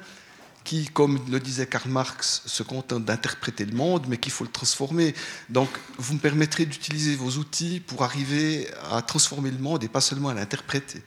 [0.63, 4.51] qui, comme le disait Karl Marx, se contente d'interpréter le monde, mais qu'il faut le
[4.51, 5.13] transformer.
[5.49, 10.01] Donc, vous me permettrez d'utiliser vos outils pour arriver à transformer le monde et pas
[10.01, 11.03] seulement à l'interpréter.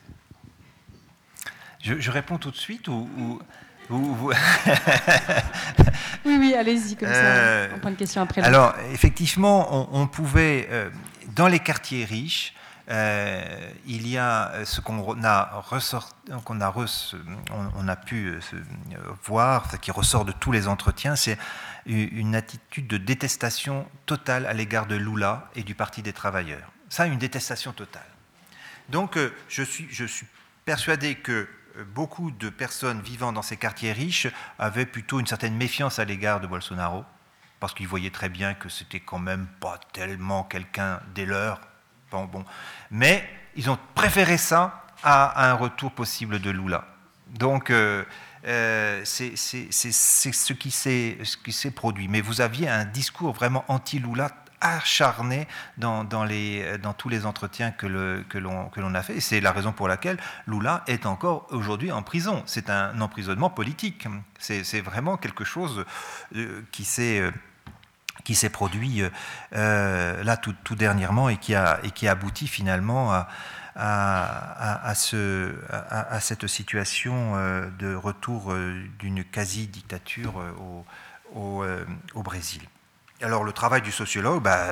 [1.95, 3.39] Je, réponds tout de suite ou,
[3.89, 4.35] oui,
[6.25, 8.41] oui, allez-y, comme ça, euh, on prend une question après.
[8.41, 10.89] Alors, effectivement, on, pouvait, euh,
[11.35, 12.53] dans les quartiers riches,
[12.89, 15.63] euh, il y a ce qu'on a,
[16.43, 16.73] qu'on a,
[17.75, 18.37] on, a pu
[19.23, 21.37] voir, ce qui ressort de tous les entretiens, c'est
[21.85, 26.71] une attitude de détestation totale à l'égard de Lula et du Parti des travailleurs.
[26.89, 28.01] Ça, une détestation totale.
[28.89, 30.27] Donc, je suis, je suis
[30.65, 31.47] persuadé que
[31.83, 34.27] beaucoup de personnes vivant dans ces quartiers riches
[34.59, 37.03] avaient plutôt une certaine méfiance à l'égard de Bolsonaro,
[37.59, 41.61] parce qu'ils voyaient très bien que c'était quand même pas tellement quelqu'un des leurs.
[42.11, 42.45] Bon, bon.
[42.91, 46.85] Mais ils ont préféré ça à, un retour possible de Lula.
[47.27, 48.03] Donc, euh,
[48.45, 50.71] euh, c'est ce qui
[51.51, 52.07] s'est produit.
[52.07, 54.31] Mais vous aviez un discours vraiment anti-Lula
[54.61, 55.47] acharné
[55.77, 56.05] dans,
[56.97, 59.19] tous les entretiens que, l'on a fait.
[59.19, 60.17] C'est la raison pour laquelle
[60.47, 62.43] Lula est encore aujourd'hui en prison.
[62.45, 64.07] C'est un emprisonnement politique.
[64.39, 65.85] C'est vraiment quelque chose
[66.35, 67.31] euh, qui s'est euh,
[68.23, 69.03] qui s'est produit
[69.53, 73.27] euh, là tout, dernièrement et qui a, et qui aboutit finalement à,
[73.75, 77.35] à, à, ce, à, cette situation
[77.79, 78.53] de retour
[78.97, 80.43] d'une quasi-dictature
[81.35, 82.63] au Brésil.
[83.21, 84.67] Alors le travail du sociologue, bah,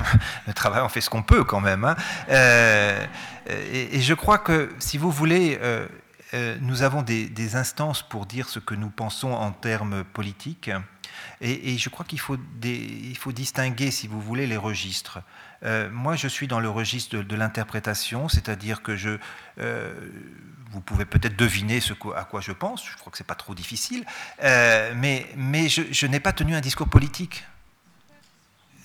[0.46, 1.84] le travail on fait ce qu'on peut quand même.
[1.84, 1.96] Hein.
[2.30, 3.06] Euh,
[3.48, 5.86] et, je crois que si vous voulez, euh,
[6.32, 10.70] euh, nous avons des, instances pour dire ce que nous pensons en termes politiques.
[11.42, 12.36] Et, je crois qu'il faut,
[13.18, 15.20] faut distinguer, si vous voulez, les registres.
[15.64, 19.18] Euh, moi, je suis dans le registre de, l'interprétation, c'est-à-dire que je,
[19.58, 19.92] euh,
[20.70, 21.80] vous pouvez peut-être deviner
[22.16, 24.04] à quoi je pense, je crois que ce n'est pas trop difficile,
[24.42, 27.44] euh, mais, mais je, n'ai pas tenu un discours politique.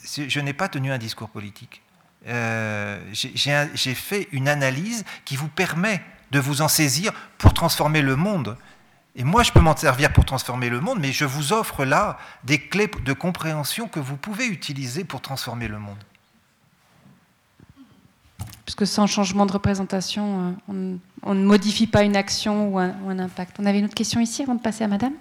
[0.06, 1.82] Je n'ai pas tenu un discours politique.
[2.26, 6.02] J'ai fait une analyse qui vous permet
[6.32, 8.58] de vous en saisir pour transformer le monde.
[9.16, 12.18] Et moi, je peux m'en servir pour transformer le monde, mais je vous offre là
[12.44, 15.98] des clés de compréhension que vous pouvez utiliser pour transformer le monde.
[18.66, 23.58] Puisque sans changement de représentation, euh, on, ne modifie pas une action ou un, impact.
[23.60, 25.14] On avait une autre question ici avant de passer à Madame?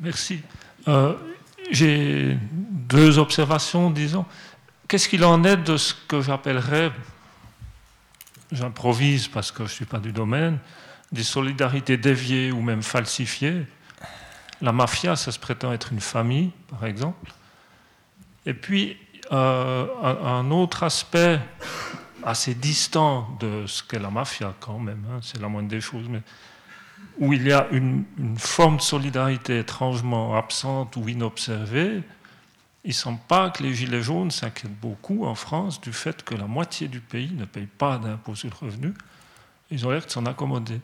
[0.00, 0.40] Merci.
[0.88, 1.14] Euh,
[1.70, 4.24] j'ai deux observations, disons.
[4.88, 6.92] Qu'est-ce qu'il en est de ce que j'appellerais,
[8.52, 10.58] j'improvise parce que je ne suis pas du domaine,
[11.10, 13.66] des solidarités déviées ou même falsifiées?
[14.62, 17.32] La mafia, ça se prétend être une famille, par exemple.
[18.46, 18.96] Et puis,
[19.32, 21.40] euh, un, autre aspect
[22.22, 26.06] assez distant de ce qu'est la mafia, quand même, hein, c'est la moindre des choses,
[26.08, 26.22] mais
[27.18, 28.04] où il y a une,
[28.38, 32.02] forme de solidarité étrangement absente ou inobservée,
[32.84, 36.34] il ne semble pas que les Gilets jaunes s'inquiètent beaucoup en France du fait que
[36.34, 38.94] la moitié du pays ne paye pas d'impôt sur le revenu.
[39.70, 40.80] Ils ont l'air de s'en accommoder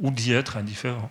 [0.00, 1.10] ou d'y être indifférent.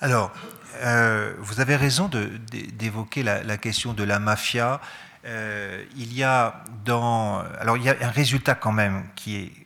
[0.00, 0.32] Alors,
[0.76, 4.80] euh, vous avez raison d'évoquer la, question de la mafia.
[5.24, 9.65] Euh, il y a dans, alors il y a un résultat quand même qui est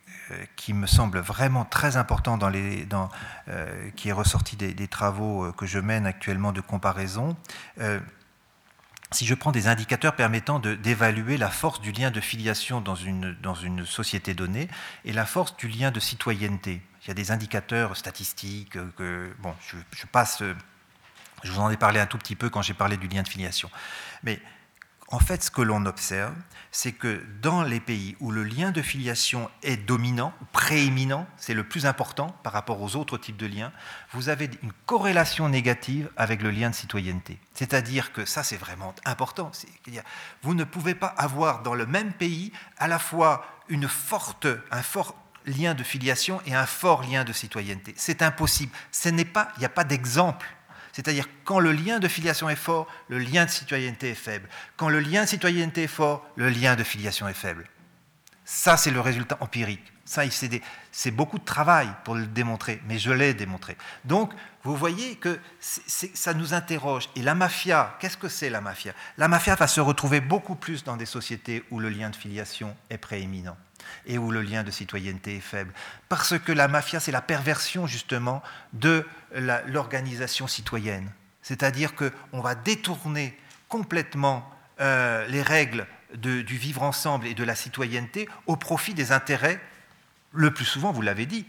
[0.57, 3.09] qui me semble vraiment très important dans les, dans,
[3.97, 7.37] qui est ressorti des, travaux que je mène actuellement de comparaison
[9.13, 13.37] si je prends des indicateurs permettant d'évaluer la force du lien de filiation dans une,
[13.43, 14.69] dans une société donnée
[15.05, 19.55] et la force du lien de citoyenneté, il y a des indicateurs statistiques que, bon,
[19.67, 20.43] je, je passe,
[21.43, 23.29] je vous en ai parlé un tout petit peu quand j'ai parlé du lien de
[23.29, 23.71] filiation.
[24.23, 24.41] Mais
[25.13, 26.35] en fait, ce que l'on observe,
[26.71, 31.65] c'est que dans les pays où le lien de filiation est dominant, prééminent, c'est le
[31.65, 33.73] plus important par rapport aux autres types de liens,
[34.13, 37.41] vous avez une corrélation négative avec le lien de citoyenneté.
[37.55, 39.51] C'est-à-dire que ça, c'est vraiment important.
[40.43, 43.89] Vous ne pouvez pas avoir dans le même pays à la fois un
[44.83, 47.95] fort lien de filiation et un fort lien de citoyenneté.
[47.97, 48.73] C'est impossible.
[48.93, 50.47] Ce n'est pas, il n'y a pas d'exemple
[50.93, 54.49] c'est-à-dire quand le lien de filiation est fort, le lien de citoyenneté est faible.
[54.77, 57.67] Quand le lien de citoyenneté est fort, le lien de filiation est faible.
[58.45, 59.93] Ça, c'est le résultat empirique.
[60.05, 60.23] Ça,
[60.91, 63.77] c'est beaucoup de travail pour le démontrer, mais je l'ai démontré.
[64.05, 64.33] Donc,
[64.65, 67.09] vous voyez que ça nous interroge.
[67.15, 68.93] Et la mafia, qu'est-ce que c'est la mafia?
[69.19, 72.77] La mafia va se retrouver beaucoup plus dans des sociétés où le lien de filiation
[72.91, 73.57] est prééminent
[74.07, 75.73] et où le lien de citoyenneté est faible.
[76.09, 78.43] Parce que la mafia, c'est la perversion justement
[78.73, 79.07] de
[79.67, 81.11] l'organisation citoyenne.
[81.43, 83.37] C'est-à-dire qu'on va détourner
[83.69, 84.49] complètement
[84.81, 89.61] euh, les règles du vivre ensemble et de la citoyenneté au profit des intérêts,
[90.33, 91.47] le plus souvent, vous l'avez dit,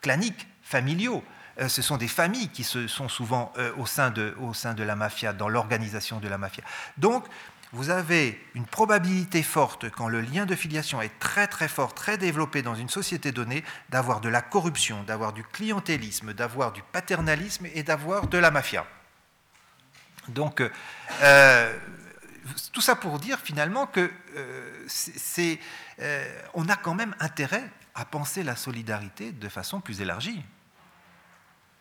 [0.00, 1.24] claniques, familiaux.
[1.58, 4.74] Euh, ce sont des familles qui se, sont souvent euh, au, sein de, au sein
[4.74, 6.62] de la mafia, dans l'organisation de la mafia.
[6.98, 7.24] Donc,
[7.72, 12.16] vous avez une probabilité forte, quand le lien de filiation est très très fort, très
[12.16, 17.66] développé dans une société donnée, d'avoir de la corruption, d'avoir du clientélisme, d'avoir du paternalisme
[17.74, 18.86] et d'avoir de la mafia.
[20.28, 20.62] Donc,
[21.22, 21.78] euh,
[22.72, 24.86] tout ça pour dire finalement que euh,
[26.00, 30.44] euh, on a quand même intérêt à penser la solidarité de façon plus élargie.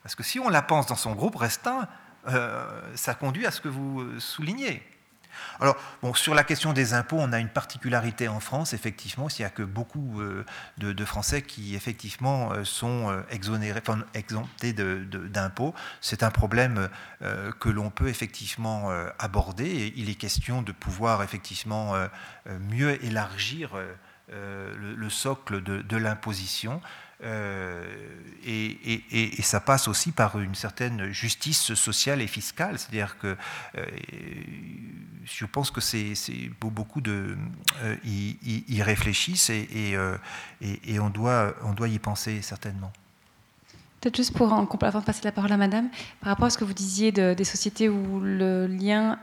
[0.04, 1.88] Parce que si on la pense dans son groupe restreint,
[2.96, 4.84] ça conduit à ce que vous soulignez.
[5.60, 5.78] Alors,
[6.16, 9.50] sur la question des impôts, on a une particularité en France, effectivement, il n'y a
[9.50, 10.46] que beaucoup euh,
[10.78, 13.82] de, Français qui, effectivement, euh, sont euh, exonérés,
[14.14, 15.74] exemptés d'impôts.
[16.02, 16.90] C'est un problème
[17.60, 18.90] que l'on peut effectivement
[19.20, 21.94] aborder il est question de pouvoir, effectivement,
[22.48, 23.72] mieux élargir
[24.30, 26.82] le, socle de l'imposition.
[27.24, 27.84] Euh,
[28.46, 32.78] et, ça passe aussi par une certaine justice sociale et fiscale.
[32.78, 33.38] C'est-à-dire que
[33.78, 33.86] euh,
[35.24, 36.14] je pense que c'est
[36.60, 37.38] beaucoup de
[37.84, 39.98] euh, y, réfléchissent et,
[41.00, 42.92] on, doit, on doit y penser certainement.
[44.02, 45.90] Peut-être juste pour en, avant de passer la parole à Madame,
[46.22, 49.20] par rapport à ce que vous disiez des sociétés où le lien,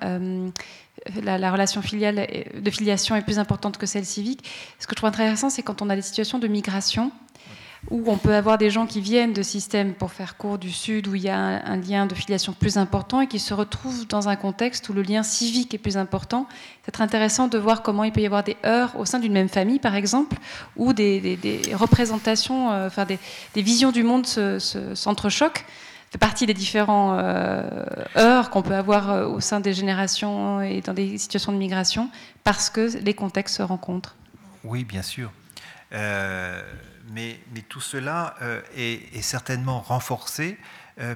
[1.23, 4.49] la, la, relation filiale de filiation est plus importante que celle civique,
[4.81, 7.13] ce que je trouve intéressant, c'est quand on a des situations de migration
[7.91, 11.09] où on peut avoir des gens qui viennent de systèmes, pour faire court, du Sud,
[11.09, 14.29] où il y a un, lien de filiation plus important et qui se retrouvent dans
[14.29, 16.47] un contexte où le lien civique est plus important.
[16.85, 19.49] C'est intéressant de voir comment il peut y avoir des heurts au sein d'une même
[19.49, 20.37] famille, par exemple,
[20.77, 21.39] où des,
[21.75, 23.19] représentations, euh, enfin des,
[23.63, 25.65] visions du monde s'entrechoquent.
[26.11, 27.19] fait partie des différents
[28.17, 32.11] heures qu'on peut avoir au sein des générations et dans des situations de migration,
[32.45, 34.15] parce que les contextes se rencontrent.
[34.63, 35.33] Oui, bien sûr.
[37.11, 38.35] Mais, tout cela
[38.77, 40.59] est, est, certainement renforcé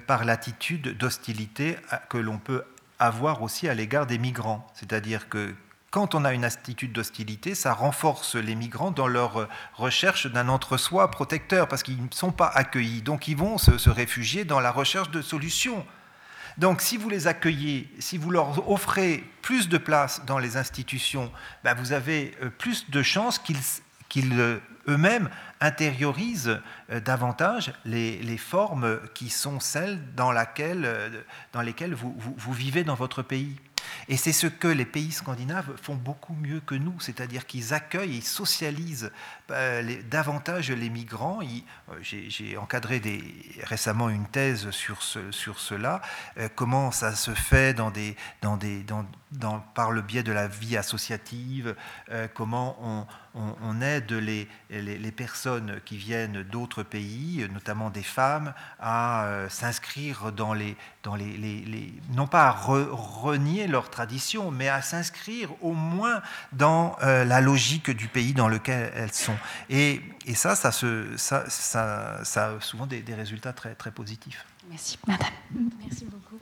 [0.06, 1.76] par l'attitude d'hostilité
[2.08, 2.64] que l'on peut
[2.98, 4.66] avoir aussi à l'égard des migrants.
[4.74, 5.54] C'est-à-dire que
[5.96, 11.10] quand on a une attitude d'hostilité, ça renforce les migrants dans leur recherche d'un entre-soi
[11.10, 13.00] protecteur, parce qu'ils ne sont pas accueillis.
[13.00, 15.86] Donc ils vont se, réfugier dans la recherche de solutions.
[16.58, 21.32] Donc si vous les accueillez, si vous leur offrez plus de place dans les institutions,
[21.64, 24.58] ben, vous avez euh, plus de chances qu'ils euh,
[24.88, 25.28] eux-mêmes
[25.60, 26.60] intériorisent
[26.90, 30.32] euh, davantage les, formes qui sont celles dans,
[31.52, 33.56] dans lesquelles vous, vous vivez dans votre pays.
[34.08, 38.18] Et c'est ce que les pays scandinaves font beaucoup mieux que nous, c'est-à-dire qu'ils accueillent
[38.18, 39.10] et socialisent
[39.52, 41.38] euh, davantage les migrants.
[41.40, 43.00] Euh, j'ai encadré
[43.62, 46.02] récemment une thèse sur, cela,
[46.38, 47.76] euh, comment ça se fait
[49.74, 51.76] par le biais de la vie associative,
[52.34, 60.54] comment on, aide les, personnes qui viennent d'autres pays, notamment des femmes, à s'inscrire dans
[60.54, 60.76] les,
[62.14, 68.08] non pas à renier leur tradition, mais à s'inscrire au moins dans la logique du
[68.08, 69.35] pays dans lequel elles sont.
[69.70, 70.00] Et,
[70.34, 74.44] ça, ça, a souvent des, résultats très, très positifs.
[74.68, 75.28] Merci, madame.
[75.80, 76.38] Merci beaucoup.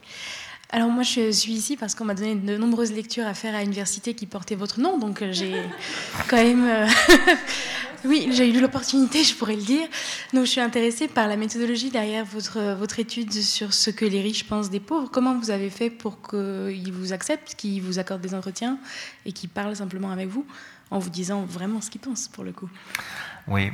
[0.70, 3.60] Alors moi, je suis ici parce qu'on m'a donné de nombreuses lectures à faire à
[3.60, 5.54] l'université qui portait votre nom, donc euh, j'ai
[6.28, 6.66] quand même...
[6.66, 6.86] Euh,
[8.04, 9.86] oui, j'ai eu l'opportunité, je pourrais le dire.
[10.32, 14.20] Donc je suis intéressée par la méthodologie derrière votre, votre étude sur ce que les
[14.20, 15.08] riches pensent des pauvres.
[15.12, 18.78] Comment vous avez fait pour qu'ils vous acceptent, qu'ils vous accordent des entretiens
[19.26, 20.46] et qu'ils parlent simplement avec vous?
[20.90, 22.68] En vous disant vraiment ce qu'ils pensent pour le coup.
[23.48, 23.72] Oui.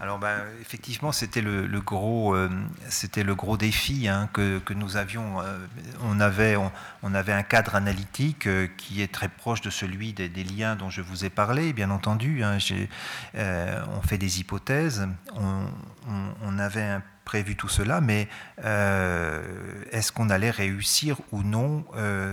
[0.00, 2.50] Alors ben, effectivement, c'était le, gros, euh,
[2.88, 5.40] c'était le gros défi hein, que, nous avions.
[5.40, 5.58] Euh,
[6.02, 10.28] on, avait, on, avait un cadre analytique euh, qui est très proche de celui des,
[10.28, 12.42] liens dont je vous ai parlé, bien entendu.
[12.42, 12.58] Hein,
[13.34, 15.06] on fait des hypothèses.
[15.36, 18.28] On, avait prévu tout cela, mais
[18.58, 21.84] est-ce qu'on allait réussir ou non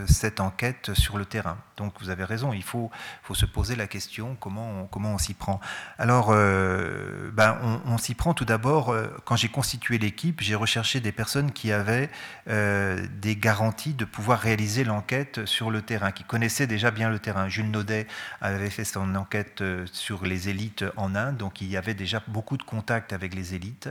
[0.07, 1.57] cette enquête sur le terrain?
[1.81, 2.89] Donc vous avez raison, il faut,
[3.23, 5.59] faut se poser la question comment on, comment on s'y prend.
[5.97, 8.95] Alors, euh, ben, on, s'y prend tout d'abord,
[9.25, 12.09] quand j'ai constitué l'équipe, j'ai recherché des personnes qui avaient
[12.47, 17.47] des garanties de pouvoir réaliser l'enquête sur le terrain, qui connaissaient déjà bien le terrain.
[17.47, 18.07] Jules Naudet
[18.41, 22.57] avait fait son enquête sur les élites en Inde, donc il y avait déjà beaucoup
[22.57, 23.89] de contacts avec les élites.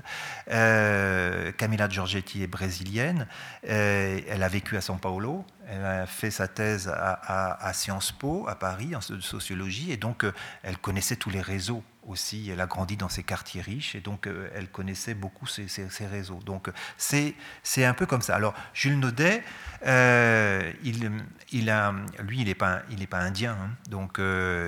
[0.51, 3.27] Euh, Camilla Giorgetti est brésilienne.
[3.69, 5.45] Euh, elle a vécu à São Paulo.
[5.73, 9.93] Elle a fait sa thèse à, Sciences Po, à Paris, en sociologie.
[9.93, 10.33] Et donc, euh,
[10.63, 12.51] elle connaissait tous les réseaux aussi.
[12.51, 13.95] Elle a grandi dans ces quartiers riches.
[13.95, 15.67] Et donc, elle connaissait beaucoup ces,
[16.07, 16.41] réseaux.
[16.45, 17.35] Donc, c'est
[17.79, 18.37] un peu comme ça.
[18.37, 19.43] Alors, Jules Naudet,
[19.85, 21.11] il,
[21.53, 23.57] il a, lui, il n'est pas, pas indien.
[23.61, 23.71] Hein.
[23.89, 24.21] donc,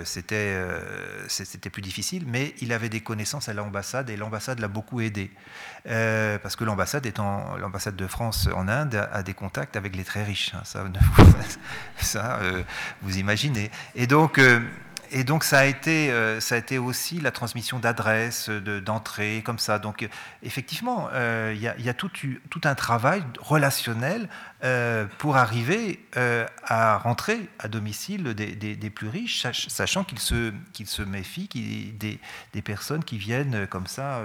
[0.04, 0.58] c'était
[1.28, 2.24] c'était plus difficile.
[2.26, 4.10] Mais il avait des connaissances à l'ambassade.
[4.10, 5.30] Et l'ambassade l'a beaucoup aidé.
[5.86, 10.04] Euh, parce que l'ambassade étant l'ambassade de France en Inde a, des contacts avec les
[10.04, 10.52] très riches.
[10.54, 10.84] Hein, ça,
[11.98, 12.62] ça euh,
[13.02, 13.70] vous imaginez.
[13.94, 14.60] Et donc, euh,
[15.12, 16.10] et donc ça a été,
[16.40, 19.78] ça a été aussi la transmission d'adresses, d'entrées, comme ça.
[19.78, 20.08] Donc
[20.42, 22.10] effectivement, il y, a, tout,
[22.64, 24.28] un travail relationnel
[25.18, 26.04] pour arriver
[26.64, 31.48] à rentrer à domicile des, plus riches, sachant qu'ils se, qu'ils se méfient
[31.98, 32.18] des,
[32.52, 34.20] des, personnes qui viennent comme ça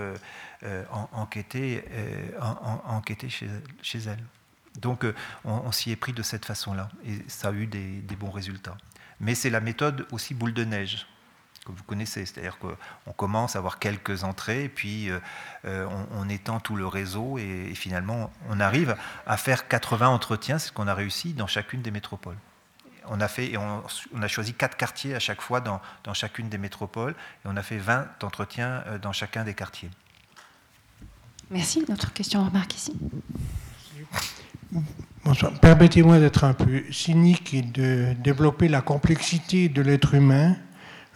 [0.64, 2.30] euh, enquêter, euh,
[2.86, 3.48] enquêter chez,
[3.84, 4.24] chez elle.
[4.82, 8.32] Donc euh, on, s'y est pris de cette façon-là et ça a eu des, bons
[8.32, 8.76] résultats.
[9.20, 11.08] Mais c'est la méthode aussi boule de neige
[11.66, 15.10] que vous connaissez, c'est-à-dire qu'on commence à avoir quelques entrées, puis
[15.66, 18.96] on, étend tout le réseau et, finalement on arrive
[19.26, 22.38] à faire 80 entretiens, c'est ce qu'on a réussi dans chacune des métropoles.
[23.10, 23.84] On a, fait, et on,
[24.22, 27.64] a choisi quatre quartiers à chaque fois dans, dans, chacune des métropoles et on a
[27.64, 29.90] fait 20 entretiens dans chacun des quartiers.
[31.50, 31.84] Merci.
[31.88, 32.94] Notre question remarque ici.
[35.24, 35.54] Bonsoir.
[35.62, 40.56] Permettez-moi d'être un peu cynique et de développer la complexité de l'être humain.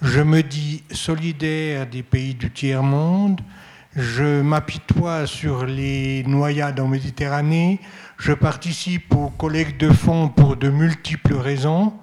[0.02, 3.42] Je me dis solidaire des pays du tiers-monde.
[3.96, 7.80] Je m'apitoie sur les noyades en Méditerranée.
[8.18, 11.94] Je participe aux collectes de fonds pour de multiples raisons.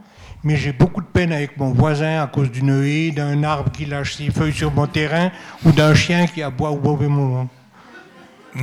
[0.45, 3.87] Mais j'ai beaucoup de peine avec mon voisin à cause d'une haie, d'un arbre qui
[3.87, 5.33] lâche ses feuilles sur mon terrain
[5.65, 7.49] ou d'un chien qui aboie au mauvais moment.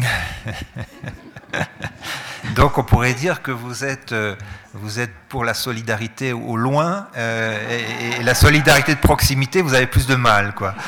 [2.56, 4.36] Donc on pourrait dire que vous êtes, euh,
[4.73, 9.88] vous êtes pour la solidarité au loin euh, et, la solidarité de proximité, vous avez
[9.88, 10.53] plus de mal.
[10.53, 10.76] Quoi.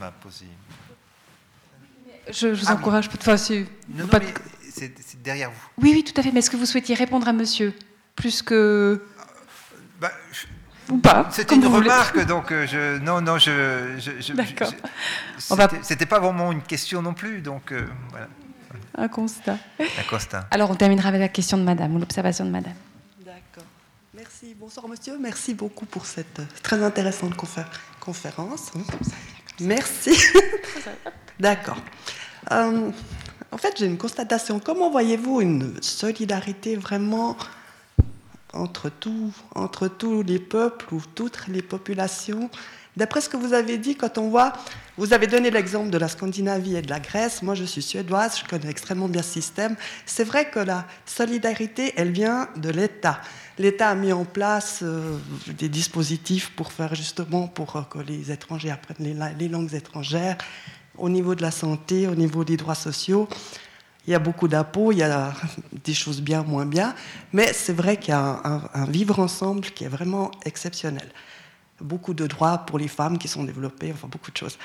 [0.00, 0.46] m'a posé.
[2.30, 3.08] Je, vous Ah, encourage.
[3.18, 4.34] Enfin, c'est- Non, non, pas de- mais
[4.72, 5.68] c'est c'est derrière vous.
[5.78, 6.32] Oui, oui, tout à fait.
[6.32, 7.74] Mais est-ce que vous souhaitiez répondre à monsieur
[8.14, 9.04] Plus que.
[10.00, 10.46] Bah, je-
[10.90, 11.88] Ou pas C'était une voulez.
[11.88, 14.70] remarque, donc euh, je, non, non, je, je- je- D'accord.
[14.70, 18.28] je- On va- c'était- pas vraiment une question non plus, donc euh, voilà,
[18.96, 19.56] Un constat.
[19.80, 20.46] un constat.
[20.50, 22.74] Alors, on terminera avec la question de madame, ou l'observation de madame.
[23.24, 23.64] D'accord.
[24.14, 24.54] Merci.
[24.58, 25.16] Bonsoir, monsieur.
[25.18, 27.64] Merci beaucoup pour cette euh, très intéressante confé-
[28.00, 28.72] conférence.
[29.60, 30.12] Merci.
[31.38, 31.78] D'accord.
[32.50, 32.90] Euh,
[33.52, 34.60] en fait, j'ai une constatation.
[34.60, 37.36] Comment voyez-vous une solidarité vraiment
[38.52, 42.50] entre, tout, entre tous les peuples ou toutes les populations
[42.96, 44.52] D'après ce que vous avez dit, quand on voit,
[44.98, 47.40] vous avez donné l'exemple de la Scandinavie et de la Grèce.
[47.40, 49.76] Moi, je suis suédoise, je connais extrêmement bien ce système.
[50.06, 53.20] C'est vrai que la solidarité, elle vient de l'État.
[53.60, 55.16] L'État a mis en place euh,
[55.56, 59.72] des dispositifs pour faire justement pour euh, que les étrangers apprennent les, la- les langues
[59.72, 60.36] étrangères.
[60.98, 63.28] Au niveau de la santé, au niveau des droits sociaux,
[64.06, 65.32] il y a beaucoup d'impôts, il y a
[65.84, 66.94] des choses bien, moins bien,
[67.32, 68.40] mais c'est vrai qu'il y a
[68.74, 71.08] un, vivre ensemble qui est vraiment exceptionnel.
[71.80, 74.58] Beaucoup de droits pour les femmes qui sont développés, enfin beaucoup de choses.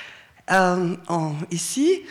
[0.51, 0.95] Euh,
[1.51, 2.01] ici,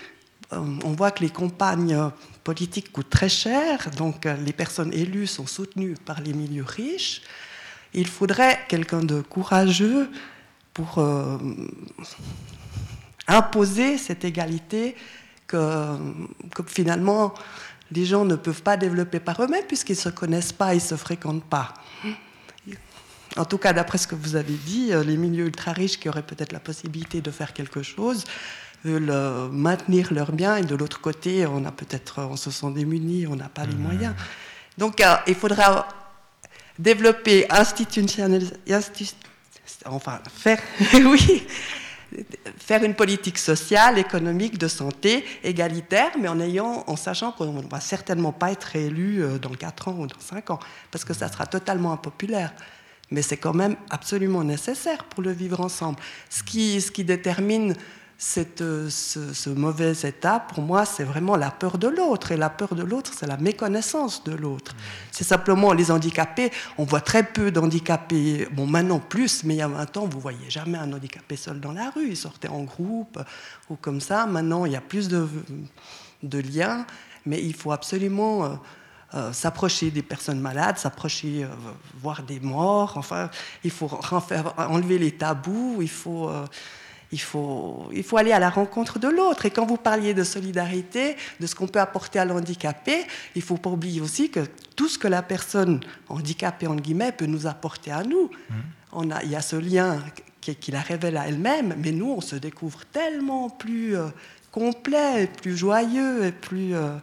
[0.52, 2.10] euh, on voit que les campagnes
[2.42, 7.22] politiques coûtent très cher, donc euh, les personnes élues sont soutenues par les milieux riches.
[7.94, 10.10] Il faudrait quelqu'un de courageux
[10.72, 10.98] pour
[13.28, 14.96] imposer cette égalité
[15.54, 15.96] que,
[16.54, 17.34] que finalement
[17.92, 20.88] les gens ne peuvent pas développer par eux-mêmes puisqu'ils ne se connaissent pas, ils ne
[20.92, 21.74] se fréquentent pas.
[23.36, 26.08] En tout cas, d'après ce que vous avez dit, euh, les milieux ultra riches qui
[26.08, 28.22] auraient peut-être la possibilité de faire quelque chose
[28.84, 32.70] veulent euh, maintenir leurs biens et de l'autre côté, on a peut-être, on se sent
[32.72, 34.14] démunis, on n'a pas les moyens.
[34.78, 35.88] Donc, euh, il faudra
[36.78, 39.14] développer institutionnaliser, institu-
[39.86, 40.60] enfin faire,
[40.94, 41.42] oui,
[42.58, 47.68] faire une politique sociale, économique, de santé égalitaire, mais en ayant, en sachant qu'on ne
[47.68, 50.58] va certainement pas être élu euh, dans 4 ans ou dans 5 ans,
[50.90, 52.52] parce que ça sera totalement impopulaire.
[53.10, 55.98] Mais c'est quand même absolument nécessaire pour le vivre ensemble.
[56.30, 57.74] Ce qui, ce qui détermine
[58.16, 62.32] cette, euh, ce, ce mauvais état, pour moi, c'est vraiment la peur de l'autre.
[62.32, 64.74] Et la peur de l'autre, c'est la méconnaissance de l'autre.
[65.10, 66.50] C'est simplement les handicapés.
[66.78, 70.20] On voit très peu d'handicapés, bon, maintenant plus, mais il y a 20 ans, vous
[70.20, 72.08] voyez jamais un handicapé seul dans la rue.
[72.08, 73.18] Ils sortaient en groupe
[73.68, 74.26] ou comme ça.
[74.26, 75.28] Maintenant, il y a plus de,
[76.22, 76.86] de liens,
[77.26, 78.44] mais il faut absolument.
[78.44, 78.48] euh,
[79.14, 81.48] euh, s'approcher des personnes malades, s'approcher, euh,
[82.00, 82.94] voir des morts.
[82.96, 83.30] Enfin,
[83.62, 83.88] il faut
[84.56, 86.32] enlever les tabous, il faut,
[87.14, 89.46] il, faut, il faut aller à la rencontre de l'autre.
[89.46, 92.96] Et quand vous parliez de solidarité, de ce qu'on peut apporter à l'handicapé,
[93.36, 94.40] il ne faut pas oublier aussi que
[94.76, 98.30] tout ce que la personne handicapée, en guillemets, peut nous apporter à nous.
[98.92, 100.02] On a, il y a ce lien
[100.40, 104.08] qui, qui la révèle à elle-même, mais nous, on se découvre tellement plus euh,
[104.50, 106.74] complet, et plus joyeux et plus...
[106.74, 106.98] euh,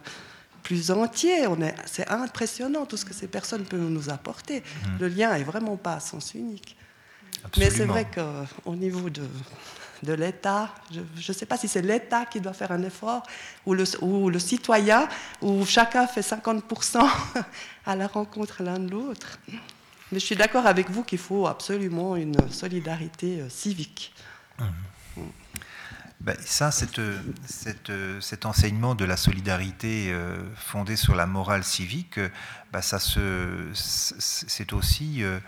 [0.62, 1.48] plus entier.
[1.48, 4.62] On est, c'est impressionnant tout ce que ces personnes peuvent nous apporter.
[5.00, 6.76] Le lien est vraiment pas à sens unique.
[7.58, 9.26] Mais c'est vrai qu'au niveau de,
[10.02, 13.22] de l'État, je ne sais pas si c'est l'État qui doit faire un effort
[13.66, 15.08] ou le, ou le citoyen,
[15.40, 17.04] où chacun fait 50%
[17.86, 19.38] à la rencontre l'un de l'autre.
[20.10, 24.12] Mais je suis d'accord avec vous qu'il faut absolument une solidarité euh, civique.
[26.20, 27.00] Ben, ça, cette-
[27.46, 32.28] cette- cet enseignement de la solidarité euh, fondé sur la morale civique, euh,
[32.72, 35.40] ben, ça c'est aussi euh,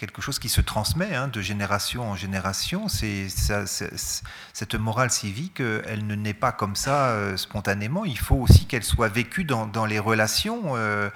[0.00, 2.86] quelque chose qui se transmet hein, de génération en génération.
[2.88, 8.06] Cette morale civique, euh, elle ne naît pas comme ça euh, spontanément.
[8.06, 11.10] Il faut aussi qu'elle soit vécue dans, dans les relations euh,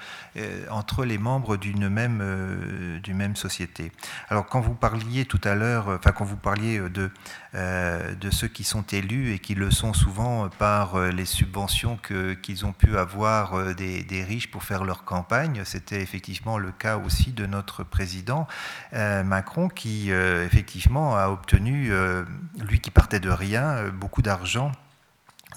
[0.69, 3.91] entre les membres d'une même, d'une même société.
[4.29, 7.09] Alors, quand vous parliez tout à l'heure, enfin, quand vous parliez de,
[7.55, 11.97] de ceux qui sont élus et qui le sont souvent par euh, les subventions
[12.41, 16.97] qu'ils ont pu avoir euh, des, riches pour faire leur campagne, c'était effectivement le cas
[16.97, 18.47] aussi de notre président
[18.93, 22.23] euh, Macron qui, euh, effectivement, a obtenu, euh,
[22.59, 24.71] lui qui partait de rien, euh, beaucoup d'argent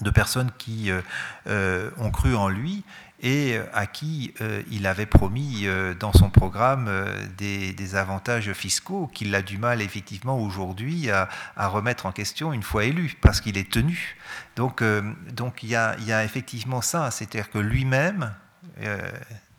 [0.01, 1.01] de personnes qui euh,
[1.47, 2.83] euh, ont cru en lui
[3.21, 6.89] et euh, à qui euh, il avait promis euh, dans son programme
[7.37, 11.27] des, avantages fiscaux qu'il a du mal effectivement aujourd'hui à,
[11.57, 14.15] remettre en question une fois élu, parce qu'il est tenu.
[14.55, 15.01] Donc euh,
[15.33, 18.31] donc il y, a, il y a effectivement ça, c'est-à-dire que lui-même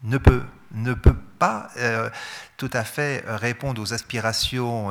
[0.04, 1.68] ne, peut, ne peut pas
[2.56, 4.90] tout à fait répondre aux aspirations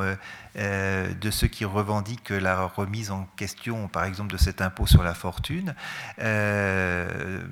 [0.56, 5.02] euh, de ceux qui revendiquent la remise en question, par exemple, de cet impôt sur
[5.02, 5.74] la fortune.
[6.20, 7.42] Euh,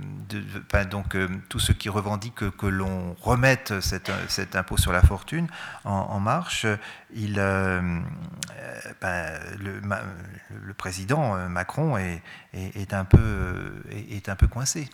[0.91, 4.11] donc, euh, tous ceux qui revendiquent que, l'on remette cet,
[4.57, 5.47] impôt sur la fortune
[5.85, 6.67] en, marche,
[7.15, 7.35] il,
[9.01, 14.89] ben, le, président Macron un peu, est un peu coincé,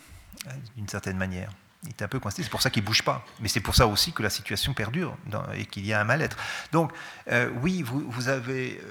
[0.75, 1.49] d'une certaine manière
[1.85, 3.25] il est un peu coincé, c'est pour ça qu'il ne bouge pas.
[3.39, 5.15] Mais c'est pour ça aussi que la situation perdure
[5.55, 6.37] et qu'il y a un mal-être.
[6.71, 6.91] Donc,
[7.31, 8.81] euh, oui, vous, avez,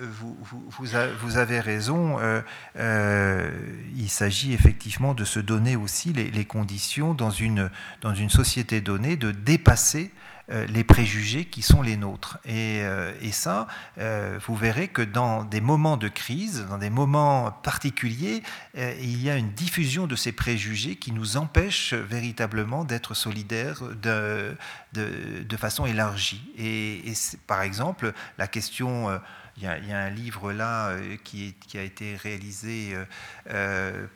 [0.71, 2.19] vous, avez, raison.
[2.21, 2.41] Euh,
[2.79, 3.51] euh,
[3.97, 8.81] il s'agit effectivement de se donner aussi les, les, conditions dans une, dans une société
[8.81, 12.39] donnée de dépasser euh, les préjugés qui sont les nôtres.
[12.45, 13.67] Et, euh, ça,
[13.99, 18.43] euh, vous verrez que dans des moments de crise, dans des moments particuliers,
[18.75, 24.57] il y a une diffusion de ces préjugés qui nous empêchent véritablement d'être solidaires de,
[25.57, 26.53] façon élargie.
[26.59, 27.13] Et,
[27.47, 29.21] par exemple, la question...
[29.57, 32.97] Il y, a, un livre là qui, a été réalisé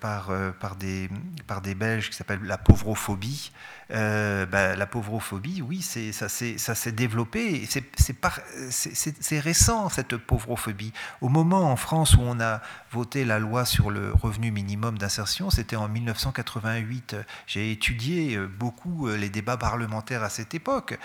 [0.00, 0.30] par
[0.76, 3.52] des Belges qui s'appelle La pauvrophobie,
[3.90, 7.66] euh, bah, la pauvrophobie, oui, ça s'est développé.
[7.68, 10.92] C'est récent, cette pauvrophobie.
[11.20, 12.60] Au moment en France où on a
[12.92, 17.16] voté la loi sur le revenu minimum d'insertion, c'était en 1988.
[17.46, 20.98] J'ai étudié euh, beaucoup euh, les débats parlementaires à cette époque.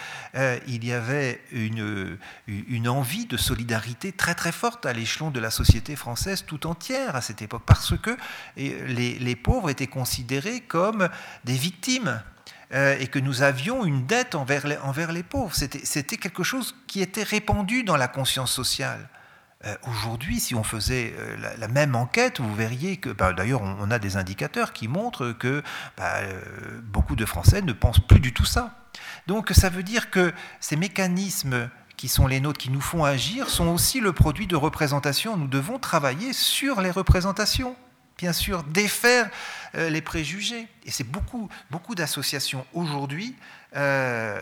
[0.68, 2.18] il y avait une,
[2.88, 7.22] envie de solidarité très très forte à l'échelon de la société française tout entière à
[7.22, 8.16] cette époque, parce que
[8.58, 11.10] les pauvres étaient considérés comme
[11.46, 12.22] des victimes
[12.74, 15.54] euh, et que nous avions une dette envers les, envers les pauvres.
[15.54, 19.10] C'était quelque chose qui était répandu dans la conscience sociale.
[19.66, 23.92] Euh, aujourd'hui, si on faisait euh, la, même enquête, vous verriez que, bah, d'ailleurs, on,
[23.92, 25.62] a des indicateurs qui montrent que
[25.98, 26.22] bah,
[26.84, 28.76] beaucoup de Français ne pensent plus du tout ça.
[29.28, 33.50] Donc ça veut dire que ces mécanismes qui sont les nôtres, qui nous font agir,
[33.50, 35.38] sont aussi le produit de représentation.
[35.38, 37.76] Nous devons travailler sur les représentations
[38.18, 39.30] bien sûr, défaire
[39.76, 40.68] euh, les préjugés.
[40.86, 43.36] Et c'est beaucoup, beaucoup d'associations aujourd'hui
[43.76, 44.40] euh,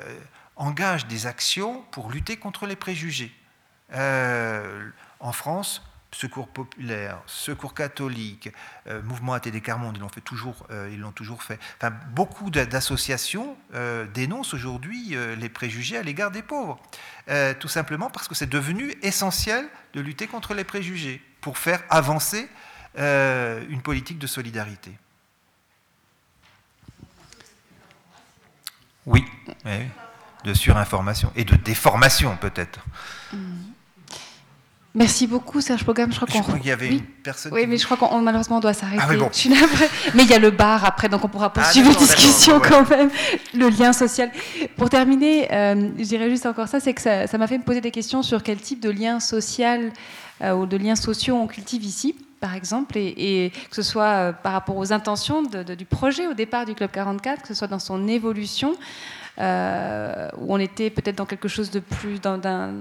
[0.56, 3.34] engagent des actions pour lutter contre les préjugés.
[3.93, 4.89] Euh,
[5.19, 5.84] en France,
[6.14, 8.49] Secours populaire, Secours catholique,
[9.03, 11.57] Mouvement ATD Carmonde, ils l'ont fait toujours, ils l'ont toujours fait.
[11.77, 13.56] Enfin, beaucoup d'associations
[14.14, 16.81] dénoncent aujourd'hui les préjugés à l'égard des pauvres,
[17.61, 22.49] tout simplement parce que c'est devenu essentiel de lutter contre les préjugés pour faire avancer
[22.98, 24.92] euh, une politique de solidarité.
[29.06, 29.26] Oui,
[30.44, 32.80] de surinformation et de déformation peut-être.
[33.34, 33.72] Hmm.
[34.94, 36.12] Merci beaucoup Serge Pogam.
[36.12, 37.54] Je crois qu'il y avait une personne.
[37.54, 39.02] Oui, mais je crois qu'on malheureusement doit s'arrêter.
[39.02, 39.14] Ah
[40.14, 42.90] mais il y a le bar après, donc on pourra ah, poursuivre la discussion quand
[42.90, 43.10] même.
[43.54, 44.30] Le lien social.
[44.76, 47.80] Pour terminer, euh, je dirais juste encore ça, c'est que ça m'a fait me poser
[47.80, 49.94] des questions sur quel type de lien social
[50.42, 54.34] euh, ou de liens sociaux on cultive ici par exemple, et, que ce soit euh,
[54.34, 57.80] par rapport aux intentions du projet au départ du Club 44, que ce soit dans
[57.80, 58.76] son évolution,
[59.40, 62.72] euh, où on était peut-être dans quelque chose de plus, d'un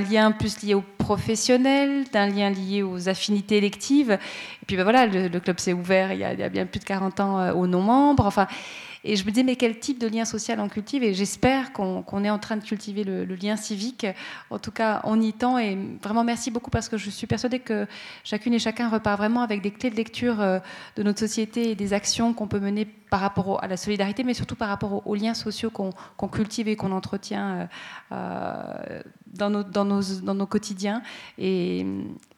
[0.00, 4.12] lien plus lié au professionnel, d'un lien lié aux affinités électives.
[4.12, 6.64] Et puis ben voilà, le, club s'est ouvert il y, a, il y, a, bien
[6.64, 8.24] plus de 40 ans euh, aux non-membres.
[8.24, 8.46] Enfin,
[9.04, 12.24] et je me disais, mais quel type de lien social on cultive Et j'espère qu'on
[12.24, 14.06] est en train de cultiver le, lien civique.
[14.50, 15.58] En tout cas, on y tend.
[15.58, 17.86] Et vraiment, merci beaucoup parce que je suis persuadée que
[18.22, 20.60] chacune et chacun repart vraiment avec des clés de lecture euh,
[20.96, 24.34] de notre société et des actions qu'on peut mener par rapport à la solidarité, mais
[24.34, 27.66] surtout par rapport aux, liens sociaux qu'on cultive et qu'on entretient euh,
[28.12, 31.02] euh, dans, nos, quotidiens.
[31.38, 31.84] Et,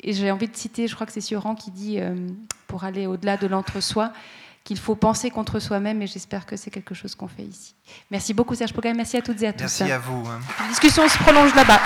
[0.02, 2.00] j'ai envie de citer, je crois que c'est Sioran qui dit,
[2.66, 4.12] pour aller au-delà de l'entre-soi,
[4.64, 7.74] qu'il faut penser contre soi-même et j'espère que c'est quelque chose qu'on fait ici.
[8.10, 9.60] Merci beaucoup Serge Pogam, merci à toutes et à tous.
[9.60, 10.26] Merci à vous.
[10.26, 10.40] Hein.
[10.60, 11.80] La discussion se prolonge là-bas.